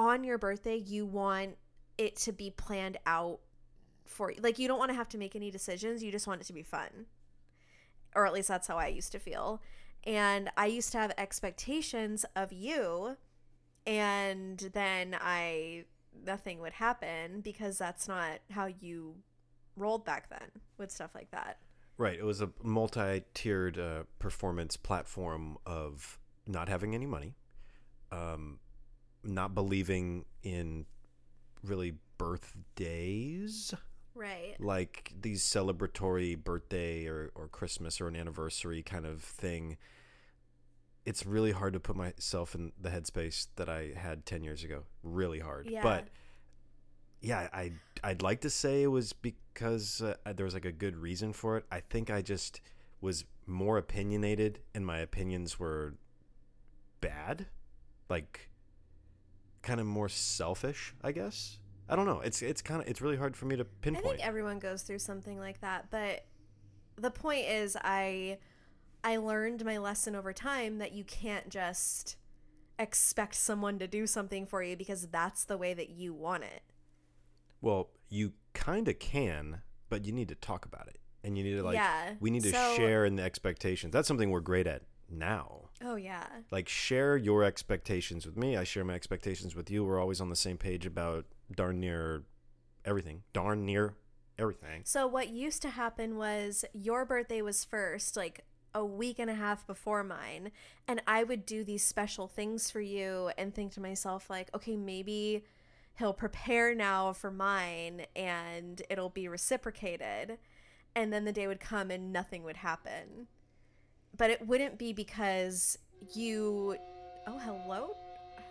on 0.00 0.24
your 0.24 0.38
birthday, 0.38 0.76
you 0.76 1.04
want 1.04 1.58
it 1.98 2.16
to 2.16 2.32
be 2.32 2.50
planned 2.50 2.96
out 3.04 3.40
for 4.06 4.32
you. 4.32 4.40
Like 4.40 4.58
you 4.58 4.66
don't 4.66 4.78
want 4.78 4.90
to 4.90 4.96
have 4.96 5.10
to 5.10 5.18
make 5.18 5.36
any 5.36 5.50
decisions. 5.50 6.02
You 6.02 6.10
just 6.10 6.26
want 6.26 6.40
it 6.40 6.46
to 6.46 6.54
be 6.54 6.62
fun. 6.62 7.06
Or 8.16 8.26
at 8.26 8.32
least 8.32 8.48
that's 8.48 8.66
how 8.66 8.78
I 8.78 8.86
used 8.86 9.12
to 9.12 9.18
feel. 9.18 9.62
And 10.04 10.50
I 10.56 10.66
used 10.66 10.90
to 10.92 10.98
have 10.98 11.12
expectations 11.18 12.24
of 12.34 12.50
you, 12.52 13.18
and 13.86 14.58
then 14.72 15.14
I 15.20 15.84
nothing 16.24 16.60
would 16.60 16.72
happen 16.72 17.42
because 17.42 17.76
that's 17.76 18.08
not 18.08 18.40
how 18.50 18.66
you 18.66 19.16
rolled 19.76 20.04
back 20.06 20.30
then 20.30 20.50
with 20.78 20.90
stuff 20.90 21.10
like 21.14 21.30
that. 21.30 21.58
Right. 21.98 22.18
It 22.18 22.24
was 22.24 22.40
a 22.40 22.50
multi-tiered 22.62 23.78
uh, 23.78 24.02
performance 24.18 24.78
platform 24.78 25.58
of 25.66 26.18
not 26.46 26.70
having 26.70 26.94
any 26.94 27.06
money, 27.06 27.34
um, 28.10 28.58
not 29.22 29.54
believing 29.54 30.24
in 30.42 30.86
really 31.62 31.94
birthdays, 32.18 33.74
Right. 34.14 34.56
like 34.58 35.12
these 35.20 35.42
celebratory 35.42 36.42
birthday 36.42 37.06
or, 37.06 37.30
or 37.34 37.48
Christmas 37.48 38.00
or 38.00 38.08
an 38.08 38.16
anniversary 38.16 38.82
kind 38.82 39.06
of 39.06 39.22
thing. 39.22 39.76
It's 41.06 41.24
really 41.24 41.52
hard 41.52 41.72
to 41.72 41.80
put 41.80 41.96
myself 41.96 42.54
in 42.54 42.72
the 42.80 42.90
headspace 42.90 43.46
that 43.56 43.68
I 43.68 43.92
had 43.96 44.26
10 44.26 44.42
years 44.44 44.62
ago. 44.64 44.82
Really 45.02 45.38
hard. 45.38 45.66
Yeah. 45.68 45.82
But 45.82 46.08
yeah, 47.22 47.48
I 47.52 47.72
I'd 48.02 48.22
like 48.22 48.40
to 48.42 48.50
say 48.50 48.82
it 48.82 48.86
was 48.88 49.12
because 49.12 50.02
uh, 50.02 50.14
there 50.34 50.44
was 50.44 50.54
like 50.54 50.64
a 50.64 50.72
good 50.72 50.96
reason 50.96 51.32
for 51.32 51.56
it. 51.56 51.64
I 51.70 51.80
think 51.80 52.10
I 52.10 52.22
just 52.22 52.60
was 53.00 53.24
more 53.46 53.78
opinionated 53.78 54.60
and 54.74 54.84
my 54.86 54.98
opinions 54.98 55.58
were 55.58 55.94
bad. 57.00 57.46
Like 58.08 58.49
kind 59.62 59.80
of 59.80 59.86
more 59.86 60.08
selfish, 60.08 60.94
I 61.02 61.12
guess. 61.12 61.58
I 61.88 61.96
don't 61.96 62.06
know. 62.06 62.20
It's 62.20 62.40
it's 62.42 62.62
kind 62.62 62.80
of 62.82 62.88
it's 62.88 63.00
really 63.00 63.16
hard 63.16 63.36
for 63.36 63.46
me 63.46 63.56
to 63.56 63.64
I 63.64 63.66
pinpoint. 63.82 64.06
think 64.06 64.26
everyone 64.26 64.58
goes 64.58 64.82
through 64.82 65.00
something 65.00 65.38
like 65.38 65.60
that, 65.60 65.86
but 65.90 66.24
the 66.96 67.10
point 67.10 67.46
is 67.46 67.76
I 67.82 68.38
I 69.02 69.16
learned 69.16 69.64
my 69.64 69.78
lesson 69.78 70.14
over 70.14 70.32
time 70.32 70.78
that 70.78 70.92
you 70.92 71.04
can't 71.04 71.48
just 71.48 72.16
expect 72.78 73.34
someone 73.34 73.78
to 73.78 73.86
do 73.86 74.06
something 74.06 74.46
for 74.46 74.62
you 74.62 74.76
because 74.76 75.08
that's 75.08 75.44
the 75.44 75.58
way 75.58 75.74
that 75.74 75.90
you 75.90 76.12
want 76.14 76.44
it. 76.44 76.62
Well, 77.60 77.88
you 78.08 78.32
kind 78.54 78.88
of 78.88 78.98
can, 78.98 79.62
but 79.88 80.04
you 80.04 80.12
need 80.12 80.28
to 80.28 80.34
talk 80.34 80.64
about 80.64 80.86
it. 80.88 80.98
And 81.22 81.36
you 81.36 81.44
need 81.44 81.56
to 81.56 81.62
like 81.62 81.74
Yeah, 81.74 82.14
we 82.20 82.30
need 82.30 82.42
to 82.44 82.52
so- 82.52 82.74
share 82.76 83.04
in 83.04 83.16
the 83.16 83.22
expectations. 83.22 83.92
That's 83.92 84.08
something 84.08 84.30
we're 84.30 84.40
great 84.40 84.66
at 84.66 84.82
now. 85.10 85.69
Oh 85.82 85.96
yeah. 85.96 86.26
Like 86.50 86.68
share 86.68 87.16
your 87.16 87.42
expectations 87.42 88.26
with 88.26 88.36
me. 88.36 88.56
I 88.56 88.64
share 88.64 88.84
my 88.84 88.94
expectations 88.94 89.54
with 89.54 89.70
you. 89.70 89.84
We're 89.84 90.00
always 90.00 90.20
on 90.20 90.28
the 90.28 90.36
same 90.36 90.58
page 90.58 90.86
about 90.86 91.24
darn 91.54 91.80
near 91.80 92.24
everything. 92.84 93.22
Darn 93.32 93.64
near 93.64 93.94
everything. 94.38 94.82
So 94.84 95.06
what 95.06 95.28
used 95.28 95.62
to 95.62 95.70
happen 95.70 96.16
was 96.16 96.64
your 96.72 97.04
birthday 97.04 97.42
was 97.42 97.64
first, 97.64 98.16
like 98.16 98.44
a 98.74 98.84
week 98.84 99.18
and 99.18 99.30
a 99.30 99.34
half 99.34 99.66
before 99.66 100.04
mine, 100.04 100.52
and 100.86 101.02
I 101.06 101.24
would 101.24 101.44
do 101.44 101.64
these 101.64 101.84
special 101.84 102.28
things 102.28 102.70
for 102.70 102.80
you 102.80 103.30
and 103.36 103.54
think 103.54 103.72
to 103.72 103.80
myself 103.80 104.30
like, 104.30 104.48
okay, 104.54 104.76
maybe 104.76 105.44
he'll 105.98 106.12
prepare 106.12 106.74
now 106.74 107.12
for 107.12 107.30
mine 107.30 108.06
and 108.14 108.80
it'll 108.88 109.10
be 109.10 109.28
reciprocated. 109.28 110.38
And 110.94 111.12
then 111.12 111.24
the 111.24 111.32
day 111.32 111.46
would 111.46 111.60
come 111.60 111.90
and 111.90 112.12
nothing 112.12 112.42
would 112.44 112.58
happen. 112.58 113.28
But 114.20 114.28
it 114.28 114.46
wouldn't 114.46 114.76
be 114.76 114.92
because 114.92 115.78
you 116.14 116.76
Oh, 117.26 117.38
hello. 117.38 117.96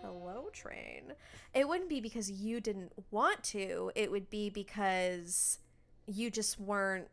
Hello 0.02 0.50
train. 0.52 1.14
It 1.54 1.68
wouldn't 1.68 1.90
be 1.90 2.02
because 2.02 2.32
you 2.32 2.60
didn't 2.60 2.92
want 3.12 3.44
to. 3.46 3.92
It 3.94 4.10
would 4.10 4.32
be 4.32 4.50
because 4.50 5.60
you 6.08 6.32
just 6.32 6.60
weren't 6.60 7.08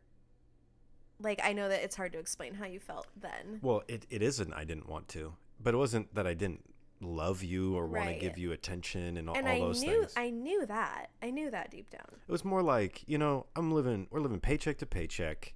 like 1.21 1.39
I 1.43 1.53
know 1.53 1.69
that 1.69 1.83
it's 1.83 1.95
hard 1.95 2.13
to 2.13 2.17
explain 2.17 2.55
how 2.55 2.65
you 2.65 2.79
felt 2.79 3.05
then. 3.15 3.59
Well, 3.61 3.83
it, 3.87 4.07
it 4.09 4.23
isn't 4.23 4.51
I 4.53 4.63
didn't 4.63 4.89
want 4.89 5.07
to. 5.09 5.33
But 5.61 5.75
it 5.75 5.77
wasn't 5.77 6.15
that 6.15 6.25
I 6.25 6.33
didn't 6.33 6.63
love 6.99 7.43
you 7.43 7.75
or 7.75 7.85
want 7.85 8.07
to 8.07 8.15
give 8.15 8.39
you 8.39 8.53
attention 8.53 9.17
and 9.17 9.29
all, 9.29 9.37
and 9.37 9.47
all 9.47 9.53
I 9.53 9.59
those 9.59 9.83
knew 9.83 9.99
things. 9.99 10.13
I 10.17 10.31
knew 10.31 10.65
that. 10.65 11.11
I 11.21 11.29
knew 11.29 11.51
that 11.51 11.69
deep 11.69 11.91
down. 11.91 12.07
It 12.27 12.31
was 12.31 12.43
more 12.43 12.63
like, 12.63 13.03
you 13.05 13.19
know, 13.19 13.45
I'm 13.55 13.71
living, 13.71 14.07
we're 14.09 14.19
living 14.19 14.39
paycheck 14.39 14.79
to 14.79 14.87
paycheck. 14.87 15.53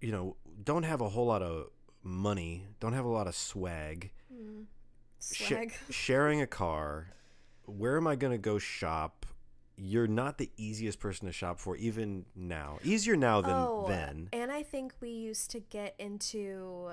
You 0.00 0.12
know, 0.12 0.36
don't 0.62 0.84
have 0.84 1.00
a 1.00 1.08
whole 1.08 1.26
lot 1.26 1.42
of 1.42 1.70
money, 2.02 2.66
don't 2.80 2.92
have 2.92 3.04
a 3.04 3.08
lot 3.08 3.26
of 3.26 3.34
swag. 3.34 4.10
Sh- 5.20 5.48
Swag. 5.48 5.72
sharing 5.90 6.40
a 6.40 6.46
car, 6.46 7.12
where 7.66 7.96
am 7.96 8.06
I 8.06 8.16
going 8.16 8.32
to 8.32 8.38
go 8.38 8.58
shop? 8.58 9.26
You're 9.76 10.06
not 10.06 10.38
the 10.38 10.50
easiest 10.56 11.00
person 11.00 11.26
to 11.26 11.32
shop 11.32 11.58
for, 11.58 11.76
even 11.76 12.26
now. 12.36 12.78
Easier 12.84 13.16
now 13.16 13.40
than 13.40 13.54
oh, 13.54 13.86
then. 13.88 14.28
and 14.32 14.52
I 14.52 14.62
think 14.62 14.92
we 15.00 15.08
used 15.10 15.50
to 15.52 15.60
get 15.60 15.94
into 15.98 16.90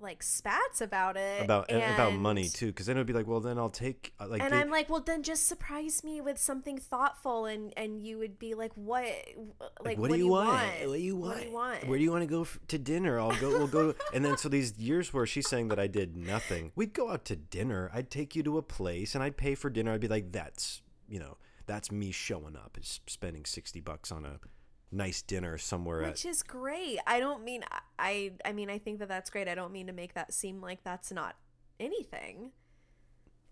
like 0.00 0.22
spats 0.22 0.80
about 0.80 1.16
it 1.16 1.42
About 1.42 1.70
and 1.70 1.82
about 1.94 2.14
money 2.14 2.48
too, 2.48 2.66
because 2.66 2.86
then 2.86 2.96
it 2.96 3.00
would 3.00 3.06
be 3.06 3.12
like, 3.12 3.26
well, 3.26 3.40
then 3.40 3.58
I'll 3.58 3.68
take 3.70 4.12
uh, 4.20 4.28
like. 4.28 4.42
and 4.42 4.52
they- 4.52 4.58
I'm 4.58 4.70
like, 4.70 4.88
well, 4.88 5.00
then 5.00 5.22
just 5.22 5.46
surprise 5.46 6.04
me 6.04 6.20
with 6.20 6.38
something 6.38 6.78
thoughtful, 6.78 7.46
and 7.46 7.72
and 7.76 8.00
you 8.00 8.18
would 8.18 8.38
be 8.38 8.54
like, 8.54 8.72
what, 8.74 9.04
like, 9.84 9.98
what, 9.98 10.10
do 10.10 10.16
you 10.16 10.28
want? 10.28 10.58
What 10.86 10.92
do 10.92 10.98
you 10.98 11.16
want? 11.16 11.28
What 11.34 11.40
do 11.40 11.46
you 11.48 11.52
want? 11.52 11.88
Where 11.88 11.98
do 11.98 12.04
you 12.04 12.10
want 12.12 12.22
to 12.22 12.28
go 12.28 12.42
f- 12.42 12.58
to 12.68 12.78
dinner? 12.78 13.18
I'll 13.18 13.36
go. 13.40 13.50
We'll 13.50 13.66
go. 13.66 13.94
and 14.14 14.24
then 14.24 14.36
so 14.36 14.48
these 14.48 14.78
years 14.78 15.12
where 15.12 15.26
she's 15.26 15.48
saying 15.48 15.68
that 15.68 15.78
I 15.78 15.86
did 15.86 16.16
nothing. 16.16 16.72
We'd 16.76 16.94
go 16.94 17.10
out 17.10 17.24
to 17.26 17.36
dinner. 17.36 17.90
I'd 17.92 18.10
take 18.10 18.36
you 18.36 18.42
to 18.44 18.58
a 18.58 18.62
place 18.62 19.14
and 19.14 19.24
I'd 19.24 19.36
pay 19.36 19.54
for 19.54 19.70
dinner. 19.70 19.92
I'd 19.92 20.00
be 20.00 20.08
like, 20.08 20.32
that's 20.32 20.82
you 21.08 21.18
know, 21.18 21.36
that's 21.66 21.90
me 21.90 22.12
showing 22.12 22.56
up. 22.56 22.76
Is 22.80 23.00
spending 23.06 23.44
sixty 23.44 23.80
bucks 23.80 24.12
on 24.12 24.24
a 24.24 24.38
nice 24.90 25.22
dinner 25.22 25.58
somewhere 25.58 26.02
at. 26.02 26.10
Which 26.12 26.24
is 26.26 26.42
great. 26.42 26.98
I 27.06 27.20
don't 27.20 27.44
mean 27.44 27.62
I. 27.98 28.32
I 28.44 28.52
mean 28.52 28.70
I 28.70 28.78
think 28.78 28.98
that 29.00 29.08
that's 29.08 29.30
great. 29.30 29.48
I 29.48 29.54
don't 29.54 29.72
mean 29.72 29.86
to 29.86 29.92
make 29.92 30.14
that 30.14 30.32
seem 30.32 30.60
like 30.60 30.82
that's 30.84 31.12
not 31.12 31.36
anything. 31.80 32.50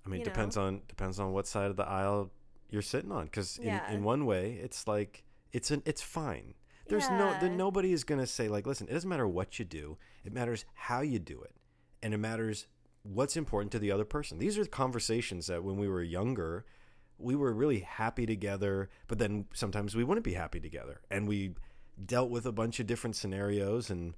I 0.04 0.08
mean, 0.08 0.22
depends 0.22 0.56
on 0.56 0.82
depends 0.88 1.18
on 1.18 1.32
what 1.32 1.46
side 1.46 1.70
of 1.70 1.76
the 1.76 1.86
aisle 1.86 2.30
you're 2.70 2.82
sitting 2.82 3.10
on. 3.12 3.24
Because 3.24 3.58
in, 3.58 3.64
Yeah. 3.66 3.90
in 3.92 4.02
one 4.04 4.24
way, 4.26 4.52
it's 4.62 4.86
like 4.86 5.24
it's 5.52 5.70
an 5.70 5.82
it's 5.84 6.02
fine. 6.02 6.54
There's 6.88 7.08
no 7.10 7.30
Yeah. 7.30 7.40
the, 7.40 7.48
nobody 7.48 7.92
is 7.92 8.04
gonna 8.04 8.26
say 8.26 8.48
like, 8.48 8.66
listen, 8.66 8.86
it 8.88 8.92
doesn't 8.92 9.08
matter 9.10 9.26
what 9.26 9.58
you 9.58 9.64
do. 9.64 9.98
It 10.24 10.32
matters 10.32 10.64
how 10.74 11.00
you 11.00 11.18
do 11.18 11.42
it, 11.42 11.54
and 12.02 12.14
it 12.14 12.18
matters 12.18 12.66
what's 13.02 13.36
important 13.36 13.72
to 13.72 13.78
the 13.78 13.90
other 13.90 14.04
person. 14.04 14.38
These 14.38 14.58
are 14.58 14.64
conversations 14.64 15.46
that 15.48 15.62
when 15.64 15.76
we 15.76 15.88
were 15.88 16.02
younger, 16.02 16.64
we 17.18 17.34
were 17.34 17.52
really 17.52 17.80
happy 17.80 18.26
together, 18.26 18.90
but 19.08 19.18
then 19.18 19.46
sometimes 19.54 19.94
we 19.96 20.04
wouldn't 20.04 20.24
be 20.24 20.34
happy 20.34 20.60
together, 20.60 21.00
and 21.10 21.26
we 21.26 21.54
dealt 22.04 22.30
with 22.30 22.44
a 22.46 22.52
bunch 22.52 22.78
of 22.78 22.86
different 22.86 23.16
scenarios 23.16 23.88
and 23.88 24.12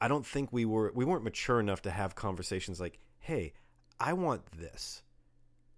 I 0.00 0.08
don't 0.08 0.26
think 0.26 0.52
we 0.52 0.64
were 0.64 0.92
we 0.94 1.04
weren't 1.04 1.24
mature 1.24 1.60
enough 1.60 1.82
to 1.82 1.90
have 1.90 2.14
conversations 2.14 2.80
like, 2.80 2.98
"Hey, 3.18 3.54
I 3.98 4.12
want 4.12 4.44
this. 4.52 5.02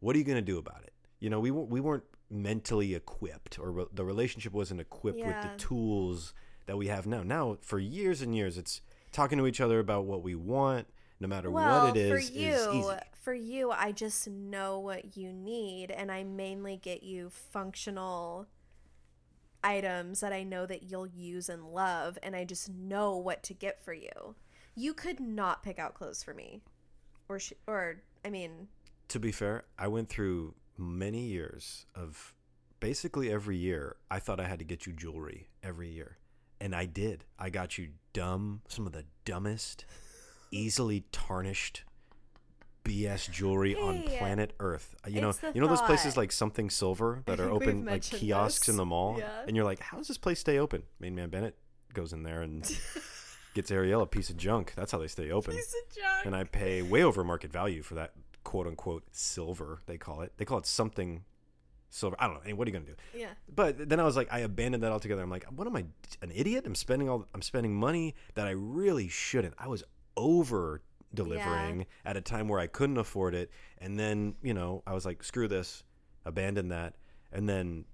What 0.01 0.17
are 0.17 0.19
you 0.19 0.25
going 0.25 0.37
to 0.39 0.43
do 0.43 0.59
about 0.59 0.83
it?" 0.83 0.93
You 1.21 1.31
know, 1.31 1.41
we 1.41 1.51
weren't 1.51 1.71
we 1.71 1.81
weren't 1.81 2.05
mentally 2.31 2.95
equipped, 2.95 3.59
or 3.59 3.71
re- 3.71 3.85
the 3.93 4.05
relationship 4.05 4.53
wasn't 4.53 4.81
equipped 4.81 5.19
with 5.19 5.41
the 5.43 5.51
tools 5.57 6.35
that 6.67 6.77
we 6.77 6.89
have 6.89 7.07
now. 7.07 7.23
Now, 7.23 7.59
for 7.63 7.79
years 7.79 8.21
and 8.21 8.35
years, 8.35 8.59
it's 8.59 8.81
talking 9.13 9.39
to 9.39 9.47
each 9.47 9.61
other 9.61 9.79
about 9.79 10.05
what 10.05 10.23
we 10.23 10.35
want, 10.35 10.89
no 11.21 11.29
matter 11.29 11.51
Well, 11.51 11.87
what 11.87 11.97
it 11.97 12.01
is. 12.01 12.11
for 12.11 12.19
is 12.19 12.31
you, 12.31 12.71
easy. 12.73 12.99
For 13.29 13.35
you, 13.35 13.71
I 13.71 13.93
just 13.93 14.27
know 14.27 14.79
what 14.79 15.19
you 15.19 15.35
need, 15.35 15.91
and 15.91 16.11
I 16.11 16.25
mainly 16.25 16.79
get 16.79 17.03
you 17.03 17.29
functional 17.29 18.47
items 19.63 20.21
that 20.21 20.33
I 20.33 20.45
know 20.45 20.65
that 20.65 20.85
you'll 20.85 21.07
use 21.07 21.51
and 21.51 21.75
love, 21.75 22.17
and 22.23 22.35
I 22.35 22.47
just 22.47 22.71
know 22.71 23.19
what 23.19 23.43
to 23.43 23.53
get 23.53 23.85
for 23.85 23.93
you. 23.93 24.35
You 24.75 24.95
could 24.95 25.21
not 25.21 25.63
pick 25.63 25.79
out 25.79 25.93
clothes 25.93 26.23
for 26.23 26.33
me, 26.33 26.63
or 27.29 27.39
sh- 27.39 27.53
or 27.67 28.01
I 28.25 28.31
mean, 28.31 28.69
To 29.09 29.21
be 29.21 29.31
fair, 29.31 29.65
I 29.79 29.89
went 29.89 30.09
through 30.09 30.55
many 30.79 31.27
years 31.27 31.85
of 31.95 32.33
basically 32.81 33.31
every 33.31 33.59
year. 33.59 33.97
I 34.11 34.21
thought 34.21 34.41
I 34.41 34.49
had 34.49 34.59
to 34.61 34.65
get 34.65 34.87
you 34.87 34.95
jewelry 34.95 35.51
every 35.63 35.91
year, 35.91 36.17
and 36.63 36.75
I 36.75 36.87
did. 36.87 37.27
I 37.39 37.51
got 37.51 37.77
you 37.77 37.89
dumb, 38.15 38.63
some 38.69 38.87
of 38.87 38.95
the 38.95 39.05
dumbest, 39.27 39.85
easily 40.51 41.05
tarnished 41.13 41.83
BS 42.89 43.31
jewelry 43.31 43.77
on 43.77 44.03
planet 44.05 44.53
Earth. 44.61 44.95
Uh, 45.07 45.11
You 45.11 45.21
know, 45.21 45.33
you 45.55 45.61
know 45.61 45.67
those 45.69 45.83
places 45.83 46.17
like 46.17 46.33
something 46.33 46.71
silver 46.71 47.23
that 47.27 47.39
are 47.41 47.51
open 47.51 47.85
like 47.85 48.03
kiosks 48.03 48.61
this. 48.67 48.69
in 48.71 48.77
the 48.77 48.85
mall, 48.85 49.17
Yeah. 49.19 49.45
and 49.47 49.55
you're 49.57 49.65
like, 49.65 49.81
how 49.81 49.99
does 49.99 50.09
this 50.09 50.19
place 50.19 50.41
stay 50.41 50.59
open? 50.59 50.83
Main 51.01 51.15
Man 51.15 51.29
Bennett 51.31 51.57
goes 51.95 52.13
in 52.13 52.23
there 52.23 52.43
and 52.43 52.65
gets 53.55 53.71
Ariel 53.71 54.03
a 54.03 54.07
piece 54.07 54.31
of 54.31 54.37
junk. 54.37 54.73
That's 54.77 54.93
how 54.93 54.99
they 54.99 55.07
stay 55.09 55.31
open 55.31 55.55
Piece 55.55 55.75
of 55.75 55.97
junk. 55.97 56.27
and 56.27 56.35
I 56.37 56.45
pay 56.45 56.83
way 56.83 57.03
over 57.03 57.25
market 57.25 57.53
value 57.53 57.83
for 57.83 57.95
that 57.97 58.13
quote 58.45 58.67
unquote 58.67 59.05
silver 59.13 59.81
they 59.87 59.99
call 59.99 60.23
it. 60.23 60.33
They 60.37 60.45
call 60.45 60.59
it 60.59 60.67
something 60.67 61.25
silver. 61.91 62.17
I 62.19 62.27
don't 62.27 62.37
know. 62.37 62.43
Mean, 62.45 62.57
what 62.57 62.67
are 62.69 62.71
you 62.71 62.79
gonna 62.79 62.87
do? 62.91 62.97
yeah. 63.15 63.31
But 63.55 63.89
then 63.89 64.01
I 64.01 64.05
was 64.05 64.17
like, 64.17 64.29
I 64.33 64.41
abandoned 64.41 64.83
that 64.83 64.93
altogether. 64.93 65.23
I'm 65.23 65.31
like, 65.31 65.45
what 65.55 65.67
am 65.67 65.77
I, 65.77 65.85
an 66.23 66.31
idiot? 66.35 66.65
I'm 66.67 66.75
spending 66.75 67.09
all, 67.09 67.27
I'm 67.35 67.43
spending 67.43 67.75
money 67.75 68.15
that 68.35 68.47
I 68.47 68.51
really 68.51 69.09
shouldn't. 69.09 69.55
I 69.59 69.69
was 69.69 69.83
over 70.17 70.83
delivering 71.15 71.87
at 72.05 72.17
a 72.17 72.21
time 72.21 72.49
where 72.49 72.61
I 72.61 72.67
couldn't 72.67 72.99
afford 72.99 73.35
it, 73.35 73.51
and 73.79 73.99
then 73.99 74.35
you 74.43 74.55
know 74.55 74.83
I 74.87 74.95
was 74.95 75.07
like, 75.07 75.23
screw 75.23 75.49
this, 75.49 75.85
abandon 76.25 76.69
that, 76.69 76.95
and 77.33 77.49
then 77.49 77.85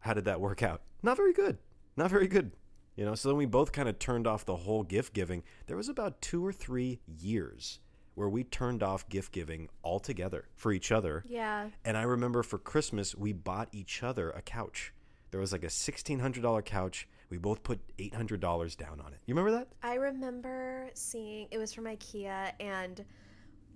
how 0.00 0.14
did 0.14 0.24
that 0.24 0.40
work 0.40 0.62
out? 0.62 0.82
Not 1.02 1.16
very 1.16 1.32
good. 1.32 1.58
Not 1.96 2.10
very 2.10 2.28
good. 2.28 2.52
You 2.96 3.04
know, 3.04 3.14
so 3.14 3.28
then 3.28 3.38
we 3.38 3.46
both 3.46 3.72
kind 3.72 3.88
of 3.88 3.98
turned 3.98 4.26
off 4.26 4.44
the 4.44 4.56
whole 4.56 4.82
gift 4.82 5.14
giving. 5.14 5.42
There 5.66 5.76
was 5.76 5.88
about 5.88 6.20
two 6.20 6.44
or 6.44 6.52
three 6.52 7.00
years 7.06 7.80
where 8.14 8.28
we 8.28 8.44
turned 8.44 8.82
off 8.82 9.08
gift 9.08 9.32
giving 9.32 9.68
altogether 9.82 10.48
for 10.56 10.72
each 10.72 10.92
other. 10.92 11.24
Yeah. 11.26 11.70
And 11.84 11.96
I 11.96 12.02
remember 12.02 12.42
for 12.42 12.58
Christmas, 12.58 13.14
we 13.14 13.32
bought 13.32 13.68
each 13.72 14.02
other 14.02 14.30
a 14.30 14.42
couch. 14.42 14.92
There 15.30 15.40
was 15.40 15.52
like 15.52 15.64
a 15.64 15.68
$1,600 15.68 16.64
couch. 16.64 17.08
We 17.30 17.38
both 17.38 17.62
put 17.62 17.80
$800 17.96 18.76
down 18.76 19.00
on 19.00 19.12
it. 19.12 19.20
You 19.26 19.34
remember 19.34 19.52
that? 19.58 19.68
I 19.82 19.94
remember 19.94 20.90
seeing 20.94 21.46
it 21.50 21.58
was 21.58 21.72
from 21.72 21.84
IKEA, 21.84 22.52
and 22.58 23.04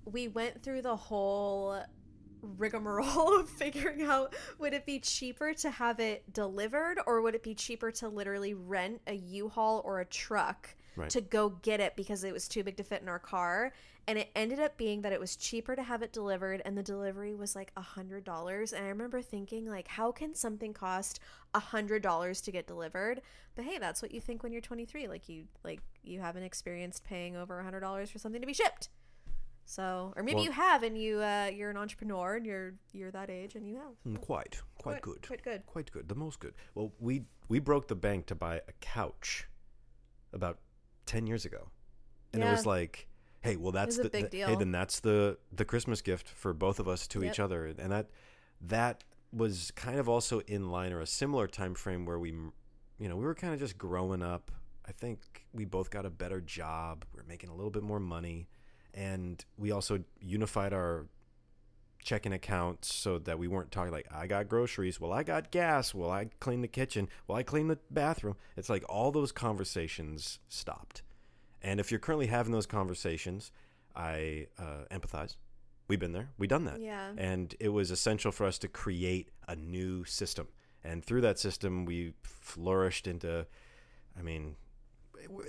we 0.04 0.28
went 0.28 0.62
through 0.62 0.82
the 0.82 0.96
whole 0.96 1.80
rigmarole 2.58 3.40
of 3.40 3.48
figuring 3.58 4.02
out 4.02 4.34
would 4.58 4.74
it 4.74 4.84
be 4.84 4.98
cheaper 4.98 5.54
to 5.54 5.70
have 5.70 5.98
it 5.98 6.30
delivered 6.32 6.98
or 7.06 7.22
would 7.22 7.34
it 7.34 7.42
be 7.42 7.54
cheaper 7.54 7.90
to 7.90 8.08
literally 8.08 8.52
rent 8.52 9.00
a 9.06 9.14
U-Haul 9.14 9.80
or 9.84 10.00
a 10.00 10.04
truck 10.04 10.74
Right. 10.96 11.10
to 11.10 11.20
go 11.20 11.48
get 11.50 11.80
it 11.80 11.96
because 11.96 12.22
it 12.24 12.32
was 12.32 12.46
too 12.48 12.62
big 12.62 12.76
to 12.76 12.84
fit 12.84 13.02
in 13.02 13.08
our 13.08 13.18
car 13.18 13.72
and 14.06 14.18
it 14.18 14.30
ended 14.36 14.60
up 14.60 14.76
being 14.76 15.00
that 15.02 15.12
it 15.12 15.18
was 15.18 15.34
cheaper 15.34 15.74
to 15.74 15.82
have 15.82 16.02
it 16.02 16.12
delivered 16.12 16.62
and 16.64 16.76
the 16.78 16.82
delivery 16.82 17.34
was 17.34 17.56
like 17.56 17.72
a 17.76 17.80
hundred 17.80 18.22
dollars 18.22 18.72
and 18.72 18.84
i 18.84 18.88
remember 18.88 19.20
thinking 19.22 19.66
like 19.66 19.88
how 19.88 20.12
can 20.12 20.34
something 20.34 20.72
cost 20.72 21.18
a 21.54 21.58
hundred 21.58 22.02
dollars 22.02 22.40
to 22.42 22.52
get 22.52 22.66
delivered 22.66 23.20
but 23.56 23.64
hey 23.64 23.78
that's 23.78 24.02
what 24.02 24.12
you 24.12 24.20
think 24.20 24.42
when 24.42 24.52
you're 24.52 24.60
23 24.60 25.08
like 25.08 25.28
you 25.28 25.44
like 25.64 25.80
you 26.02 26.20
haven't 26.20 26.42
experienced 26.44 27.02
paying 27.02 27.34
over 27.34 27.58
a 27.58 27.64
hundred 27.64 27.80
dollars 27.80 28.08
for 28.10 28.18
something 28.18 28.40
to 28.40 28.46
be 28.46 28.52
shipped 28.54 28.88
so 29.64 30.12
or 30.16 30.22
maybe 30.22 30.36
Well- 30.36 30.44
you 30.44 30.50
have 30.52 30.82
and 30.82 30.96
you 30.96 31.20
uh, 31.20 31.50
you're 31.52 31.70
an 31.70 31.76
entrepreneur 31.76 32.36
and 32.36 32.44
you're 32.46 32.74
you're 32.92 33.10
that 33.10 33.30
age 33.30 33.54
and 33.54 33.66
you 33.66 33.76
have 33.76 33.94
Mm, 34.06 34.20
Quite, 34.20 34.60
quite 34.78 35.00
good. 35.02 35.26
quite 35.26 35.42
good 35.42 35.66
Quite 35.66 35.90
good. 35.90 36.08
The 36.08 36.14
most 36.14 36.38
good. 36.38 36.54
Well, 36.74 36.92
we 37.00 37.24
we 37.48 37.58
broke 37.58 37.88
the 37.88 37.94
bank 37.96 38.26
to 38.26 38.34
buy 38.34 38.56
a 38.68 38.72
couch 38.80 39.46
about 40.32 40.58
10 41.06 41.26
years 41.26 41.44
ago. 41.44 41.68
And 42.32 42.42
it 42.42 42.46
was 42.52 42.66
like, 42.66 43.06
hey, 43.42 43.56
well 43.56 43.72
that's 43.72 43.96
the, 44.04 44.10
big 44.10 44.24
the- 44.30 44.38
hey, 44.48 44.56
then 44.56 44.72
that's 44.72 45.00
the 45.00 45.38
the 45.52 45.64
Christmas 45.64 46.00
gift 46.02 46.28
for 46.28 46.52
both 46.52 46.80
of 46.80 46.88
us 46.88 47.06
to 47.08 47.22
each 47.24 47.38
other. 47.40 47.66
And 47.66 47.92
that 47.92 48.08
that 48.60 49.04
was 49.32 49.70
kind 49.72 49.98
of 49.98 50.08
also 50.08 50.40
in 50.40 50.70
line 50.70 50.92
or 50.92 51.00
a 51.00 51.06
similar 51.06 51.46
time 51.46 51.74
frame 51.74 52.06
where 52.06 52.18
we 52.18 52.30
you 52.98 53.08
know, 53.08 53.16
we 53.16 53.24
were 53.24 53.34
kind 53.34 53.52
of 53.52 53.58
just 53.58 53.76
growing 53.76 54.22
up. 54.22 54.50
I 54.86 54.92
think 54.92 55.46
we 55.52 55.64
both 55.64 55.90
got 55.90 56.06
a 56.06 56.10
better 56.10 56.40
job. 56.40 57.04
We 57.12 57.18
were 57.20 57.26
making 57.28 57.50
a 57.50 57.54
little 57.54 57.70
bit 57.70 57.82
more 57.82 57.98
money 58.00 58.48
and 58.92 59.44
we 59.58 59.72
also 59.72 60.04
unified 60.20 60.72
our 60.72 61.06
checking 62.04 62.32
accounts 62.32 62.94
so 62.94 63.18
that 63.18 63.38
we 63.38 63.48
weren't 63.48 63.72
talking 63.72 63.90
like 63.92 64.06
I 64.14 64.26
got 64.28 64.48
groceries, 64.48 65.00
well 65.00 65.12
I 65.12 65.24
got 65.24 65.50
gas, 65.50 65.92
well 65.92 66.10
I 66.10 66.26
cleaned 66.38 66.62
the 66.62 66.68
kitchen, 66.68 67.08
well 67.26 67.36
I 67.36 67.42
cleaned 67.42 67.70
the 67.70 67.78
bathroom. 67.90 68.36
It's 68.56 68.68
like 68.70 68.84
all 68.88 69.10
those 69.10 69.32
conversations 69.32 70.38
stopped. 70.48 71.02
And 71.62 71.80
if 71.80 71.90
you're 71.90 71.98
currently 71.98 72.26
having 72.26 72.52
those 72.52 72.66
conversations, 72.66 73.50
I 73.96 74.46
uh, 74.58 74.84
empathize. 74.92 75.36
We've 75.88 75.98
been 75.98 76.12
there. 76.12 76.30
We've 76.38 76.48
done 76.48 76.64
that. 76.66 76.80
yeah 76.80 77.12
And 77.16 77.54
it 77.58 77.70
was 77.70 77.90
essential 77.90 78.30
for 78.32 78.44
us 78.46 78.58
to 78.58 78.68
create 78.68 79.30
a 79.48 79.56
new 79.56 80.04
system. 80.04 80.48
And 80.84 81.04
through 81.04 81.22
that 81.22 81.38
system, 81.38 81.86
we 81.86 82.12
flourished 82.22 83.06
into, 83.06 83.46
I 84.18 84.22
mean, 84.22 84.56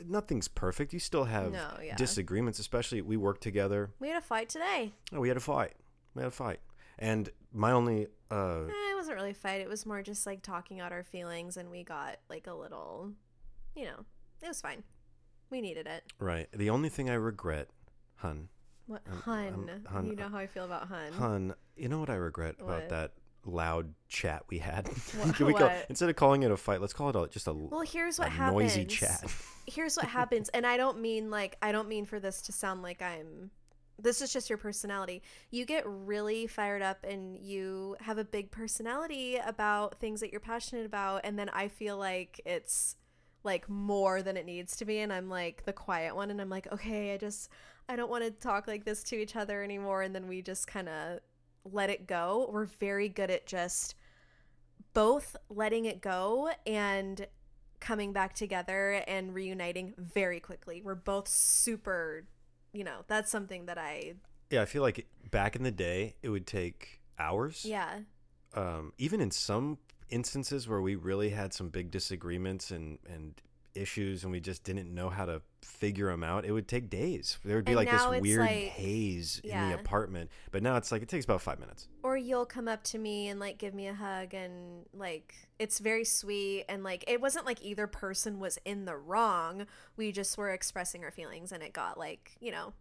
nothing's 0.08 0.48
perfect. 0.48 0.94
You 0.94 1.00
still 1.00 1.26
have 1.26 1.52
no 1.52 1.68
yeah 1.84 1.96
disagreements, 1.96 2.60
especially 2.60 3.02
we 3.02 3.18
work 3.18 3.42
together. 3.42 3.92
we 4.00 4.08
had 4.08 4.18
a 4.18 4.22
fight 4.26 4.48
today 4.48 4.94
Oh, 5.12 5.20
we 5.20 5.28
had 5.28 5.38
a 5.38 5.42
fight. 5.42 5.74
We 6.16 6.22
had 6.22 6.30
a 6.30 6.32
fight. 6.32 6.60
And 6.98 7.30
my 7.54 7.72
only, 7.72 8.08
uh, 8.32 8.64
Eh, 8.64 8.92
it 8.92 8.96
wasn't 8.96 9.18
really 9.18 9.32
a 9.32 9.36
fight. 9.36 9.62
It 9.62 9.68
was 9.70 9.86
more 9.86 10.02
just 10.02 10.26
like 10.26 10.42
talking 10.42 10.80
out 10.80 10.92
our 10.92 11.04
feelings, 11.04 11.58
and 11.58 11.70
we 11.70 11.84
got 11.84 12.18
like 12.30 12.48
a 12.48 12.54
little, 12.54 13.12
you 13.76 13.86
know, 13.86 14.06
it 14.42 14.48
was 14.48 14.62
fine. 14.62 14.84
We 15.50 15.62
needed 15.62 15.88
it. 15.88 16.04
right. 16.20 16.48
The 16.54 16.70
only 16.70 16.90
thing 16.90 17.10
I 17.10 17.14
regret, 17.16 17.70
hun, 18.16 18.50
What, 18.88 19.02
Um, 19.12 19.18
hun? 19.22 19.48
um, 19.54 19.86
hun, 19.94 20.06
you 20.08 20.16
know 20.16 20.30
how 20.30 20.38
I 20.38 20.48
feel 20.48 20.66
about 20.66 20.88
hun. 20.88 21.12
hun, 21.14 21.54
you 21.76 21.90
know 21.90 22.00
what 22.00 22.10
I 22.10 22.16
regret 22.16 22.56
about 22.60 22.90
that 22.90 23.14
loud 23.46 23.94
chat 24.08 24.44
we 24.50 24.58
had? 24.60 24.88
What- 25.18 25.40
we 25.40 25.54
call, 25.54 25.68
what? 25.68 25.86
instead 25.90 26.10
of 26.10 26.16
calling 26.16 26.44
it 26.44 26.52
a 26.52 26.58
fight, 26.58 26.82
let's 26.82 26.94
call 26.94 27.10
it 27.10 27.16
a, 27.16 27.28
just 27.28 27.48
a, 27.48 27.54
Well, 27.54 27.82
here's 27.82 28.18
what 28.20 28.30
a 28.30 28.32
happens. 28.32 28.62
noisy 28.62 28.86
chat. 28.86 29.24
Here's 29.68 29.96
what 29.98 30.06
happens, 30.06 30.50
and 30.50 30.66
I 30.66 30.78
don't 30.78 31.00
mean 31.02 31.30
like 31.32 31.58
I 31.62 31.72
don't 31.72 31.88
mean 31.90 32.06
for 32.06 32.20
this 32.20 32.42
to 32.44 32.52
sound 32.52 32.84
like 32.84 33.02
I'm. 33.02 33.50
This 33.98 34.22
is 34.22 34.34
just 34.34 34.50
your 34.50 34.58
personality. 34.58 35.22
You 35.52 35.66
get 35.66 35.84
really 35.86 36.48
fired 36.48 36.82
up, 36.82 37.04
and 37.04 37.38
you 37.38 37.96
have 38.02 38.18
a 38.18 38.26
big 38.26 38.52
personality 38.52 39.38
about 39.38 40.00
things 40.00 40.20
that 40.20 40.32
you're 40.32 40.40
passionate 40.40 40.86
about, 40.86 41.22
and 41.24 41.40
then 41.40 41.50
I 41.50 41.68
feel 41.68 41.98
like 41.98 42.42
it's 42.46 42.98
like 43.46 43.70
more 43.70 44.22
than 44.22 44.36
it 44.36 44.46
needs 44.46 44.76
to 44.76 44.86
be 44.86 45.00
and 45.00 45.14
I'm 45.14 45.30
like 45.30 45.64
the 45.66 45.72
quiet 45.72 46.16
one 46.16 46.32
and 46.32 46.42
I'm 46.42 46.50
like 46.50 46.68
okay 46.74 47.14
I 47.14 47.18
just 47.18 47.50
I 47.88 47.96
don't 47.96 48.10
want 48.10 48.24
to 48.24 48.32
talk 48.32 48.68
like 48.68 48.84
this 48.84 49.04
to 49.04 49.16
each 49.16 49.36
other 49.36 49.64
anymore 49.64 50.02
and 50.02 50.14
then 50.14 50.28
we 50.28 50.42
just 50.42 50.68
kind 50.68 50.90
of 50.90 51.20
let 51.64 51.90
it 51.90 52.08
go 52.08 52.50
we're 52.52 52.66
very 52.66 53.08
good 53.08 53.30
at 53.30 53.46
just 53.46 53.96
both 54.94 55.36
letting 55.50 55.86
it 55.86 56.02
go 56.02 56.50
and 56.66 57.28
coming 57.80 58.12
back 58.12 58.34
together 58.34 59.04
and 59.08 59.34
reuniting 59.34 59.94
very 59.98 60.40
quickly 60.40 60.82
we're 60.84 60.96
both 60.96 61.28
super 61.28 62.26
you 62.76 62.84
know 62.84 63.00
that's 63.08 63.32
something 63.32 63.66
that 63.68 63.78
I 63.78 64.14
Yeah, 64.52 64.62
I 64.62 64.66
feel 64.66 64.82
like 64.84 65.08
back 65.32 65.56
in 65.56 65.64
the 65.64 65.72
day, 65.72 66.16
it 66.22 66.30
would 66.30 66.46
take 66.46 67.02
hours. 67.18 67.66
yeah 67.66 68.00
Um, 68.54 68.94
even 68.98 69.22
in 69.22 69.32
some 69.32 69.78
instances 70.10 70.68
where 70.68 70.82
we 70.82 70.96
really 70.96 71.30
had 71.30 71.54
some 71.54 71.70
big 71.70 71.90
disagreements 71.92 72.72
and, 72.72 73.00
and 73.14 73.42
issues 73.74 74.24
and 74.24 74.32
we 74.32 74.40
just 74.40 74.64
didn't 74.64 74.94
know 74.94 75.10
how 75.10 75.26
to 75.26 75.42
figure 75.66 76.08
them 76.10 76.24
out, 76.24 76.46
it 76.46 76.52
would 76.52 76.68
take 76.68 76.90
days. 76.90 77.38
There 77.44 77.58
would 77.58 77.66
be 77.66 77.72
And 77.74 77.78
like 77.78 77.92
this 77.92 78.22
weird 78.22 78.40
like- 78.42 78.50
haze 78.70 79.42
in 79.44 79.70
the 79.70 79.76
apartment. 79.76 80.30
But 80.52 80.64
now 80.64 80.78
it's 80.78 80.92
like 80.92 81.02
it 81.02 81.10
takes 81.10 81.26
about 81.26 81.42
five 81.42 81.60
minutes. 81.60 81.88
or 82.04 82.16
you'll 82.16 82.46
come 82.46 82.68
up 82.68 82.84
to 82.84 82.98
me 82.98 83.28
and 83.28 83.40
like 83.40 83.58
give 83.58 83.74
me 83.74 83.88
a 83.88 83.94
hug 83.94 84.34
and 84.34 84.86
like 84.94 85.34
it's 85.60 85.80
very 85.80 86.06
sweet 86.06 86.64
and 86.70 86.84
like 86.84 87.04
it 87.08 87.20
wasn't 87.20 87.46
like 87.46 87.62
either 87.64 87.88
person 87.88 88.40
was 88.40 88.58
in 88.66 88.86
the 88.86 88.96
wrong 88.96 89.66
we 89.98 90.12
just 90.12 90.38
were 90.38 90.52
expressing 90.52 91.04
our 91.04 91.12
feelings 91.12 91.52
and 91.52 91.64
it 91.64 91.74
got 91.74 91.98
like 91.98 92.36
you 92.40 92.52
know 92.52 92.74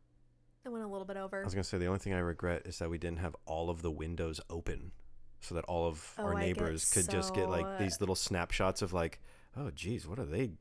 it 0.64 0.68
went 0.70 0.84
a 0.84 0.88
little 0.88 1.04
bit 1.06 1.16
over. 1.16 1.40
I 1.40 1.44
was 1.44 1.52
to 1.54 1.64
say 1.64 1.78
the 1.78 1.86
only 1.86 1.98
thing 1.98 2.12
I 2.14 2.18
regret 2.20 2.62
is 2.66 2.78
that 2.78 2.88
we 2.90 2.96
didn't 2.98 3.18
have 3.18 3.34
all 3.46 3.68
of 3.70 3.82
the 3.82 3.90
windows 3.90 4.40
open 4.48 4.92
so 5.40 5.54
that 5.56 5.64
all 5.64 5.86
of 5.86 6.14
Oh, 6.18 6.24
our 6.24 6.34
neighbors 6.34 6.90
could 6.90 7.08
just 7.10 7.34
get 7.34 7.48
like 7.50 7.78
these 7.78 8.00
little 8.00 8.14
snapshots 8.14 8.80
of 8.80 8.92
like, 8.94 9.20
oh, 9.58 9.70
geez, 9.70 10.06
what 10.06 10.18
are 10.18 10.24
they 10.24 10.52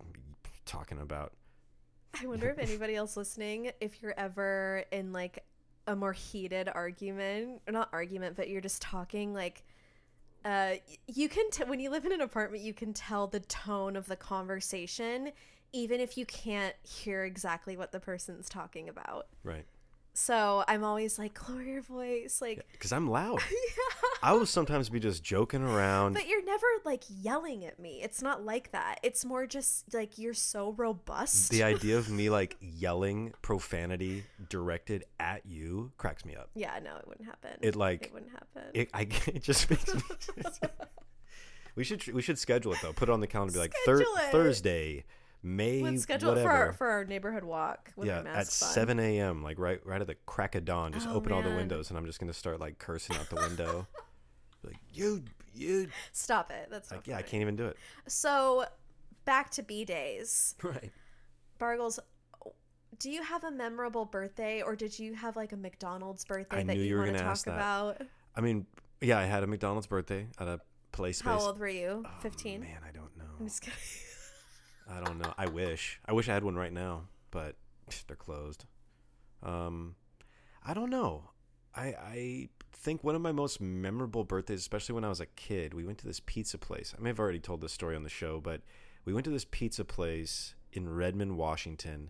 talking 0.65 0.99
about? 0.99 1.32
I 2.22 2.28
wonder 2.28 2.49
if 2.49 2.59
anybody 2.59 2.95
else 2.95 3.18
listening 3.18 3.72
if 3.82 4.01
you're 4.01 4.14
ever 4.18 4.84
in 4.91 5.11
like 5.11 5.43
a 5.88 5.95
more 5.95 6.14
heated 6.14 6.70
argument 6.74 7.61
or 7.68 7.74
not 7.74 7.89
argument 7.91 8.36
but 8.36 8.49
you're 8.49 8.61
just 8.61 8.82
talking 8.82 9.34
like 9.34 9.64
uh 10.45 10.74
you 11.07 11.28
can 11.28 11.49
t- 11.51 11.64
when 11.64 11.80
you 11.80 11.89
live 11.89 12.05
in 12.05 12.11
an 12.11 12.22
apartment 12.22 12.64
you 12.64 12.74
can 12.74 12.93
tell 12.93 13.28
the 13.28 13.39
tone 13.41 13.95
of 13.95 14.05
the 14.07 14.16
conversation 14.16 15.32
even 15.72 15.99
if 15.99 16.18
you 16.18 16.26
can't 16.26 16.76
hear 16.84 17.24
exactly 17.24 17.76
what 17.76 17.91
the 17.91 17.99
person's 17.99 18.47
talking 18.47 18.88
about 18.89 19.28
Right. 19.43 19.66
So 20.16 20.64
I'm 20.68 20.84
always 20.84 21.18
like, 21.18 21.49
lower 21.49 21.64
your 21.64 21.82
voice, 21.82 22.39
like, 22.41 22.66
Because 22.72 22.91
I'm 22.91 23.09
loud. 23.09 23.39
Yeah. 23.51 24.09
I 24.22 24.32
will 24.34 24.45
sometimes 24.45 24.88
be 24.89 24.99
just 25.01 25.22
joking 25.24 25.64
around. 25.64 26.14
but 26.14 26.28
you're 26.30 26.45
never 26.45 26.66
like 26.86 27.03
yelling 27.09 27.66
at 27.66 27.78
me. 27.80 27.99
It's 28.01 28.22
not 28.22 28.45
like 28.45 28.72
that. 28.72 28.99
It's 29.03 29.26
more 29.26 29.45
just 29.45 29.93
like 29.93 30.18
you're 30.18 30.34
so 30.34 30.72
robust. 30.78 31.49
the 31.51 31.64
idea 31.74 31.97
of 31.97 32.09
me 32.09 32.30
like 32.30 32.55
yelling 32.61 33.34
profanity 33.41 34.24
directed 34.49 35.03
at 35.20 35.45
you 35.45 35.91
cracks 35.97 36.24
me 36.24 36.36
up. 36.36 36.49
yeah, 36.55 36.80
no, 36.82 36.95
it 36.97 37.07
wouldn't 37.07 37.28
happen. 37.28 37.51
It, 37.61 37.76
like, 37.76 38.05
it 38.05 38.14
wouldn't 38.14 38.32
happen. 38.32 38.64
It, 38.74 38.89
I, 38.93 39.01
it 39.28 39.43
just 39.43 39.70
makes 39.70 39.93
me. 39.93 40.01
we 41.76 41.84
should 41.84 42.07
we 42.14 42.22
should 42.22 42.38
schedule 42.39 42.72
it 42.74 42.80
though. 42.82 42.93
Put 42.93 43.09
it 43.09 43.11
on 43.11 43.20
the 43.20 43.28
calendar. 43.28 43.53
Be 43.53 43.59
like 43.59 43.74
Thursday, 44.32 45.03
May 45.46 45.82
Let's 45.82 46.04
schedule 46.04 46.30
whatever. 46.30 46.50
it 46.50 46.52
for 46.52 46.58
our, 46.58 46.74
for 46.74 46.88
our 46.88 47.06
neighborhood 47.06 47.44
walk 47.44 47.91
with 47.98 48.08
yeah, 48.08 48.24
at 48.26 48.48
seven 48.48 48.98
a.m. 48.98 49.44
Like 49.44 49.60
right 49.60 49.86
right 49.86 50.00
at 50.00 50.08
the 50.08 50.16
crack 50.26 50.56
of 50.56 50.64
dawn. 50.64 50.94
Just 50.94 51.08
Oh, 51.10 51.16
open 51.16 51.34
all 51.34 51.41
the 51.41 51.50
windows, 51.54 51.89
and 51.89 51.98
I'm 51.98 52.06
just 52.06 52.20
gonna 52.20 52.34
start 52.34 52.62
like 52.62 52.80
cursing 52.80 53.18
out 53.18 53.30
the 53.30 53.36
window. 53.36 53.86
like 54.64 54.78
you 54.94 55.24
you 55.54 55.89
Stop 56.14 56.50
it. 56.50 56.70
That's 56.72 56.91
like 56.91 57.08
yeah, 57.08 57.18
I 57.18 57.22
can't 57.22 57.41
even 57.41 57.58
do 57.58 57.66
it. 57.66 57.78
So, 58.08 58.66
back 59.26 59.50
to 59.52 59.64
B 59.64 59.84
days. 59.86 60.56
Right. 60.64 60.91
Bargles, 61.60 62.00
do 63.00 63.10
you 63.12 63.22
have 63.22 63.44
a 63.44 63.52
memorable 63.52 64.06
birthday, 64.06 64.62
or 64.62 64.76
did 64.76 64.98
you 64.98 65.14
have 65.14 65.36
like 65.36 65.52
a 65.52 65.58
McDonald's 65.58 66.26
birthday 66.26 66.58
I 66.58 66.64
that 66.64 66.76
knew 66.76 66.82
you, 66.82 66.89
you 66.89 66.96
were 66.96 67.04
want 67.04 67.18
to 67.18 67.24
talk 67.24 67.48
about? 67.48 68.02
I 68.36 68.41
mean, 68.41 68.66
yeah, 69.02 69.20
I 69.20 69.26
had 69.26 69.44
a 69.44 69.48
McDonald's 69.48 69.88
birthday 69.88 70.28
at 70.39 70.48
a 70.48 70.60
place. 70.91 71.20
How 71.22 71.38
old 71.38 71.60
were 71.60 71.68
you? 71.68 72.04
Oh, 72.06 72.10
Fifteen. 72.22 72.62
man, 72.62 72.80
I 72.88 72.91
don't 72.91 73.16
know. 73.18 73.26
I'm 73.39 73.46
just 73.48 73.62
kidding. 73.62 73.78
I 74.90 75.00
don't 75.02 75.18
know. 75.18 75.34
I 75.38 75.48
wish. 75.48 76.00
I 76.06 76.14
wish 76.14 76.28
I 76.30 76.34
had 76.34 76.44
one 76.44 76.56
right 76.56 76.74
now, 76.74 77.04
but 77.32 77.56
they're 78.08 78.16
closed. 78.16 78.66
Um, 79.42 79.96
I 80.66 80.74
don't 80.74 80.90
know. 80.90 81.30
I 81.76 81.86
I 81.86 82.50
think 82.74 83.04
one 83.04 83.16
of 83.16 83.22
my 83.22 83.32
most 83.32 83.62
memorable 83.62 84.24
birthdays, 84.24 84.60
especially 84.60 84.96
when 84.96 85.04
I 85.06 85.10
was 85.10 85.20
a 85.22 85.26
kid, 85.26 85.74
we 85.74 85.86
went 85.86 85.98
to 86.00 86.06
this 86.08 86.20
pizza 86.26 86.58
place. 86.58 86.94
I 86.98 87.02
may 87.02 87.10
have 87.10 87.20
already 87.20 87.40
told 87.40 87.62
this 87.62 87.72
story 87.72 87.96
on 87.96 88.04
the 88.04 88.10
show, 88.10 88.40
but 88.42 88.62
We 89.06 89.12
went 89.14 89.26
to 89.26 89.32
this 89.32 89.46
pizza 89.50 89.84
place 89.84 90.56
in 90.72 90.88
Redmond, 90.88 91.38
Washington, 91.38 92.10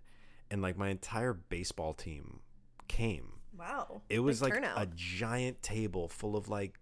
and 0.51 0.61
like 0.61 0.77
my 0.77 0.89
entire 0.89 1.33
baseball 1.33 1.93
team 1.95 2.41
came. 2.87 3.39
Wow. 3.57 4.01
It 4.09 4.19
was 4.19 4.39
Big 4.41 4.43
like 4.51 4.53
turnout. 4.61 4.81
a 4.81 4.85
giant 4.95 5.63
table 5.63 6.07
full 6.07 6.35
of 6.35 6.49
like 6.49 6.77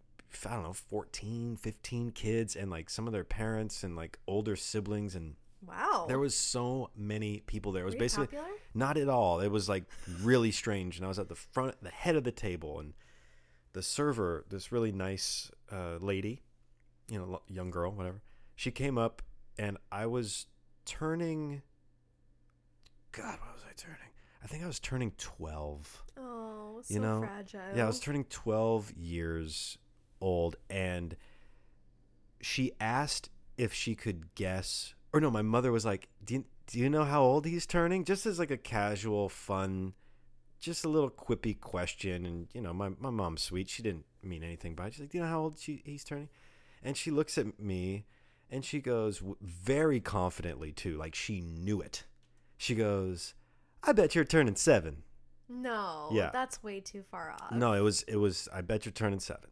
I 0.45 0.53
don't 0.53 0.63
know, 0.63 0.73
14, 0.73 1.55
15 1.57 2.11
kids 2.11 2.55
and 2.57 2.69
like 2.71 2.89
some 2.89 3.07
of 3.07 3.13
their 3.13 3.23
parents 3.25 3.83
and 3.83 3.95
like 3.95 4.17
older 4.27 4.55
siblings 4.57 5.15
and 5.15 5.35
wow. 5.65 6.05
there 6.07 6.19
was 6.19 6.35
so 6.35 6.89
many 6.95 7.41
people 7.41 7.71
there. 7.71 7.83
It 7.83 7.85
was 7.85 7.95
basically 7.95 8.27
popular? 8.27 8.45
not 8.73 8.97
at 8.97 9.09
all. 9.09 9.39
It 9.39 9.49
was 9.49 9.67
like 9.69 9.85
really 10.21 10.51
strange 10.51 10.97
and 10.97 11.05
I 11.05 11.07
was 11.07 11.19
at 11.19 11.29
the 11.29 11.35
front 11.35 11.75
the 11.81 11.89
head 11.89 12.15
of 12.15 12.23
the 12.23 12.31
table 12.31 12.79
and 12.79 12.93
the 13.73 13.81
server, 13.81 14.45
this 14.49 14.71
really 14.71 14.91
nice 14.91 15.49
uh, 15.71 15.95
lady, 15.99 16.41
you 17.07 17.17
know, 17.17 17.41
young 17.47 17.71
girl, 17.71 17.91
whatever. 17.91 18.21
She 18.55 18.71
came 18.71 18.97
up 18.97 19.21
and 19.57 19.77
I 19.91 20.05
was 20.07 20.47
turning 20.85 21.61
God, 23.11 23.37
what 23.41 23.53
was 23.53 23.63
I 23.67 23.73
turning? 23.75 23.97
I 24.43 24.47
think 24.47 24.63
I 24.63 24.67
was 24.67 24.79
turning 24.79 25.11
12. 25.17 26.03
Oh, 26.17 26.81
so 26.83 26.93
You 26.93 26.99
know, 26.99 27.21
fragile. 27.21 27.59
Yeah, 27.75 27.83
I 27.83 27.87
was 27.87 27.99
turning 27.99 28.23
12 28.25 28.93
years 28.93 29.77
old, 30.19 30.55
and 30.69 31.15
she 32.41 32.71
asked 32.79 33.29
if 33.57 33.73
she 33.73 33.95
could 33.95 34.33
guess. 34.35 34.95
Or 35.13 35.19
no, 35.19 35.29
my 35.29 35.41
mother 35.41 35.71
was 35.71 35.85
like, 35.85 36.07
do 36.23 36.35
you, 36.35 36.45
do 36.67 36.79
you 36.79 36.89
know 36.89 37.03
how 37.03 37.21
old 37.21 37.45
he's 37.45 37.65
turning? 37.65 38.05
Just 38.05 38.25
as 38.25 38.39
like 38.39 38.51
a 38.51 38.57
casual, 38.57 39.27
fun, 39.27 39.93
just 40.59 40.85
a 40.85 40.89
little 40.89 41.09
quippy 41.09 41.59
question. 41.59 42.25
And, 42.25 42.47
you 42.53 42.61
know, 42.61 42.73
my, 42.73 42.89
my 42.99 43.09
mom's 43.09 43.43
sweet. 43.43 43.67
She 43.67 43.83
didn't 43.83 44.05
mean 44.23 44.43
anything 44.43 44.73
by 44.73 44.87
it. 44.87 44.93
She's 44.93 45.01
like, 45.01 45.09
do 45.09 45.17
you 45.17 45.23
know 45.23 45.29
how 45.29 45.41
old 45.41 45.59
she, 45.59 45.81
he's 45.85 46.03
turning? 46.03 46.29
And 46.81 46.95
she 46.95 47.11
looks 47.11 47.37
at 47.37 47.59
me 47.59 48.05
and 48.49 48.63
she 48.63 48.79
goes, 48.79 49.21
very 49.41 49.99
confidently, 49.99 50.71
too, 50.71 50.97
like 50.97 51.15
she 51.15 51.41
knew 51.41 51.81
it. 51.81 52.05
She 52.57 52.75
goes, 52.75 53.33
I 53.83 53.91
bet 53.91 54.15
you're 54.15 54.23
turning 54.23 54.55
seven. 54.55 55.03
No. 55.49 56.09
Yeah. 56.13 56.29
That's 56.31 56.63
way 56.63 56.79
too 56.79 57.03
far 57.11 57.31
off. 57.31 57.51
No, 57.51 57.73
it 57.73 57.81
was, 57.81 58.03
it 58.03 58.15
was, 58.15 58.47
I 58.53 58.61
bet 58.61 58.85
you're 58.85 58.93
turning 58.93 59.19
seven. 59.19 59.49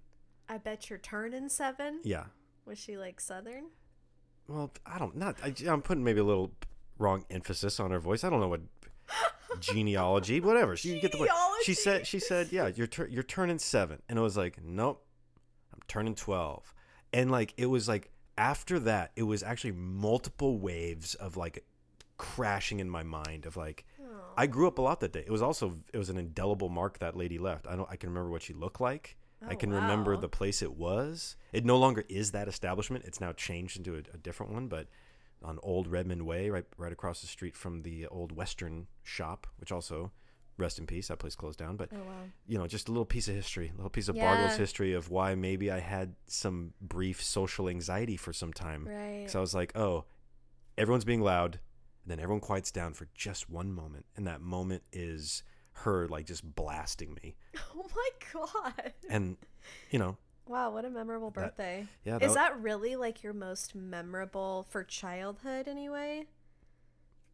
I 0.47 0.57
bet 0.57 0.89
you're 0.89 0.99
turning 0.99 1.49
seven. 1.49 1.99
Yeah. 2.03 2.25
Was 2.65 2.79
she 2.79 2.97
like 2.97 3.19
Southern? 3.19 3.65
Well, 4.49 4.71
I 4.85 4.97
don't 4.97 5.15
not. 5.15 5.37
I, 5.43 5.53
I'm 5.67 5.81
putting 5.81 6.03
maybe 6.03 6.19
a 6.19 6.23
little 6.23 6.51
wrong 6.97 7.23
emphasis 7.29 7.79
on 7.79 7.91
her 7.91 7.99
voice. 7.99 8.23
I 8.23 8.29
don't 8.29 8.39
know 8.39 8.47
what 8.47 8.61
genealogy, 9.59 10.39
whatever. 10.39 10.75
She 10.75 10.95
you 10.95 11.01
get 11.01 11.11
the 11.11 11.19
point. 11.19 11.31
She 11.63 11.73
said 11.73 12.07
she 12.07 12.19
said 12.19 12.51
yeah, 12.51 12.67
you're 12.75 12.87
tur- 12.87 13.07
you're 13.07 13.23
turning 13.23 13.59
seven, 13.59 14.01
and 14.09 14.17
it 14.17 14.21
was 14.21 14.35
like 14.35 14.61
nope, 14.63 15.05
I'm 15.73 15.81
turning 15.87 16.15
twelve, 16.15 16.73
and 17.13 17.29
like 17.29 17.53
it 17.57 17.67
was 17.67 17.87
like 17.87 18.09
after 18.37 18.79
that, 18.79 19.11
it 19.15 19.23
was 19.23 19.43
actually 19.43 19.73
multiple 19.73 20.57
waves 20.57 21.13
of 21.15 21.37
like 21.37 21.63
crashing 22.17 22.79
in 22.79 22.89
my 22.89 23.03
mind 23.03 23.45
of 23.45 23.55
like. 23.55 23.85
I 24.37 24.47
grew 24.47 24.69
up 24.69 24.77
a 24.77 24.81
lot 24.81 25.01
that 25.01 25.11
day. 25.11 25.23
It 25.25 25.31
was 25.31 25.41
also 25.41 25.77
it 25.93 25.97
was 25.97 26.09
an 26.09 26.17
indelible 26.17 26.69
mark 26.69 26.99
that 26.99 27.15
lady 27.15 27.37
left. 27.37 27.67
I 27.67 27.75
don't 27.75 27.89
I 27.91 27.97
can 27.97 28.09
remember 28.09 28.29
what 28.29 28.41
she 28.41 28.53
looked 28.53 28.79
like. 28.79 29.17
I 29.47 29.53
Oh, 29.53 29.55
can 29.57 29.71
remember 29.71 30.17
the 30.17 30.27
place 30.29 30.61
it 30.61 30.73
was. 30.75 31.35
It 31.53 31.63
no 31.65 31.77
longer 31.77 32.03
is 32.09 32.31
that 32.31 32.47
establishment. 32.47 33.05
It's 33.05 33.21
now 33.21 33.31
changed 33.33 33.77
into 33.77 33.95
a, 33.95 33.99
a 34.13 34.17
different 34.17 34.51
one, 34.51 34.67
but 34.67 34.87
on 35.41 35.57
Old 35.63 35.87
Redmond 35.87 36.25
Way, 36.25 36.49
right 36.49 36.65
right 36.77 36.91
across 36.91 37.21
the 37.21 37.27
street 37.27 37.55
from 37.55 37.83
the 37.83 38.07
old 38.07 38.31
Western 38.33 38.87
shop, 39.03 39.47
which 39.57 39.71
also 39.71 40.11
rest 40.57 40.77
in 40.77 40.85
peace. 40.85 41.07
That 41.07 41.19
place 41.19 41.35
closed 41.35 41.57
down, 41.57 41.77
but 41.77 41.87
Oh 41.93 41.97
wow. 41.99 42.13
you 42.45 42.57
know, 42.57 42.67
just 42.67 42.89
a 42.89 42.91
little 42.91 43.05
piece 43.05 43.29
of 43.29 43.35
history, 43.35 43.69
a 43.69 43.75
little 43.77 43.89
piece 43.89 44.09
of 44.09 44.17
Yeah. 44.17 44.25
Bargle's 44.25 44.57
history 44.57 44.91
of 44.93 45.09
why 45.09 45.35
maybe 45.35 45.71
I 45.71 45.79
had 45.79 46.15
some 46.27 46.73
brief 46.81 47.23
social 47.23 47.69
anxiety 47.69 48.17
for 48.17 48.33
some 48.33 48.51
time. 48.51 48.85
Right. 48.85 49.27
So 49.29 49.39
I 49.39 49.41
was 49.41 49.55
like, 49.55 49.71
oh, 49.77 50.03
everyone's 50.77 51.05
being 51.05 51.21
loud. 51.21 51.59
And 52.03 52.11
then 52.11 52.19
everyone 52.19 52.41
quiets 52.41 52.71
down 52.71 52.93
for 52.93 53.07
just 53.13 53.49
one 53.49 53.71
moment. 53.71 54.05
And 54.17 54.27
that 54.27 54.41
moment 54.41 54.83
is 54.91 55.43
her 55.83 56.07
like 56.07 56.25
just 56.25 56.43
blasting 56.55 57.17
me. 57.23 57.35
oh 57.75 57.85
my 57.95 58.09
god. 58.33 58.93
And, 59.09 59.37
you 59.91 59.99
know, 59.99 60.17
Wow, 60.47 60.71
what 60.71 60.83
a 60.83 60.89
memorable 60.89 61.29
That- 61.31 61.55
birthday. 61.57 61.87
yeah. 62.03 62.17
Is 62.17 62.29
wa- 62.29 62.33
that 62.35 62.59
really 62.59 62.95
like 62.95 63.21
your 63.21 63.33
most 63.33 63.75
memorable 63.75 64.65
for 64.69 64.83
childhood 64.83 65.67
anyway? 65.67 66.25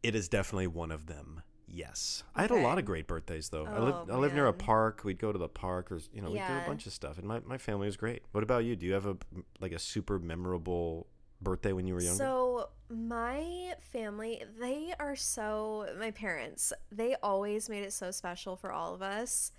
it 0.03 0.13
is 0.13 0.27
definitely 0.29 0.67
one 0.67 0.91
of 0.91 1.07
them. 1.07 1.41
Yes. 1.67 2.23
I 2.35 2.41
had 2.43 2.51
a 2.51 2.55
lot 2.61 2.77
of 2.77 2.85
great 2.85 3.07
birthdays 3.07 3.49
though. 3.49 3.65
I 3.65 3.79
lived 3.79 4.09
Oh, 4.11 4.13
I 4.13 4.17
lived 4.17 4.35
near 4.35 4.45
a 4.45 4.53
park. 4.53 5.01
We'd 5.03 5.17
go 5.17 5.31
to 5.31 5.39
the 5.39 5.47
park 5.49 5.91
or 5.91 5.99
you 6.13 6.21
know, 6.21 6.29
we'd 6.29 6.37
do 6.37 6.43
a 6.53 6.63
bunch 6.67 6.85
of 6.85 6.93
stuff. 6.93 7.17
And 7.17 7.27
my, 7.27 7.39
my 7.43 7.57
family 7.57 7.87
was 7.87 7.97
great. 7.97 8.21
What 8.31 8.43
about 8.43 8.65
you? 8.65 8.75
Do 8.75 8.85
you 8.85 8.93
have 8.93 9.07
a 9.07 9.17
like 9.59 9.71
a 9.71 9.79
super 9.79 10.19
memorable 10.19 11.07
birthday 11.45 11.71
when 11.71 11.87
you 11.87 11.93
were 11.93 12.01
younger? 12.01 12.17
So 12.17 12.69
my 12.89 13.73
family, 13.79 14.43
they 14.59 14.93
are 14.99 15.15
so 15.15 15.87
my 15.97 16.11
parents, 16.11 16.73
they 16.91 17.15
always 17.23 17.69
made 17.69 17.83
it 17.83 17.93
so 17.93 18.11
special 18.11 18.57
for 18.57 18.73
all 18.73 18.93
of 18.93 19.01
us. 19.01 19.53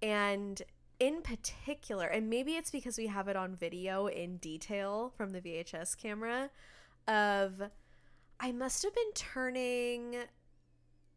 And 0.00 0.62
in 1.00 1.22
particular, 1.22 2.06
and 2.06 2.30
maybe 2.30 2.52
it's 2.52 2.70
because 2.70 2.96
we 2.96 3.08
have 3.08 3.26
it 3.26 3.34
on 3.34 3.56
video 3.56 4.06
in 4.06 4.36
detail 4.36 5.12
from 5.16 5.30
the 5.30 5.40
VHS 5.40 5.96
camera 5.96 6.50
of 7.08 7.62
I 8.38 8.52
must 8.52 8.82
have 8.84 8.94
been 8.94 9.12
turning 9.14 10.16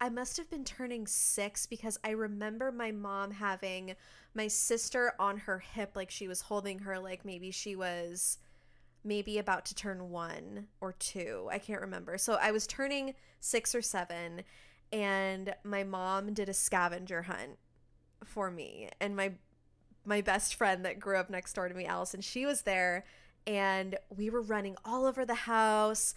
I 0.01 0.09
must 0.09 0.35
have 0.35 0.49
been 0.49 0.65
turning 0.65 1.07
6 1.07 1.65
because 1.67 1.97
I 2.03 2.09
remember 2.09 2.73
my 2.73 2.91
mom 2.91 3.31
having 3.31 3.95
my 4.33 4.49
sister 4.49 5.13
on 5.17 5.37
her 5.37 5.59
hip 5.59 5.91
like 5.95 6.11
she 6.11 6.27
was 6.27 6.41
holding 6.41 6.79
her 6.79 6.99
like 6.99 7.23
maybe 7.23 7.51
she 7.51 7.77
was 7.77 8.37
maybe 9.03 9.37
about 9.37 9.65
to 9.65 9.75
turn 9.75 10.09
one 10.09 10.67
or 10.81 10.93
two. 10.93 11.47
I 11.51 11.57
can't 11.59 11.81
remember. 11.81 12.17
So 12.17 12.37
I 12.41 12.51
was 12.51 12.65
turning 12.67 13.13
six 13.39 13.75
or 13.75 13.81
seven, 13.81 14.43
and 14.91 15.53
my 15.63 15.83
mom 15.83 16.33
did 16.33 16.49
a 16.49 16.53
scavenger 16.53 17.23
hunt 17.23 17.57
for 18.23 18.49
me. 18.51 18.89
And 18.99 19.15
my 19.15 19.33
my 20.05 20.21
best 20.21 20.55
friend 20.55 20.83
that 20.85 20.99
grew 20.99 21.17
up 21.17 21.29
next 21.29 21.53
door 21.53 21.69
to 21.69 21.73
me, 21.75 21.85
Allison, 21.85 22.19
she 22.21 22.45
was 22.45 22.63
there, 22.63 23.05
and 23.47 23.97
we 24.09 24.29
were 24.29 24.41
running 24.41 24.75
all 24.83 25.05
over 25.05 25.25
the 25.25 25.33
house. 25.35 26.13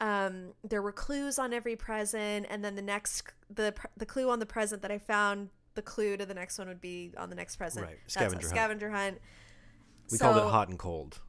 Um, 0.00 0.54
there 0.62 0.82
were 0.82 0.92
clues 0.92 1.38
on 1.38 1.52
every 1.52 1.74
present, 1.76 2.46
and 2.48 2.64
then 2.64 2.74
the 2.76 2.82
next 2.82 3.24
the 3.50 3.74
the 3.96 4.06
clue 4.06 4.30
on 4.30 4.38
the 4.38 4.46
present 4.46 4.82
that 4.82 4.90
I 4.92 4.98
found, 4.98 5.48
the 5.74 5.82
clue 5.82 6.16
to 6.16 6.24
the 6.26 6.34
next 6.34 6.58
one 6.58 6.68
would 6.68 6.80
be 6.80 7.12
on 7.16 7.30
the 7.30 7.36
next 7.36 7.56
present. 7.56 7.86
Right. 7.86 7.98
That's 8.02 8.14
Scavenger 8.14 8.36
a 8.36 8.40
hunt. 8.40 8.50
scavenger 8.50 8.90
hunt. 8.90 9.18
we 10.12 10.18
called 10.18 10.36
it 10.36 10.44
hot 10.44 10.68
and 10.68 10.78
cold. 10.78 11.20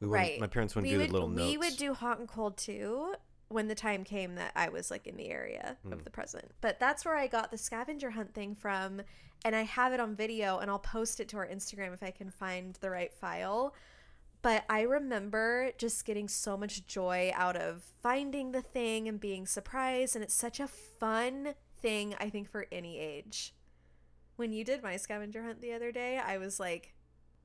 We 0.00 0.08
Right. 0.08 0.40
My 0.40 0.46
parents 0.46 0.74
wouldn't 0.74 0.90
we 0.90 0.94
do 0.94 1.00
would, 1.00 1.08
the 1.08 1.12
little 1.12 1.28
notes. 1.28 1.50
We 1.50 1.58
would 1.58 1.76
do 1.76 1.94
hot 1.94 2.18
and 2.18 2.28
cold 2.28 2.56
too 2.56 3.14
when 3.48 3.68
the 3.68 3.74
time 3.74 4.02
came 4.04 4.34
that 4.34 4.52
I 4.56 4.68
was 4.68 4.90
like 4.90 5.06
in 5.06 5.16
the 5.16 5.28
area 5.28 5.76
Hmm. 5.82 5.92
of 5.92 6.04
the 6.04 6.10
present. 6.10 6.50
But 6.60 6.78
that's 6.80 7.04
where 7.04 7.16
I 7.16 7.26
got 7.28 7.50
the 7.50 7.58
scavenger 7.58 8.10
hunt 8.10 8.34
thing 8.34 8.54
from. 8.54 9.02
And 9.44 9.54
I 9.54 9.62
have 9.62 9.92
it 9.92 10.00
on 10.00 10.16
video 10.16 10.58
and 10.58 10.70
I'll 10.70 10.78
post 10.78 11.20
it 11.20 11.28
to 11.28 11.36
our 11.36 11.46
Instagram 11.46 11.94
if 11.94 12.02
I 12.02 12.10
can 12.10 12.30
find 12.30 12.74
the 12.80 12.90
right 12.90 13.12
file. 13.14 13.74
But 14.42 14.64
I 14.68 14.82
remember 14.82 15.72
just 15.78 16.04
getting 16.04 16.28
so 16.28 16.56
much 16.56 16.86
joy 16.86 17.30
out 17.34 17.56
of 17.56 17.82
finding 18.02 18.52
the 18.52 18.62
thing 18.62 19.08
and 19.08 19.18
being 19.20 19.46
surprised. 19.46 20.14
And 20.16 20.22
it's 20.24 20.34
such 20.34 20.58
a 20.60 20.66
fun 20.68 21.54
thing, 21.80 22.14
I 22.18 22.28
think, 22.30 22.50
for 22.50 22.66
any 22.72 22.98
age. 22.98 23.54
When 24.36 24.52
you 24.52 24.64
did 24.64 24.82
my 24.82 24.96
scavenger 24.96 25.42
hunt 25.44 25.60
the 25.62 25.72
other 25.72 25.92
day, 25.92 26.18
I 26.18 26.38
was 26.38 26.58
like 26.60 26.94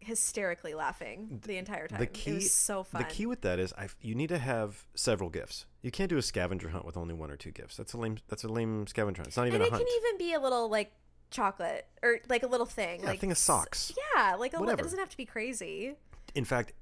hysterically 0.01 0.73
laughing 0.73 1.39
the 1.45 1.57
entire 1.57 1.87
time. 1.87 1.99
the 1.99 2.05
it 2.05 2.13
key 2.13 2.33
was 2.33 2.51
so 2.53 2.83
fun. 2.83 3.01
The 3.01 3.07
key 3.07 3.25
with 3.25 3.41
that 3.41 3.59
is 3.59 3.73
I, 3.77 3.87
you 4.01 4.15
need 4.15 4.29
to 4.29 4.37
have 4.37 4.85
several 4.95 5.29
gifts. 5.29 5.65
You 5.81 5.91
can't 5.91 6.09
do 6.09 6.17
a 6.17 6.21
scavenger 6.21 6.69
hunt 6.69 6.85
with 6.85 6.97
only 6.97 7.13
one 7.13 7.31
or 7.31 7.37
two 7.37 7.51
gifts. 7.51 7.77
That's 7.77 7.93
a 7.93 7.97
lame. 7.97 8.17
That's 8.27 8.43
a 8.43 8.47
lame 8.47 8.87
scavenger 8.87 9.19
hunt. 9.21 9.27
It's 9.29 9.37
not 9.37 9.47
even 9.47 9.61
and 9.61 9.63
a 9.63 9.67
it 9.67 9.71
hunt. 9.71 9.83
can 9.87 9.95
even 10.05 10.17
be 10.17 10.33
a 10.33 10.39
little 10.39 10.69
like 10.69 10.91
chocolate 11.29 11.87
or 12.03 12.19
like 12.29 12.43
a 12.43 12.47
little 12.47 12.65
thing, 12.65 12.99
Yeah, 13.01 13.05
a 13.07 13.11
like 13.11 13.19
thing 13.19 13.31
of 13.31 13.37
socks. 13.37 13.93
Yeah, 14.15 14.35
like 14.35 14.53
a 14.53 14.57
li- 14.57 14.61
Whatever. 14.61 14.81
it 14.81 14.83
doesn't 14.83 14.99
have 14.99 15.09
to 15.09 15.17
be 15.17 15.25
crazy. 15.25 15.95
In 16.35 16.45
fact, 16.45 16.73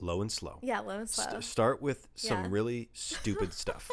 low 0.00 0.20
and 0.22 0.32
slow. 0.32 0.58
Yeah, 0.62 0.80
low 0.80 0.98
and 0.98 1.08
slow. 1.08 1.24
St- 1.30 1.44
start 1.44 1.80
with 1.82 2.08
some 2.14 2.44
Yeah. 2.44 2.48
really 2.50 2.88
stupid 2.92 3.52
stuff, 3.54 3.90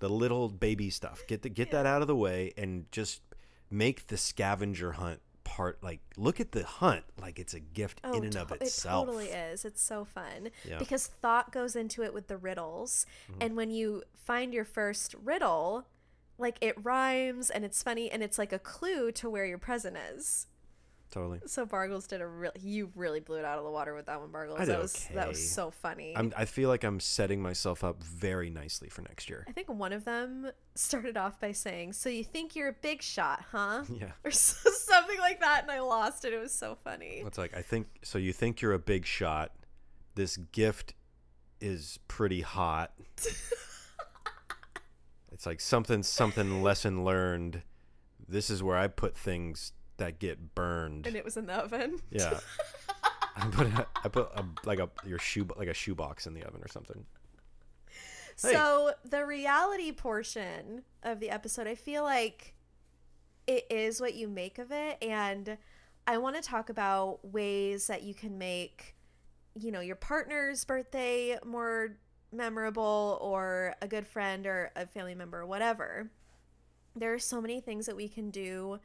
the 0.00 0.08
little 0.08 0.48
baby 0.48 0.90
stuff. 0.90 1.22
Get 1.26 1.42
the, 1.42 1.48
get 1.48 1.70
that 1.70 1.86
out 1.86 2.02
of 2.02 2.08
the 2.08 2.16
way 2.16 2.52
and 2.58 2.90
just 2.92 3.22
make 3.70 4.08
the 4.08 4.16
scavenger 4.16 4.92
hunt 4.92 5.20
part. 5.46 5.82
Like, 5.82 6.00
look 6.16 6.40
at 6.40 6.50
the 6.52 6.64
hunt 6.64 7.04
like 7.20 7.38
it's 7.38 7.54
a 7.54 7.60
gift 7.60 8.00
in 8.04 8.24
and 8.24 8.36
of 8.36 8.50
itself. 8.52 9.08
Oh, 9.08 9.12
It 9.12 9.14
totally 9.22 9.28
is. 9.28 9.64
It's 9.64 9.80
so 9.80 10.04
fun 10.04 10.50
Yeah. 10.68 10.78
because 10.78 11.06
thought 11.06 11.52
goes 11.52 11.76
into 11.76 12.02
it 12.02 12.12
with 12.12 12.26
the 12.26 12.36
riddles. 12.36 13.06
Mm-hmm. 13.30 13.42
And 13.42 13.56
when 13.56 13.70
you 13.70 14.02
find 14.16 14.52
your 14.52 14.64
first 14.64 15.14
riddle, 15.22 15.86
like 16.36 16.58
it 16.60 16.74
rhymes 16.84 17.48
and 17.48 17.64
it's 17.64 17.82
funny 17.82 18.10
and 18.10 18.22
it's 18.22 18.38
like 18.38 18.52
a 18.52 18.58
clue 18.58 19.12
to 19.12 19.30
where 19.30 19.46
your 19.46 19.56
present 19.58 19.96
is. 20.12 20.48
Totally. 21.10 21.40
So 21.46 21.64
Bargles 21.64 22.06
did 22.06 22.20
a 22.20 22.26
really 22.26 22.54
you 22.60 22.90
really 22.94 23.20
blew 23.20 23.38
it 23.38 23.44
out 23.44 23.58
of 23.58 23.64
the 23.64 23.70
water 23.70 23.94
with 23.94 24.06
that 24.06 24.20
one, 24.20 24.30
Bargles. 24.30 24.58
I 24.60 24.64
did 24.64 24.74
that 24.74 24.82
was 24.82 25.08
that 25.14 25.28
was 25.28 25.50
so 25.50 25.70
funny. 25.70 26.14
I'm, 26.16 26.32
I 26.36 26.44
feel 26.44 26.68
like 26.68 26.84
I'm 26.84 27.00
setting 27.00 27.40
myself 27.40 27.84
up 27.84 28.02
very 28.02 28.50
nicely 28.50 28.88
for 28.88 29.02
next 29.02 29.30
year. 29.30 29.44
I 29.48 29.52
think 29.52 29.68
one 29.68 29.92
of 29.92 30.04
them 30.04 30.50
started 30.74 31.16
off 31.16 31.40
by 31.40 31.52
saying, 31.52 31.92
"So 31.94 32.08
you 32.08 32.24
think 32.24 32.56
you're 32.56 32.68
a 32.68 32.72
big 32.74 33.02
shot, 33.02 33.44
huh?" 33.50 33.84
Yeah. 33.90 34.10
Or 34.24 34.30
so- 34.30 34.70
something 34.76 35.18
like 35.18 35.40
that, 35.40 35.62
and 35.62 35.70
I 35.70 35.80
lost 35.80 36.24
it. 36.24 36.32
It 36.32 36.40
was 36.40 36.52
so 36.52 36.76
funny. 36.84 37.22
It's 37.24 37.38
like 37.38 37.56
I 37.56 37.62
think 37.62 37.86
so. 38.02 38.18
You 38.18 38.32
think 38.32 38.60
you're 38.60 38.74
a 38.74 38.78
big 38.78 39.06
shot. 39.06 39.52
This 40.16 40.36
gift 40.36 40.94
is 41.60 41.98
pretty 42.08 42.40
hot. 42.42 42.92
It's 45.32 45.44
like 45.44 45.60
something 45.60 46.02
something 46.02 46.62
lesson 46.62 47.04
learned. 47.04 47.62
This 48.26 48.48
is 48.48 48.62
where 48.62 48.78
I 48.78 48.86
put 48.88 49.14
things 49.16 49.72
that 49.98 50.18
get 50.18 50.54
burned. 50.54 51.06
And 51.06 51.16
it 51.16 51.24
was 51.24 51.36
in 51.36 51.46
the 51.46 51.54
oven. 51.54 52.00
Yeah. 52.10 52.40
I 53.36 53.46
put 53.48 53.66
a, 53.66 53.86
I 54.02 54.08
put 54.08 54.30
a, 54.34 54.44
like 54.64 54.78
a 54.78 54.88
your 55.04 55.18
shoe 55.18 55.46
like 55.56 55.68
a 55.68 55.74
shoebox 55.74 56.26
in 56.26 56.34
the 56.34 56.42
oven 56.44 56.62
or 56.62 56.68
something. 56.68 57.04
Hey. 58.42 58.52
So 58.52 58.92
the 59.04 59.24
reality 59.24 59.92
portion 59.92 60.82
of 61.02 61.20
the 61.20 61.30
episode, 61.30 61.66
I 61.66 61.74
feel 61.74 62.02
like 62.02 62.54
it 63.46 63.66
is 63.70 64.00
what 64.00 64.14
you 64.14 64.28
make 64.28 64.58
of 64.58 64.72
it, 64.72 64.98
and 65.02 65.56
I 66.06 66.18
want 66.18 66.36
to 66.36 66.42
talk 66.42 66.68
about 66.68 67.24
ways 67.24 67.86
that 67.86 68.02
you 68.02 68.14
can 68.14 68.38
make, 68.38 68.94
you 69.54 69.70
know, 69.70 69.80
your 69.80 69.96
partner's 69.96 70.64
birthday 70.64 71.38
more 71.44 71.96
memorable, 72.32 73.18
or 73.20 73.74
a 73.80 73.88
good 73.88 74.06
friend 74.06 74.46
or 74.46 74.70
a 74.76 74.86
family 74.86 75.14
member, 75.14 75.40
or 75.40 75.46
whatever. 75.46 76.10
There 76.94 77.12
are 77.14 77.18
so 77.18 77.40
many 77.40 77.60
things 77.60 77.86
that 77.86 77.96
we 77.96 78.08
can 78.08 78.30
do 78.30 78.80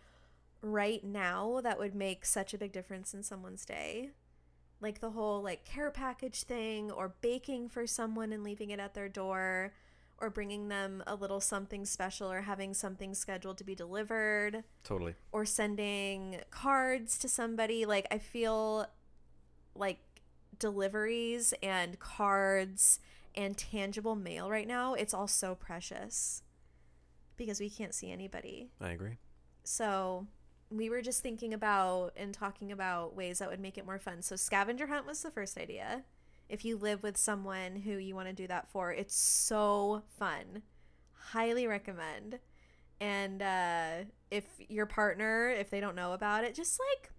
right 0.61 1.03
now 1.03 1.59
that 1.61 1.79
would 1.79 1.95
make 1.95 2.25
such 2.25 2.53
a 2.53 2.57
big 2.57 2.71
difference 2.71 3.13
in 3.13 3.23
someone's 3.23 3.65
day 3.65 4.11
like 4.79 4.99
the 4.99 5.11
whole 5.11 5.41
like 5.41 5.63
care 5.65 5.91
package 5.91 6.43
thing 6.43 6.91
or 6.91 7.15
baking 7.21 7.69
for 7.69 7.85
someone 7.87 8.31
and 8.31 8.43
leaving 8.43 8.69
it 8.71 8.79
at 8.79 8.93
their 8.93 9.09
door 9.09 9.73
or 10.19 10.29
bringing 10.29 10.67
them 10.69 11.03
a 11.07 11.15
little 11.15 11.39
something 11.41 11.83
special 11.85 12.31
or 12.31 12.41
having 12.41 12.73
something 12.75 13.13
scheduled 13.15 13.57
to 13.57 13.63
be 13.63 13.73
delivered 13.73 14.63
Totally. 14.83 15.15
or 15.31 15.45
sending 15.45 16.41
cards 16.51 17.17
to 17.19 17.27
somebody 17.29 17.85
like 17.85 18.05
i 18.11 18.17
feel 18.19 18.85
like 19.75 19.99
deliveries 20.59 21.53
and 21.63 21.97
cards 21.99 22.99
and 23.33 23.57
tangible 23.57 24.15
mail 24.15 24.49
right 24.49 24.67
now 24.67 24.93
it's 24.93 25.13
all 25.13 25.27
so 25.27 25.55
precious 25.55 26.43
because 27.37 27.59
we 27.59 27.69
can't 27.69 27.95
see 27.95 28.11
anybody 28.11 28.69
I 28.79 28.89
agree. 28.91 29.17
so 29.63 30.27
we 30.71 30.89
were 30.89 31.01
just 31.01 31.21
thinking 31.21 31.53
about 31.53 32.13
and 32.15 32.33
talking 32.33 32.71
about 32.71 33.15
ways 33.15 33.39
that 33.39 33.49
would 33.49 33.59
make 33.59 33.77
it 33.77 33.85
more 33.85 33.99
fun. 33.99 34.21
So 34.21 34.35
scavenger 34.35 34.87
hunt 34.87 35.05
was 35.05 35.21
the 35.21 35.29
first 35.31 35.57
idea. 35.57 36.03
If 36.49 36.65
you 36.65 36.77
live 36.77 37.03
with 37.03 37.17
someone 37.17 37.75
who 37.75 37.97
you 37.97 38.15
want 38.15 38.27
to 38.27 38.33
do 38.33 38.47
that 38.47 38.69
for, 38.71 38.91
it's 38.91 39.15
so 39.15 40.03
fun. 40.17 40.63
Highly 41.13 41.67
recommend. 41.67 42.39
And 42.99 43.41
uh, 43.41 43.91
if 44.29 44.45
your 44.69 44.85
partner, 44.85 45.49
if 45.49 45.69
they 45.69 45.79
don't 45.79 45.95
know 45.95 46.13
about 46.13 46.43
it, 46.43 46.55
just 46.55 46.79
like, 46.91 47.11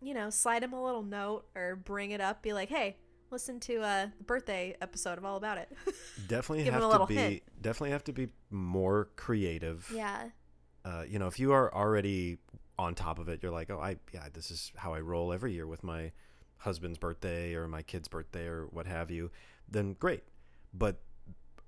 you 0.00 0.14
know, 0.14 0.30
slide 0.30 0.62
them 0.62 0.72
a 0.72 0.82
little 0.82 1.02
note 1.02 1.46
or 1.54 1.76
bring 1.76 2.10
it 2.10 2.20
up. 2.20 2.42
Be 2.42 2.52
like, 2.52 2.68
hey, 2.68 2.96
listen 3.30 3.60
to 3.60 3.80
uh, 3.80 4.06
the 4.18 4.24
birthday 4.24 4.76
episode 4.80 5.18
of 5.18 5.24
All 5.24 5.36
About 5.36 5.58
It. 5.58 5.68
Definitely 6.28 6.64
have 6.64 6.82
a 6.82 6.98
to 6.98 7.06
be 7.06 7.14
hint. 7.14 7.42
definitely 7.60 7.90
have 7.90 8.04
to 8.04 8.12
be 8.12 8.28
more 8.50 9.08
creative. 9.16 9.90
yeah. 9.94 10.28
uh, 10.84 11.04
you 11.08 11.18
know, 11.18 11.26
if 11.26 11.38
you 11.38 11.52
are 11.52 11.72
already 11.74 12.38
on 12.80 12.94
top 12.94 13.18
of 13.18 13.28
it, 13.28 13.42
you're 13.42 13.52
like, 13.52 13.70
oh, 13.70 13.78
I 13.78 13.96
yeah, 14.12 14.28
this 14.32 14.50
is 14.50 14.72
how 14.76 14.94
I 14.94 15.00
roll 15.00 15.32
every 15.32 15.52
year 15.52 15.66
with 15.66 15.84
my 15.84 16.12
husband's 16.56 16.98
birthday 16.98 17.54
or 17.54 17.68
my 17.68 17.82
kid's 17.82 18.08
birthday 18.08 18.46
or 18.46 18.66
what 18.70 18.86
have 18.86 19.10
you. 19.10 19.30
Then 19.68 19.94
great, 20.00 20.24
but 20.72 21.00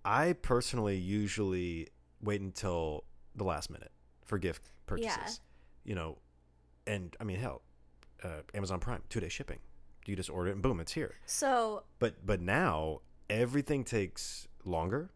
I 0.04 0.32
personally 0.32 0.96
usually 0.96 1.88
wait 2.22 2.40
until 2.40 3.04
the 3.34 3.44
last 3.44 3.70
minute 3.70 3.92
for 4.24 4.38
gift 4.38 4.70
purchases. 4.86 5.40
Yeah. 5.84 5.90
You 5.90 5.94
know, 5.96 6.18
and 6.86 7.14
I 7.20 7.24
mean, 7.24 7.38
hell, 7.38 7.62
uh, 8.24 8.42
Amazon 8.54 8.80
Prime 8.80 9.02
two 9.08 9.20
day 9.20 9.28
shipping. 9.28 9.58
You 10.06 10.16
just 10.16 10.30
order 10.30 10.48
it 10.50 10.54
and 10.54 10.62
boom, 10.62 10.80
it's 10.80 10.92
here. 10.92 11.14
So 11.26 11.84
But 11.98 12.24
but 12.24 12.40
now 12.40 13.00
everything 13.28 13.84
takes 13.84 14.48
longer, 14.64 15.10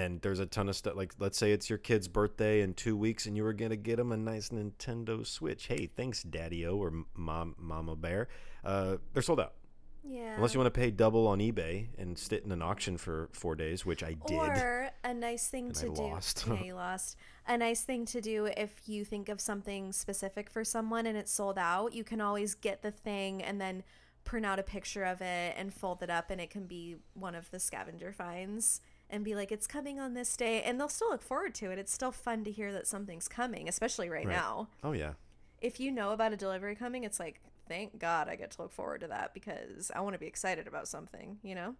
and 0.00 0.20
there's 0.22 0.40
a 0.40 0.46
ton 0.46 0.68
of 0.68 0.76
stuff. 0.76 0.96
Like 0.96 1.12
let's 1.18 1.36
say 1.38 1.52
it's 1.52 1.68
your 1.68 1.78
kid's 1.78 2.08
birthday 2.08 2.62
in 2.62 2.74
two 2.74 2.96
weeks, 2.96 3.26
and 3.26 3.36
you 3.36 3.42
were 3.44 3.52
gonna 3.52 3.76
get 3.76 3.98
him 3.98 4.12
a 4.12 4.16
nice 4.16 4.48
Nintendo 4.48 5.26
Switch. 5.26 5.66
Hey, 5.66 5.90
thanks, 5.94 6.22
Daddy 6.22 6.66
O 6.66 6.76
or 6.76 6.92
Mom 7.14 7.54
Mama 7.58 7.96
Bear. 7.96 8.28
Uh, 8.64 8.96
they're 9.12 9.22
sold 9.22 9.40
out. 9.40 9.54
yeah. 10.02 10.36
Unless 10.36 10.54
you 10.54 10.60
want 10.60 10.72
to 10.72 10.80
pay 10.80 10.90
double 10.90 11.26
on 11.26 11.38
eBay 11.38 11.88
and 11.98 12.18
sit 12.18 12.44
in 12.44 12.52
an 12.52 12.62
auction 12.62 12.96
for 12.96 13.28
four 13.32 13.54
days, 13.54 13.84
which 13.84 14.02
I 14.02 14.14
did. 14.26 14.36
Or 14.38 14.90
a 15.04 15.12
nice 15.12 15.48
thing 15.48 15.72
to 15.72 15.86
I 15.86 15.94
do. 15.94 16.02
lost. 16.02 16.44
yeah, 16.48 16.62
you 16.64 16.74
lost. 16.74 17.16
A 17.46 17.58
nice 17.58 17.82
thing 17.82 18.06
to 18.06 18.20
do 18.20 18.46
if 18.56 18.88
you 18.88 19.04
think 19.04 19.28
of 19.28 19.40
something 19.40 19.92
specific 19.92 20.48
for 20.50 20.64
someone 20.64 21.04
and 21.06 21.16
it's 21.18 21.32
sold 21.32 21.58
out, 21.58 21.92
you 21.94 22.04
can 22.04 22.20
always 22.20 22.54
get 22.54 22.80
the 22.82 22.90
thing 22.90 23.42
and 23.42 23.60
then 23.60 23.82
print 24.24 24.44
out 24.46 24.58
a 24.58 24.62
picture 24.62 25.04
of 25.04 25.20
it 25.22 25.54
and 25.56 25.72
fold 25.72 26.02
it 26.02 26.10
up, 26.10 26.30
and 26.30 26.40
it 26.40 26.50
can 26.50 26.66
be 26.66 26.96
one 27.14 27.34
of 27.34 27.50
the 27.50 27.58
scavenger 27.58 28.12
finds. 28.12 28.80
And 29.12 29.24
be 29.24 29.34
like, 29.34 29.50
it's 29.50 29.66
coming 29.66 29.98
on 29.98 30.14
this 30.14 30.36
day, 30.36 30.62
and 30.62 30.78
they'll 30.78 30.88
still 30.88 31.10
look 31.10 31.20
forward 31.22 31.52
to 31.56 31.70
it. 31.72 31.78
It's 31.80 31.92
still 31.92 32.12
fun 32.12 32.44
to 32.44 32.50
hear 32.52 32.72
that 32.72 32.86
something's 32.86 33.26
coming, 33.26 33.68
especially 33.68 34.08
right, 34.08 34.24
Right. 34.24 34.36
now. 34.36 34.68
oh 34.84 34.92
yeah, 34.92 35.14
If 35.60 35.80
you 35.80 35.90
know 35.90 36.12
about 36.12 36.32
a 36.32 36.36
delivery 36.36 36.76
coming, 36.76 37.02
it's 37.02 37.18
like, 37.18 37.40
thank 37.68 37.98
God 37.98 38.28
I 38.28 38.36
get 38.36 38.52
to 38.52 38.62
look 38.62 38.72
forward 38.72 39.00
to 39.00 39.08
that 39.08 39.34
because 39.34 39.90
I 39.94 40.00
want 40.00 40.14
to 40.14 40.18
be 40.20 40.26
excited 40.28 40.66
about 40.68 40.86
something, 40.86 41.38
you 41.42 41.54
know? 41.56 41.74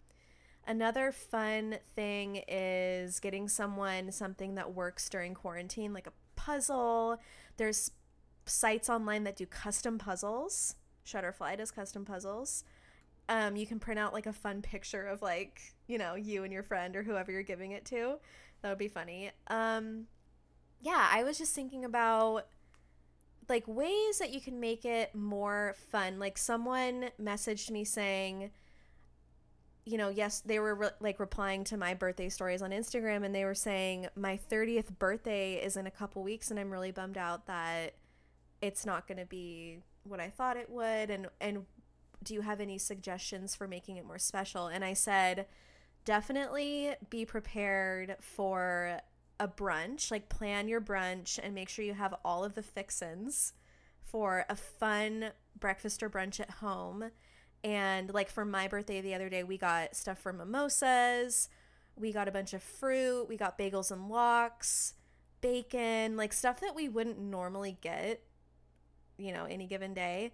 Another 0.67 1.13
fun 1.13 1.79
thing 1.95 2.43
is 2.49 3.21
getting 3.21 3.49
someone 3.49 4.11
something 4.13 4.57
that 4.57 4.75
works 4.75 5.09
during 5.09 5.33
quarantine, 5.35 5.93
like 5.95 6.07
a 6.09 6.13
puzzle. 6.37 7.19
There's 7.57 7.93
sites 8.45 8.91
online 8.91 9.25
that 9.25 9.37
do 9.37 9.47
custom 9.47 9.99
puzzles. 9.99 10.75
Shutterfly 11.07 11.57
does 11.59 11.71
custom 11.71 12.05
puzzles. 12.05 12.65
Um, 13.31 13.55
you 13.55 13.65
can 13.65 13.79
print 13.79 14.01
out 14.01 14.13
like 14.13 14.27
a 14.27 14.33
fun 14.33 14.61
picture 14.61 15.07
of 15.07 15.23
like, 15.23 15.61
you 15.87 15.99
know, 15.99 16.17
you 16.17 16.43
and 16.43 16.53
your 16.53 16.65
friend 16.65 16.97
or 16.97 17.05
whoever 17.05 17.31
you're 17.31 17.45
giving 17.45 17.71
it 17.71 17.85
to. 17.87 18.17
That 18.61 18.69
would 18.71 18.79
be 18.79 18.89
funny. 18.89 19.31
Um, 19.47 20.09
yeah, 20.83 21.09
I 21.13 21.23
was 21.23 21.39
just 21.39 21.55
thinking 21.55 21.85
about 21.85 22.47
like 23.49 23.67
ways 23.69 24.19
that 24.19 24.33
you 24.33 24.41
can 24.41 24.59
make 24.59 24.85
it 24.85 25.15
more 25.15 25.77
fun. 25.91 26.19
Like 26.19 26.39
someone 26.39 27.11
messaged 27.23 27.71
me 27.71 27.85
saying, 27.85 28.51
you 29.85 29.97
know, 29.97 30.09
yes, 30.09 30.41
they 30.41 30.59
were 30.59 30.75
re- 30.75 30.89
like 30.99 31.21
replying 31.21 31.63
to 31.65 31.77
my 31.77 31.95
birthday 31.95 32.29
stories 32.29 32.63
on 32.63 32.71
Instagram 32.71 33.25
and 33.25 33.33
they 33.33 33.45
were 33.45 33.55
saying 33.55 34.09
my 34.17 34.41
30th 34.51 34.99
birthday 34.99 35.55
is 35.55 35.77
in 35.77 35.87
a 35.87 35.91
couple 35.91 36.23
weeks 36.25 36.51
and 36.51 36.59
I'm 36.59 36.71
really 36.71 36.91
bummed 36.91 37.17
out 37.17 37.47
that 37.47 37.95
it's 38.61 38.85
not 38.85 39.07
going 39.07 39.19
to 39.19 39.27
be 39.27 39.79
what 40.03 40.19
I 40.19 40.31
thought 40.31 40.57
it 40.57 40.69
would 40.71 41.11
and 41.11 41.29
and 41.41 41.67
do 42.23 42.35
you 42.35 42.43
have 42.43 42.61
any 42.61 42.79
suggestions 42.79 43.55
for 43.55 43.67
making 43.67 43.97
it 43.97 44.07
more 44.07 44.19
special? 44.19 44.67
And 44.67 44.85
I 44.85 44.93
said 44.93 45.47
definitely 46.05 46.95
be 47.09 47.25
prepared 47.25 48.17
for 48.21 49.01
a 49.39 49.49
brunch, 49.49 50.11
like 50.11 50.29
plan 50.29 50.69
your 50.69 50.81
brunch 50.81 51.39
and 51.43 51.55
make 51.55 51.69
sure 51.69 51.85
you 51.85 51.95
have 51.95 52.15
all 52.25 52.45
of 52.45 52.55
the 52.55 52.63
fixins 52.63 53.55
for 54.03 54.45
a 54.49 54.57
fun 54.57 55.31
breakfast 55.59 56.03
or 56.03 56.11
brunch 56.11 56.41
at 56.41 56.51
home. 56.51 57.11
And 57.63 58.13
like 58.13 58.31
for 58.31 58.45
my 58.45 58.69
birthday 58.69 59.01
the 59.01 59.15
other 59.15 59.29
day, 59.29 59.43
we 59.43 59.57
got 59.57 59.97
stuff 59.97 60.19
for 60.19 60.33
mimosas, 60.33 61.49
we 61.97 62.13
got 62.13 62.29
a 62.29 62.33
bunch 62.33 62.55
of 62.55 62.63
fruit, 62.63 63.29
we 63.29 63.37
got 63.37 63.59
bagels 63.59 63.91
and 63.91 64.09
lox, 64.09 64.95
bacon, 65.41 66.17
like 66.17 66.33
stuff 66.33 66.61
that 66.61 66.75
we 66.75 66.89
wouldn't 66.89 67.19
normally 67.19 67.77
get, 67.81 68.23
you 69.19 69.33
know, 69.33 69.45
any 69.45 69.67
given 69.67 69.95
day. 69.95 70.33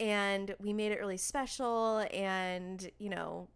And 0.00 0.54
we 0.60 0.72
made 0.72 0.92
it 0.92 1.00
really 1.00 1.16
special 1.16 2.06
and, 2.12 2.88
you 2.98 3.10
know, 3.10 3.48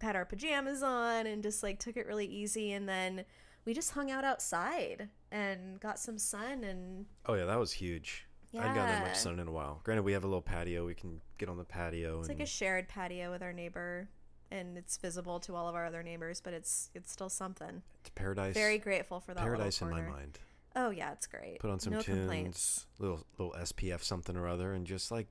had 0.00 0.16
our 0.16 0.24
pajamas 0.24 0.82
on 0.82 1.26
and 1.26 1.42
just 1.42 1.62
like 1.62 1.78
took 1.78 1.96
it 1.96 2.06
really 2.06 2.26
easy. 2.26 2.72
And 2.72 2.88
then 2.88 3.24
we 3.64 3.74
just 3.74 3.92
hung 3.92 4.10
out 4.10 4.24
outside 4.24 5.08
and 5.30 5.78
got 5.80 5.98
some 5.98 6.18
sun 6.18 6.64
and 6.64 7.06
oh 7.26 7.34
yeah, 7.34 7.44
that 7.44 7.58
was 7.58 7.72
huge. 7.72 8.26
I 8.54 8.58
hadn't 8.58 8.74
gotten 8.74 8.90
that 8.90 9.06
much 9.08 9.16
sun 9.16 9.38
in 9.38 9.48
a 9.48 9.52
while. 9.52 9.80
Granted, 9.84 10.02
we 10.02 10.12
have 10.12 10.24
a 10.24 10.26
little 10.26 10.42
patio. 10.42 10.84
We 10.84 10.94
can 10.94 11.20
get 11.38 11.48
on 11.48 11.56
the 11.56 11.64
patio. 11.64 12.20
it's 12.20 12.28
and 12.28 12.38
like 12.38 12.46
a 12.46 12.50
shared 12.50 12.88
patio 12.88 13.30
with 13.30 13.42
our 13.42 13.52
neighbor 13.52 14.08
and 14.50 14.76
it's 14.76 14.98
visible 14.98 15.40
to 15.40 15.56
all 15.56 15.68
of 15.68 15.74
our 15.74 15.86
other 15.86 16.02
neighbors, 16.02 16.40
but 16.40 16.52
it's 16.52 16.90
it's 16.94 17.10
still 17.10 17.30
something. 17.30 17.82
it's 18.00 18.10
paradise. 18.14 18.54
Very 18.54 18.78
grateful 18.78 19.20
for 19.20 19.34
that. 19.34 19.42
paradise 19.42 19.80
in 19.80 19.90
my 19.90 20.02
mind. 20.02 20.38
Oh 20.76 20.90
yeah, 20.90 21.12
it's 21.12 21.26
great. 21.26 21.58
Put 21.60 21.70
on 21.70 21.80
some 21.80 21.94
no 21.94 22.02
tunes, 22.02 22.18
complaints. 22.18 22.86
little 22.98 23.26
little 23.38 23.54
SPF 23.58 24.02
something 24.02 24.36
or 24.36 24.46
other, 24.46 24.72
and 24.72 24.86
just 24.86 25.10
like 25.10 25.26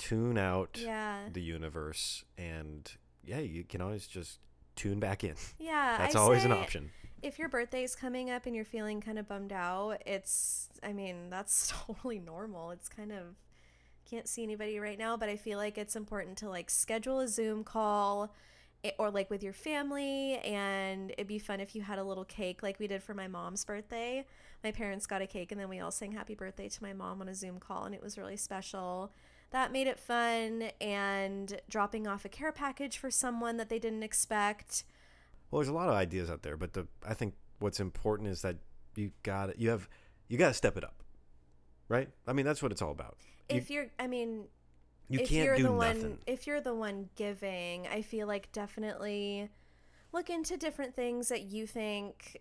tune 0.00 0.38
out 0.38 0.78
Yeah. 0.80 1.28
the 1.32 1.42
universe. 1.42 2.24
And 2.38 2.90
yeah, 3.22 3.38
you 3.38 3.64
can 3.64 3.80
always 3.80 4.06
just 4.06 4.38
tune 4.76 4.98
back 4.98 5.22
in. 5.22 5.34
Yeah. 5.58 5.98
That's 5.98 6.16
I 6.16 6.20
always 6.20 6.44
an 6.44 6.52
option. 6.52 6.90
If 7.22 7.38
your 7.38 7.50
birthday 7.50 7.82
is 7.84 7.94
coming 7.94 8.30
up 8.30 8.46
and 8.46 8.56
you're 8.56 8.64
feeling 8.64 9.02
kind 9.02 9.18
of 9.18 9.28
bummed 9.28 9.52
out, 9.52 10.02
it's 10.06 10.68
I 10.82 10.92
mean, 10.92 11.28
that's 11.30 11.72
totally 11.86 12.18
normal. 12.18 12.70
It's 12.70 12.88
kind 12.88 13.12
of 13.12 13.36
can't 14.08 14.26
see 14.26 14.42
anybody 14.42 14.78
right 14.80 14.98
now, 14.98 15.16
but 15.16 15.28
I 15.28 15.36
feel 15.36 15.58
like 15.58 15.76
it's 15.78 15.94
important 15.94 16.38
to 16.38 16.48
like 16.48 16.70
schedule 16.70 17.20
a 17.20 17.28
Zoom 17.28 17.62
call 17.62 18.34
eh, 18.82 18.90
or 18.98 19.10
like 19.10 19.28
with 19.30 19.42
your 19.42 19.52
family 19.52 20.38
and 20.38 21.10
it'd 21.12 21.26
be 21.28 21.38
fun 21.38 21.60
if 21.60 21.76
you 21.76 21.82
had 21.82 21.98
a 21.98 22.02
little 22.04 22.24
cake 22.24 22.62
like 22.62 22.78
we 22.80 22.86
did 22.88 23.02
for 23.02 23.12
my 23.14 23.28
mom's 23.28 23.64
birthday. 23.66 24.24
My 24.64 24.72
parents 24.72 25.06
got 25.06 25.20
a 25.22 25.26
cake 25.26 25.52
and 25.52 25.60
then 25.60 25.68
we 25.68 25.78
all 25.80 25.90
sang 25.90 26.12
happy 26.12 26.34
birthday 26.34 26.68
to 26.70 26.82
my 26.82 26.92
mom 26.94 27.20
on 27.20 27.28
a 27.28 27.34
Zoom 27.34 27.58
call 27.60 27.84
and 27.84 27.94
it 27.94 28.02
was 28.02 28.16
really 28.16 28.36
special. 28.38 29.12
That 29.50 29.72
made 29.72 29.86
it 29.88 29.98
fun 29.98 30.70
and 30.80 31.60
dropping 31.68 32.06
off 32.06 32.24
a 32.24 32.28
care 32.28 32.52
package 32.52 32.98
for 32.98 33.10
someone 33.10 33.56
that 33.56 33.68
they 33.68 33.78
didn't 33.80 34.02
expect. 34.04 34.84
Well, 35.50 35.58
there's 35.60 35.68
a 35.68 35.72
lot 35.72 35.88
of 35.88 35.94
ideas 35.94 36.30
out 36.30 36.42
there, 36.42 36.56
but 36.56 36.72
the 36.74 36.86
I 37.06 37.14
think 37.14 37.34
what's 37.58 37.80
important 37.80 38.28
is 38.28 38.42
that 38.42 38.56
you 38.94 39.10
got. 39.24 39.58
You 39.58 39.70
have 39.70 39.88
you 40.28 40.38
got 40.38 40.48
to 40.48 40.54
step 40.54 40.76
it 40.76 40.84
up, 40.84 41.02
right? 41.88 42.08
I 42.28 42.32
mean, 42.32 42.46
that's 42.46 42.62
what 42.62 42.70
it's 42.70 42.80
all 42.82 42.92
about. 42.92 43.16
You, 43.48 43.56
If 43.56 43.70
you're, 43.70 43.86
I 43.98 44.06
mean, 44.06 44.44
you 45.08 45.18
if 45.20 45.28
can't 45.28 45.44
you're 45.44 45.56
do 45.56 45.64
the 45.64 45.70
nothing. 45.72 46.02
one, 46.02 46.18
if 46.28 46.46
you're 46.46 46.60
the 46.60 46.74
one 46.74 47.08
giving, 47.16 47.88
I 47.88 48.02
feel 48.02 48.28
like 48.28 48.52
definitely 48.52 49.48
look 50.12 50.30
into 50.30 50.56
different 50.56 50.94
things 50.94 51.28
that 51.28 51.42
you 51.42 51.66
think 51.66 52.40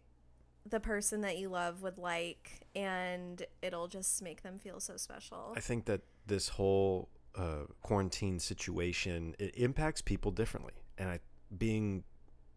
the 0.70 0.80
person 0.80 1.22
that 1.22 1.39
you 1.39 1.49
love 1.49 1.82
would 1.82 1.97
like, 1.97 2.68
and 2.76 3.43
it'll 3.64 3.88
just 3.88 4.22
make 4.22 4.43
them 4.43 4.60
feel 4.60 4.80
so 4.80 4.97
special. 4.97 5.53
I 5.57 5.62
think 5.62 5.86
that 5.86 6.01
this 6.30 6.47
whole 6.49 7.09
uh, 7.36 7.65
quarantine 7.82 8.39
situation 8.39 9.36
it 9.38 9.53
impacts 9.55 10.01
people 10.01 10.32
differently, 10.32 10.73
and 10.97 11.09
I 11.09 11.19
being, 11.57 12.03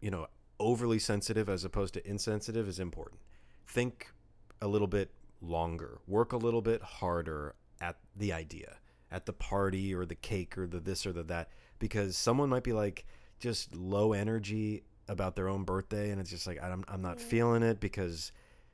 you 0.00 0.10
know, 0.10 0.28
overly 0.60 0.98
sensitive 0.98 1.48
as 1.48 1.64
opposed 1.64 1.94
to 1.94 2.08
insensitive 2.08 2.68
is 2.68 2.78
important. 2.78 3.20
Think 3.66 4.12
a 4.60 4.68
little 4.68 4.86
bit 4.86 5.10
longer, 5.40 5.98
work 6.06 6.32
a 6.32 6.36
little 6.36 6.62
bit 6.62 6.82
harder 6.82 7.54
at 7.80 7.96
the 8.16 8.32
idea, 8.32 8.76
at 9.10 9.26
the 9.26 9.32
party 9.32 9.94
or 9.94 10.06
the 10.06 10.14
cake 10.14 10.56
or 10.56 10.66
the 10.66 10.78
this 10.78 11.04
or 11.04 11.12
the 11.12 11.24
that, 11.24 11.48
because 11.80 12.16
someone 12.16 12.48
might 12.48 12.64
be 12.64 12.72
like 12.72 13.04
just 13.40 13.74
low 13.74 14.12
energy 14.12 14.84
about 15.08 15.34
their 15.34 15.48
own 15.48 15.64
birthday, 15.64 16.10
and 16.10 16.20
it's 16.20 16.30
just 16.30 16.46
like 16.46 16.62
I'm 16.62 16.84
I'm 16.86 17.02
not 17.02 17.20
feeling 17.20 17.64
it 17.64 17.80
because 17.80 18.30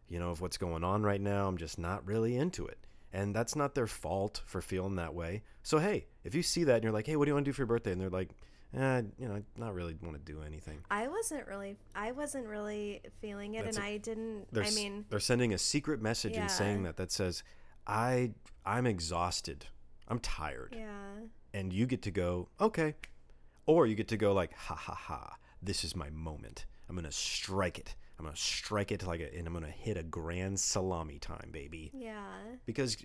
you 0.09 0.19
know, 0.19 0.31
of 0.31 0.41
what's 0.41 0.57
going 0.57 0.85
on 0.85 1.03
right 1.03 1.21
now. 1.21 1.47
I'm 1.47 1.59
just 1.59 1.79
not 1.79 2.07
really 2.07 2.37
into 2.37 2.67
it. 2.67 2.79
And 3.13 3.35
that's 3.35 3.57
not 3.57 3.75
their 3.75 3.87
fault 3.87 4.43
for 4.45 4.61
feeling 4.61 4.97
that 4.97 5.15
way. 5.15 5.43
So, 5.63 5.79
hey, 5.79 6.07
if 6.25 6.35
you 6.35 6.43
see 6.43 6.65
that 6.65 6.75
and 6.77 6.85
you're 6.85 6.93
like, 6.93 7.07
hey, 7.07 7.17
what 7.17 7.25
do 7.25 7.31
you 7.31 7.35
want 7.35 7.47
to 7.47 7.49
do 7.49 7.55
for 7.55 7.63
your 7.63 7.67
birthday? 7.67 7.93
And 7.93 8.01
they're 8.01 8.11
like, 8.11 8.31
eh, 8.77 9.03
you 9.19 9.29
know, 9.29 9.43
not 9.57 9.75
really 9.75 9.97
want 10.03 10.15
to 10.15 10.33
do 10.33 10.43
anything. 10.43 10.81
I 10.91 11.09
wasn't 11.09 11.47
really, 11.47 11.77
I 11.95 12.13
wasn't 12.13 12.47
really 12.47 13.01
feeling 13.21 13.55
it, 13.55 13.65
That's 13.65 13.77
and 13.79 13.87
I 13.87 13.97
didn't. 13.97 14.47
I 14.55 14.71
mean, 14.71 15.07
they're 15.09 15.21
sending 15.21 15.55
a 15.55 15.59
secret 15.59 16.03
message 16.03 16.37
and 16.37 16.51
saying 16.51 16.83
that 16.83 16.97
that 16.97 17.11
says, 17.11 17.43
I, 17.87 18.33
I'm 18.67 18.87
exhausted. 18.87 19.67
I'm 20.09 20.19
tired. 20.21 20.75
yeah, 20.77 21.27
And 21.55 21.73
you 21.73 21.87
get 21.87 22.03
to 22.03 22.11
go, 22.11 22.49
okay. 22.61 22.95
Or 23.67 23.87
you 23.87 23.95
get 23.95 24.09
to 24.09 24.17
go 24.17 24.33
like, 24.33 24.55
ha 24.55 24.75
ha 24.75 24.95
ha, 24.95 25.37
this 25.63 25.85
is 25.85 25.95
my 25.97 26.11
moment. 26.11 26.67
I'm 26.89 26.95
going 26.95 27.05
to 27.05 27.13
strike 27.13 27.79
it. 27.79 27.95
I'm 28.19 28.25
going 28.25 28.35
to 28.35 28.41
strike 28.41 28.91
it 28.91 29.05
like 29.07 29.21
a, 29.21 29.33
and 29.37 29.47
I'm 29.47 29.53
going 29.53 29.65
to 29.65 29.71
hit 29.71 29.97
a 29.97 30.03
grand 30.03 30.59
salami 30.59 31.19
time, 31.19 31.51
baby. 31.53 31.91
yeah, 31.95 32.27
because 32.67 32.97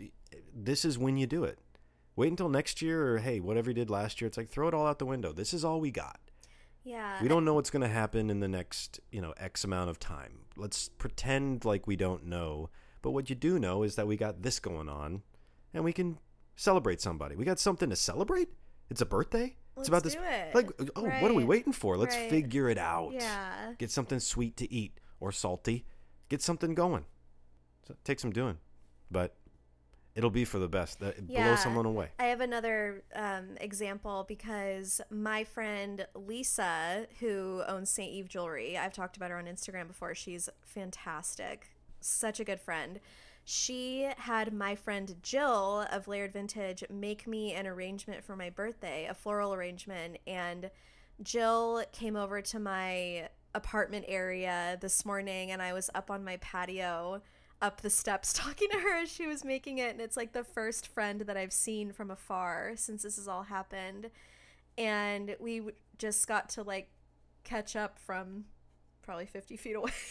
this 0.56 0.84
is 0.86 0.98
when 0.98 1.18
you 1.18 1.28
do 1.28 1.44
it. 1.44 1.60
Wait 2.16 2.30
until 2.30 2.50
next 2.50 2.82
year 2.82 3.14
or 3.14 3.18
hey, 3.20 3.40
whatever 3.40 3.70
you 3.70 3.74
did 3.76 3.90
last 3.90 4.22
year, 4.22 4.28
it's 4.28 4.38
like 4.38 4.50
throw 4.50 4.68
it 4.68 4.74
all 4.74 4.86
out 4.88 5.00
the 5.00 5.06
window. 5.06 5.32
This 5.34 5.54
is 5.54 5.64
all 5.66 5.80
we 5.80 5.92
got. 5.92 6.20
yeah. 6.84 7.22
We 7.22 7.28
don't 7.28 7.46
know 7.46 7.54
what's 7.56 7.70
going 7.72 7.82
to 7.82 7.88
happen 7.88 8.30
in 8.30 8.40
the 8.40 8.48
next, 8.48 9.00
you 9.12 9.22
know, 9.22 9.34
X 9.38 9.64
amount 9.64 9.90
of 9.90 10.00
time. 10.00 10.40
Let's 10.58 10.90
pretend 10.90 11.66
like 11.66 11.88
we 11.88 11.96
don't 11.96 12.26
know. 12.26 12.70
But 13.02 13.12
what 13.12 13.30
you 13.30 13.36
do 13.36 13.58
know 13.60 13.84
is 13.84 13.96
that 13.96 14.08
we 14.08 14.16
got 14.16 14.42
this 14.44 14.60
going 14.60 14.90
on 14.90 15.24
and 15.74 15.84
we 15.84 15.92
can 15.94 16.20
celebrate 16.56 17.02
somebody. 17.02 17.36
We 17.36 17.46
got 17.46 17.60
something 17.60 17.90
to 17.90 17.96
celebrate? 17.96 18.50
It's 18.90 19.02
a 19.02 19.06
birthday? 19.06 19.56
Let's 19.76 19.88
it's 19.88 19.90
about 19.90 20.04
this 20.04 20.14
do 20.14 20.22
it. 20.22 20.54
like 20.54 20.70
oh, 20.96 21.02
what 21.02 21.32
are 21.32 21.34
we 21.34 21.44
waiting 21.44 21.74
for? 21.74 21.98
Let's 21.98 22.16
Right. 22.16 22.30
figure 22.30 22.70
it 22.70 22.78
out. 22.78 23.12
Yeah. 23.14 23.74
Get 23.80 23.90
something 23.90 24.20
sweet 24.20 24.56
to 24.58 24.72
eat 24.72 25.00
or 25.24 25.32
salty. 25.32 25.86
Get 26.28 26.42
something 26.42 26.76
going. 26.76 27.06
So 27.88 27.94
it 27.94 28.04
takes 28.04 28.22
some 28.22 28.32
doing. 28.32 28.58
But 29.10 29.36
it'll 30.16 30.30
be 30.30 30.44
for 30.44 30.60
the 30.60 30.68
best. 30.68 31.00
That 31.00 31.26
blow 31.26 31.56
someone 31.56 31.86
away. 31.86 32.10
I 32.20 32.26
have 32.26 32.42
another 32.42 33.04
um, 33.16 33.56
example 33.62 34.26
because 34.28 35.00
my 35.10 35.46
friend 35.46 36.06
Lisa, 36.14 37.08
who 37.22 37.64
owns 37.68 37.90
St. 37.90 38.12
Eve 38.12 38.28
Jewelry, 38.28 38.78
I've 38.78 38.94
talked 38.94 39.16
about 39.16 39.32
her 39.32 39.38
on 39.38 39.46
Instagram 39.46 39.88
before. 39.88 40.14
She's 40.14 40.50
fantastic, 40.62 41.68
such 42.02 42.42
a 42.42 42.44
good 42.44 42.60
friend. 42.60 43.00
She 43.46 44.10
had 44.18 44.54
my 44.54 44.76
friend 44.76 45.16
Jill 45.24 45.86
of 45.90 46.08
Layered 46.08 46.34
Vintage 46.34 46.84
make 46.90 47.28
me 47.28 47.54
an 47.54 47.66
arrangement 47.66 48.24
for 48.26 48.36
my 48.36 48.50
birthday, 48.50 49.08
a 49.10 49.14
floral 49.14 49.54
arrangement. 49.54 50.18
And 50.28 50.70
Jill 51.22 51.84
came 51.94 52.16
over 52.18 52.42
to 52.42 52.60
my 52.60 53.30
apartment 53.56 54.06
area 54.08 54.78
this 54.82 55.06
morning, 55.06 55.52
and 55.52 55.62
I 55.62 55.74
was 55.74 55.90
up 55.94 56.10
on 56.12 56.24
my 56.24 56.38
patio 56.38 57.22
up 57.62 57.82
the 57.82 57.90
steps 57.90 58.34
talking 58.34 58.70
to 58.70 58.80
her 58.80 58.98
as 58.98 59.10
she 59.10 59.26
was 59.26 59.46
making 59.46 59.78
it 59.78 59.92
and 59.92 60.02
it's 60.02 60.18
like 60.18 60.34
the 60.34 60.44
first 60.44 60.88
friend 60.88 61.22
that 61.22 61.38
I've 61.38 61.54
seen 61.54 61.94
from 61.94 62.12
afar 62.12 62.74
since 62.76 63.04
this 63.04 63.16
has 63.16 63.28
all 63.28 63.44
happened. 63.44 64.10
And 64.78 65.36
we 65.40 65.62
just 65.98 66.28
got 66.28 66.50
to 66.50 66.64
like 66.64 66.90
catch 67.44 67.76
up 67.76 68.00
from 68.00 68.46
probably 69.02 69.28
50 69.28 69.56
feet 69.56 69.76
away. 69.76 69.92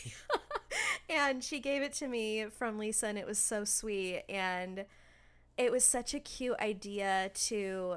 And 1.09 1.45
she 1.45 1.61
gave 1.61 1.83
it 1.83 1.93
to 1.95 2.09
me 2.09 2.47
from 2.47 2.79
Lisa 2.79 3.07
and 3.07 3.19
it 3.19 3.27
was 3.27 3.39
so 3.39 3.65
sweet 3.65 4.23
and 4.29 4.87
it 5.59 5.71
was 5.71 5.85
such 5.85 6.15
a 6.15 6.21
cute 6.21 6.59
idea 6.59 7.31
to 7.35 7.97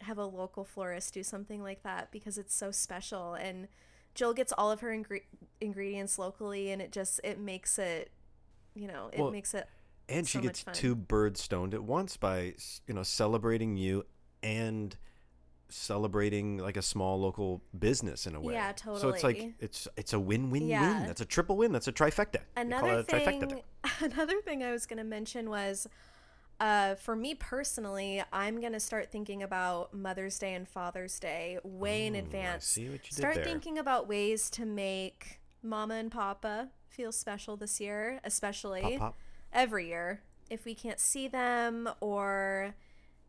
have 0.00 0.18
a 0.18 0.24
local 0.24 0.64
florist 0.64 1.14
do 1.14 1.22
something 1.22 1.62
like 1.62 1.84
that 1.84 2.10
because 2.10 2.38
it's 2.38 2.54
so 2.54 2.72
special 2.72 3.34
and 3.34 3.68
Jill 4.14 4.34
gets 4.34 4.52
all 4.56 4.70
of 4.70 4.80
her 4.80 4.90
ingre- 4.90 5.22
ingredients 5.60 6.18
locally 6.18 6.70
and 6.70 6.82
it 6.82 6.92
just 6.92 7.20
it 7.24 7.38
makes 7.38 7.78
it 7.78 8.10
you 8.74 8.86
know 8.86 9.10
it 9.12 9.20
Well, 9.20 9.30
makes 9.30 9.54
it 9.54 9.66
And 10.08 10.26
she 10.26 10.40
gets 10.40 10.64
two 10.72 10.94
birds 10.94 11.42
stoned 11.42 11.74
at 11.74 11.82
once 11.82 12.16
by 12.16 12.54
you 12.86 12.94
know 12.94 13.02
celebrating 13.02 13.76
you 13.76 14.04
and 14.42 14.96
celebrating 15.68 16.58
like 16.58 16.76
a 16.76 16.82
small 16.82 17.18
local 17.18 17.62
business 17.78 18.26
in 18.26 18.34
a 18.34 18.40
way. 18.40 18.52
Yeah, 18.54 18.72
totally. 18.72 19.00
So 19.00 19.08
it's 19.08 19.24
like 19.24 19.54
it's 19.58 19.88
it's 19.96 20.12
a 20.12 20.20
win-win-win. 20.20 20.68
Yeah. 20.68 21.04
That's 21.06 21.22
a 21.22 21.24
triple 21.24 21.56
win. 21.56 21.72
That's 21.72 21.88
a 21.88 21.92
trifecta. 21.92 22.40
Another 22.56 22.98
a 22.98 23.04
trifecta. 23.04 23.62
another 24.00 24.40
thing 24.42 24.62
i 24.62 24.70
was 24.70 24.86
going 24.86 24.98
to 24.98 25.04
mention 25.04 25.50
was 25.50 25.88
uh, 26.60 26.94
for 26.94 27.16
me 27.16 27.34
personally 27.34 28.22
i'm 28.32 28.60
going 28.60 28.72
to 28.72 28.80
start 28.80 29.10
thinking 29.10 29.42
about 29.42 29.92
mother's 29.92 30.38
day 30.38 30.54
and 30.54 30.68
father's 30.68 31.18
day 31.18 31.58
way 31.64 32.06
in 32.06 32.14
Ooh, 32.14 32.18
I 32.18 32.20
advance 32.20 32.66
see 32.66 32.84
what 32.84 32.92
you 33.04 33.10
did 33.10 33.14
start 33.14 33.34
there. 33.36 33.44
thinking 33.44 33.78
about 33.78 34.08
ways 34.08 34.48
to 34.50 34.64
make 34.64 35.40
mama 35.62 35.94
and 35.94 36.10
papa 36.10 36.68
feel 36.88 37.10
special 37.12 37.56
this 37.56 37.80
year 37.80 38.20
especially 38.24 38.82
Pop 38.82 38.98
pop. 38.98 39.18
every 39.52 39.88
year 39.88 40.22
if 40.50 40.64
we 40.64 40.74
can't 40.74 41.00
see 41.00 41.26
them 41.28 41.88
or 42.00 42.74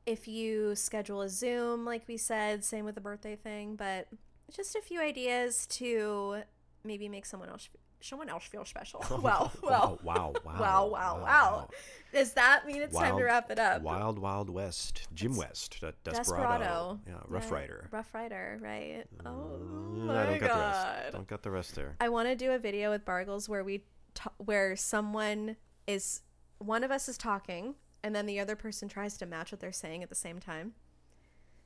if 0.06 0.28
you 0.28 0.76
schedule 0.76 1.22
a 1.22 1.30
zoom 1.30 1.86
like 1.86 2.04
we 2.08 2.18
said 2.18 2.64
same 2.64 2.86
with 2.86 2.96
the 2.96 3.02
birthday 3.02 3.36
thing 3.36 3.76
but 3.76 4.08
just 4.52 4.76
a 4.76 4.82
few 4.82 5.00
ideas 5.00 5.66
to 5.68 6.42
maybe 6.84 7.08
make 7.08 7.26
someone 7.26 7.48
else 7.50 7.70
someone 8.04 8.28
else 8.30 8.44
feel 8.44 8.66
special 8.66 9.00
wow 9.22 9.50
wow 9.64 9.98
wow, 10.04 10.34
wow, 10.44 10.60
wow 10.60 10.88
wow 10.90 11.22
wow 11.24 11.70
does 12.12 12.34
that 12.34 12.66
mean 12.68 12.82
it's 12.82 12.96
time 12.96 13.18
to 13.18 13.24
wrap 13.24 13.50
it 13.50 13.58
up 13.58 13.82
Wild 13.82 14.20
Wild 14.20 14.50
West. 14.50 15.08
Jim 15.14 15.36
West. 15.38 15.78
De- 15.80 15.94
Desperado. 16.04 16.20
Desperado. 16.20 17.00
Yeah, 17.08 17.14
Rough 17.28 17.50
Right. 17.52 17.62
Rider. 17.62 17.88
rough 17.92 18.14
rider 18.14 18.60
right 18.62 19.06
oh 19.26 19.30
Mm, 19.64 20.06
my 20.08 20.22
I 20.22 20.26
don't 20.26 20.40
got 20.40 20.42
the 20.42 20.48
god 20.48 20.98
rest. 21.04 21.12
Don't 21.14 21.28
got 21.28 21.42
the 21.44 21.52
rest 21.52 21.76
there. 21.76 21.96
I 22.02 22.10
want 22.10 22.28
to 22.28 22.36
do 22.36 22.52
a 22.52 22.60
video 22.60 22.92
with 22.92 23.06
Bargles 23.06 23.48
where 23.48 23.64
we 23.64 23.84
ta- 24.14 24.34
where 24.38 24.76
someone 24.76 25.56
is 25.88 26.22
one 26.60 26.84
of 26.84 26.92
us 26.92 27.08
is 27.08 27.18
talking 27.18 27.76
and 28.04 28.14
then 28.16 28.26
the 28.26 28.40
other 28.40 28.56
person 28.58 28.90
tries 28.90 29.18
to 29.18 29.26
match 29.26 29.52
what 29.52 29.62
they're 29.62 29.72
saying 29.72 30.04
at 30.04 30.10
the 30.10 30.16
same 30.16 30.40
time. 30.40 30.74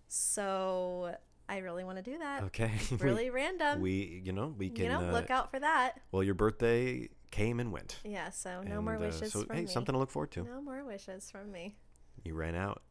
So 0.08 1.16
I 1.50 1.58
really 1.60 1.84
want 1.84 1.98
to 1.98 2.04
do 2.04 2.18
that. 2.20 2.44
Okay. 2.44 2.72
We- 2.92 2.98
Really 2.98 3.30
random. 3.30 3.80
we, 3.82 4.22
you 4.26 4.34
know, 4.34 4.54
we 4.58 4.70
can. 4.70 4.84
you 4.86 4.90
know, 4.90 5.00
uh, 5.10 5.12
look 5.12 5.30
out 5.32 5.50
for 5.52 5.60
that. 5.60 6.02
Well, 6.12 6.24
your 6.24 6.36
birthday 6.36 7.10
came 7.32 7.60
and 7.60 7.72
went. 7.72 8.00
Yeah. 8.04 8.30
So 8.32 8.62
no 8.64 8.76
And, 8.78 8.86
more 8.86 8.96
uh, 8.96 9.00
wishes 9.00 9.32
so, 9.34 9.44
from 9.44 9.56
hey, 9.56 9.62
me. 9.64 9.68
something 9.68 9.94
to 9.94 10.00
look 10.00 10.12
forward 10.12 10.32
to. 10.32 10.44
No 10.44 10.62
more 10.62 10.84
wishes 10.84 11.30
from 11.32 11.52
me. 11.52 11.76
You 12.24 12.34
ran 12.36 12.56
out. 12.56 12.82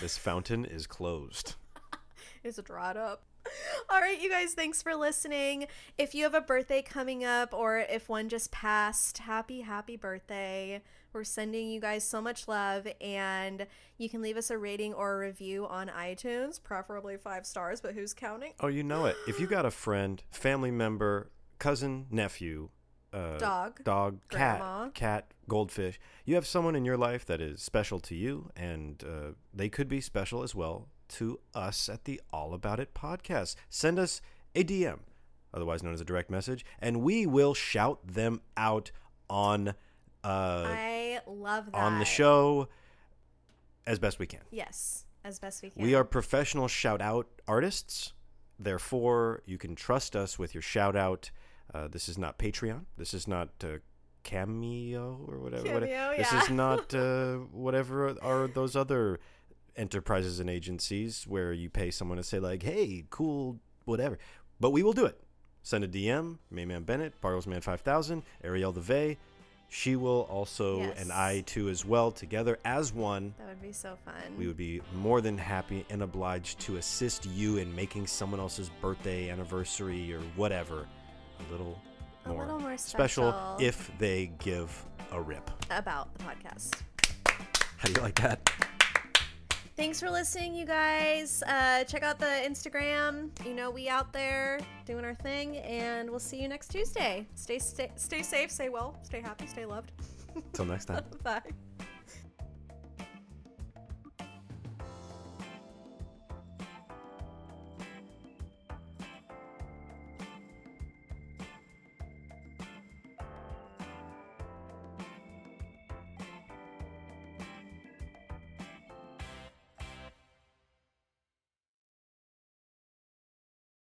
This 0.00 0.16
fountain 0.16 0.64
is 0.64 0.86
closed. 0.86 1.54
It's 2.44 2.58
dried 2.62 2.96
up. 2.96 3.24
All 3.90 4.00
right, 4.00 4.20
you 4.20 4.30
guys, 4.30 4.54
thanks 4.54 4.82
for 4.82 4.94
listening. 4.94 5.66
If 5.98 6.14
you 6.14 6.24
have 6.24 6.34
a 6.34 6.40
birthday 6.40 6.82
coming 6.82 7.24
up 7.24 7.52
or 7.52 7.78
if 7.78 8.08
one 8.08 8.28
just 8.28 8.50
passed, 8.50 9.18
happy, 9.18 9.60
happy 9.60 9.96
birthday. 9.96 10.82
We're 11.12 11.24
sending 11.24 11.70
you 11.70 11.80
guys 11.80 12.02
so 12.02 12.20
much 12.20 12.48
love, 12.48 12.88
and 13.00 13.68
you 13.98 14.08
can 14.08 14.20
leave 14.20 14.36
us 14.36 14.50
a 14.50 14.58
rating 14.58 14.94
or 14.94 15.14
a 15.14 15.18
review 15.26 15.64
on 15.66 15.88
iTunes, 15.88 16.60
preferably 16.60 17.16
five 17.16 17.46
stars, 17.46 17.80
but 17.80 17.94
who's 17.94 18.12
counting? 18.12 18.52
Oh, 18.58 18.66
you 18.66 18.82
know 18.82 19.06
it. 19.06 19.16
If 19.28 19.38
you 19.38 19.46
got 19.46 19.64
a 19.64 19.70
friend, 19.70 20.20
family 20.32 20.72
member, 20.72 21.30
cousin, 21.60 22.06
nephew, 22.10 22.70
uh, 23.12 23.38
Dog, 23.38 23.84
dog, 23.84 24.18
grandma. 24.28 24.84
cat, 24.86 24.94
cat, 24.94 25.34
goldfish, 25.48 26.00
you 26.24 26.34
have 26.34 26.48
someone 26.48 26.74
in 26.74 26.84
your 26.84 26.96
life 26.96 27.24
that 27.26 27.40
is 27.40 27.62
special 27.62 28.00
to 28.00 28.16
you, 28.16 28.50
and 28.56 29.04
uh, 29.04 29.34
they 29.52 29.68
could 29.68 29.88
be 29.88 30.00
special 30.00 30.42
as 30.42 30.52
well 30.52 30.88
to 31.08 31.40
us 31.54 31.88
at 31.88 32.04
the 32.04 32.20
All 32.32 32.54
About 32.54 32.80
It 32.80 32.94
podcast. 32.94 33.56
Send 33.68 33.98
us 33.98 34.20
a 34.54 34.64
DM, 34.64 35.00
otherwise 35.52 35.82
known 35.82 35.94
as 35.94 36.00
a 36.00 36.04
direct 36.04 36.30
message, 36.30 36.64
and 36.78 37.02
we 37.02 37.26
will 37.26 37.54
shout 37.54 38.06
them 38.06 38.40
out 38.56 38.90
on 39.28 39.74
uh, 40.24 40.64
I 40.66 41.20
love 41.26 41.66
that. 41.66 41.74
on 41.74 41.98
the 41.98 42.04
show 42.04 42.68
as 43.86 43.98
best 43.98 44.18
we 44.18 44.26
can. 44.26 44.40
Yes, 44.50 45.04
as 45.24 45.38
best 45.38 45.62
we 45.62 45.70
can. 45.70 45.82
We 45.82 45.94
are 45.94 46.04
professional 46.04 46.68
shout 46.68 47.02
out 47.02 47.28
artists. 47.46 48.12
Therefore, 48.58 49.42
you 49.44 49.58
can 49.58 49.74
trust 49.74 50.16
us 50.16 50.38
with 50.38 50.54
your 50.54 50.62
shout 50.62 50.96
out. 50.96 51.30
Uh, 51.72 51.88
this 51.88 52.08
is 52.08 52.16
not 52.16 52.38
Patreon. 52.38 52.84
This 52.96 53.12
is 53.12 53.28
not 53.28 53.50
uh, 53.62 53.78
cameo 54.22 55.20
or 55.28 55.38
whatever. 55.38 55.64
Cameo, 55.64 55.80
whatever. 55.80 56.16
This 56.16 56.32
is 56.32 56.50
not 56.50 56.94
uh, 56.94 57.34
whatever 57.52 58.16
are 58.22 58.48
those 58.48 58.76
other 58.76 59.20
enterprises 59.76 60.40
and 60.40 60.48
agencies 60.50 61.24
where 61.26 61.52
you 61.52 61.68
pay 61.70 61.90
someone 61.90 62.16
to 62.18 62.22
say 62.24 62.38
like, 62.38 62.62
"Hey, 62.62 63.04
cool, 63.10 63.58
whatever." 63.84 64.18
But 64.60 64.70
we 64.70 64.82
will 64.82 64.92
do 64.92 65.04
it. 65.06 65.20
Send 65.62 65.82
a 65.84 65.88
DM, 65.88 66.38
Mayman 66.52 66.84
Bennett, 66.86 67.20
Bartlesman 67.20 67.60
five 67.62 67.80
thousand, 67.80 68.22
Ariel 68.42 68.72
DeVay. 68.72 69.16
She 69.70 69.96
will 69.96 70.20
also, 70.30 70.80
and 70.82 71.10
I 71.10 71.40
too 71.40 71.68
as 71.68 71.84
well, 71.84 72.12
together 72.12 72.58
as 72.64 72.92
one. 72.92 73.34
That 73.38 73.48
would 73.48 73.62
be 73.62 73.72
so 73.72 73.96
fun. 74.04 74.14
We 74.38 74.46
would 74.46 74.58
be 74.58 74.82
more 74.94 75.20
than 75.20 75.36
happy 75.36 75.84
and 75.90 76.02
obliged 76.02 76.60
to 76.60 76.76
assist 76.76 77.26
you 77.26 77.56
in 77.56 77.74
making 77.74 78.06
someone 78.06 78.38
else's 78.38 78.68
birthday, 78.80 79.30
anniversary, 79.30 80.12
or 80.14 80.20
whatever 80.36 80.86
a 81.40 81.50
little 81.50 81.80
A 82.24 82.28
more, 82.28 82.44
little 82.44 82.60
more 82.60 82.76
special 82.76 83.32
special. 83.32 83.56
if 83.58 83.90
they 83.98 84.30
give 84.38 84.70
a 85.10 85.20
rip. 85.20 85.50
about 85.70 86.14
the 86.18 86.24
podcast. 86.24 86.80
How 87.26 87.86
do 87.88 87.92
you 87.94 88.00
like 88.02 88.14
that? 88.16 88.48
Thanks 89.76 89.98
for 89.98 90.08
listening, 90.08 90.54
you 90.54 90.66
guys. 90.66 91.42
Uh, 91.42 91.82
check 91.82 92.04
out 92.04 92.20
the 92.20 92.26
Instagram. 92.26 93.30
You 93.44 93.54
know, 93.54 93.70
we 93.70 93.88
out 93.88 94.12
there 94.12 94.60
doing 94.86 95.04
our 95.04 95.16
thing, 95.16 95.56
and 95.58 96.08
we'll 96.08 96.20
see 96.20 96.40
you 96.40 96.46
next 96.46 96.68
Tuesday. 96.68 97.26
Stay, 97.34 97.58
stay, 97.58 97.90
stay 97.96 98.22
safe, 98.22 98.52
stay 98.52 98.68
well, 98.68 98.96
stay 99.02 99.20
happy, 99.20 99.48
stay 99.48 99.66
loved. 99.66 99.90
Till 100.52 100.64
next 100.66 100.84
time. 100.84 101.02
Bye. 101.24 101.40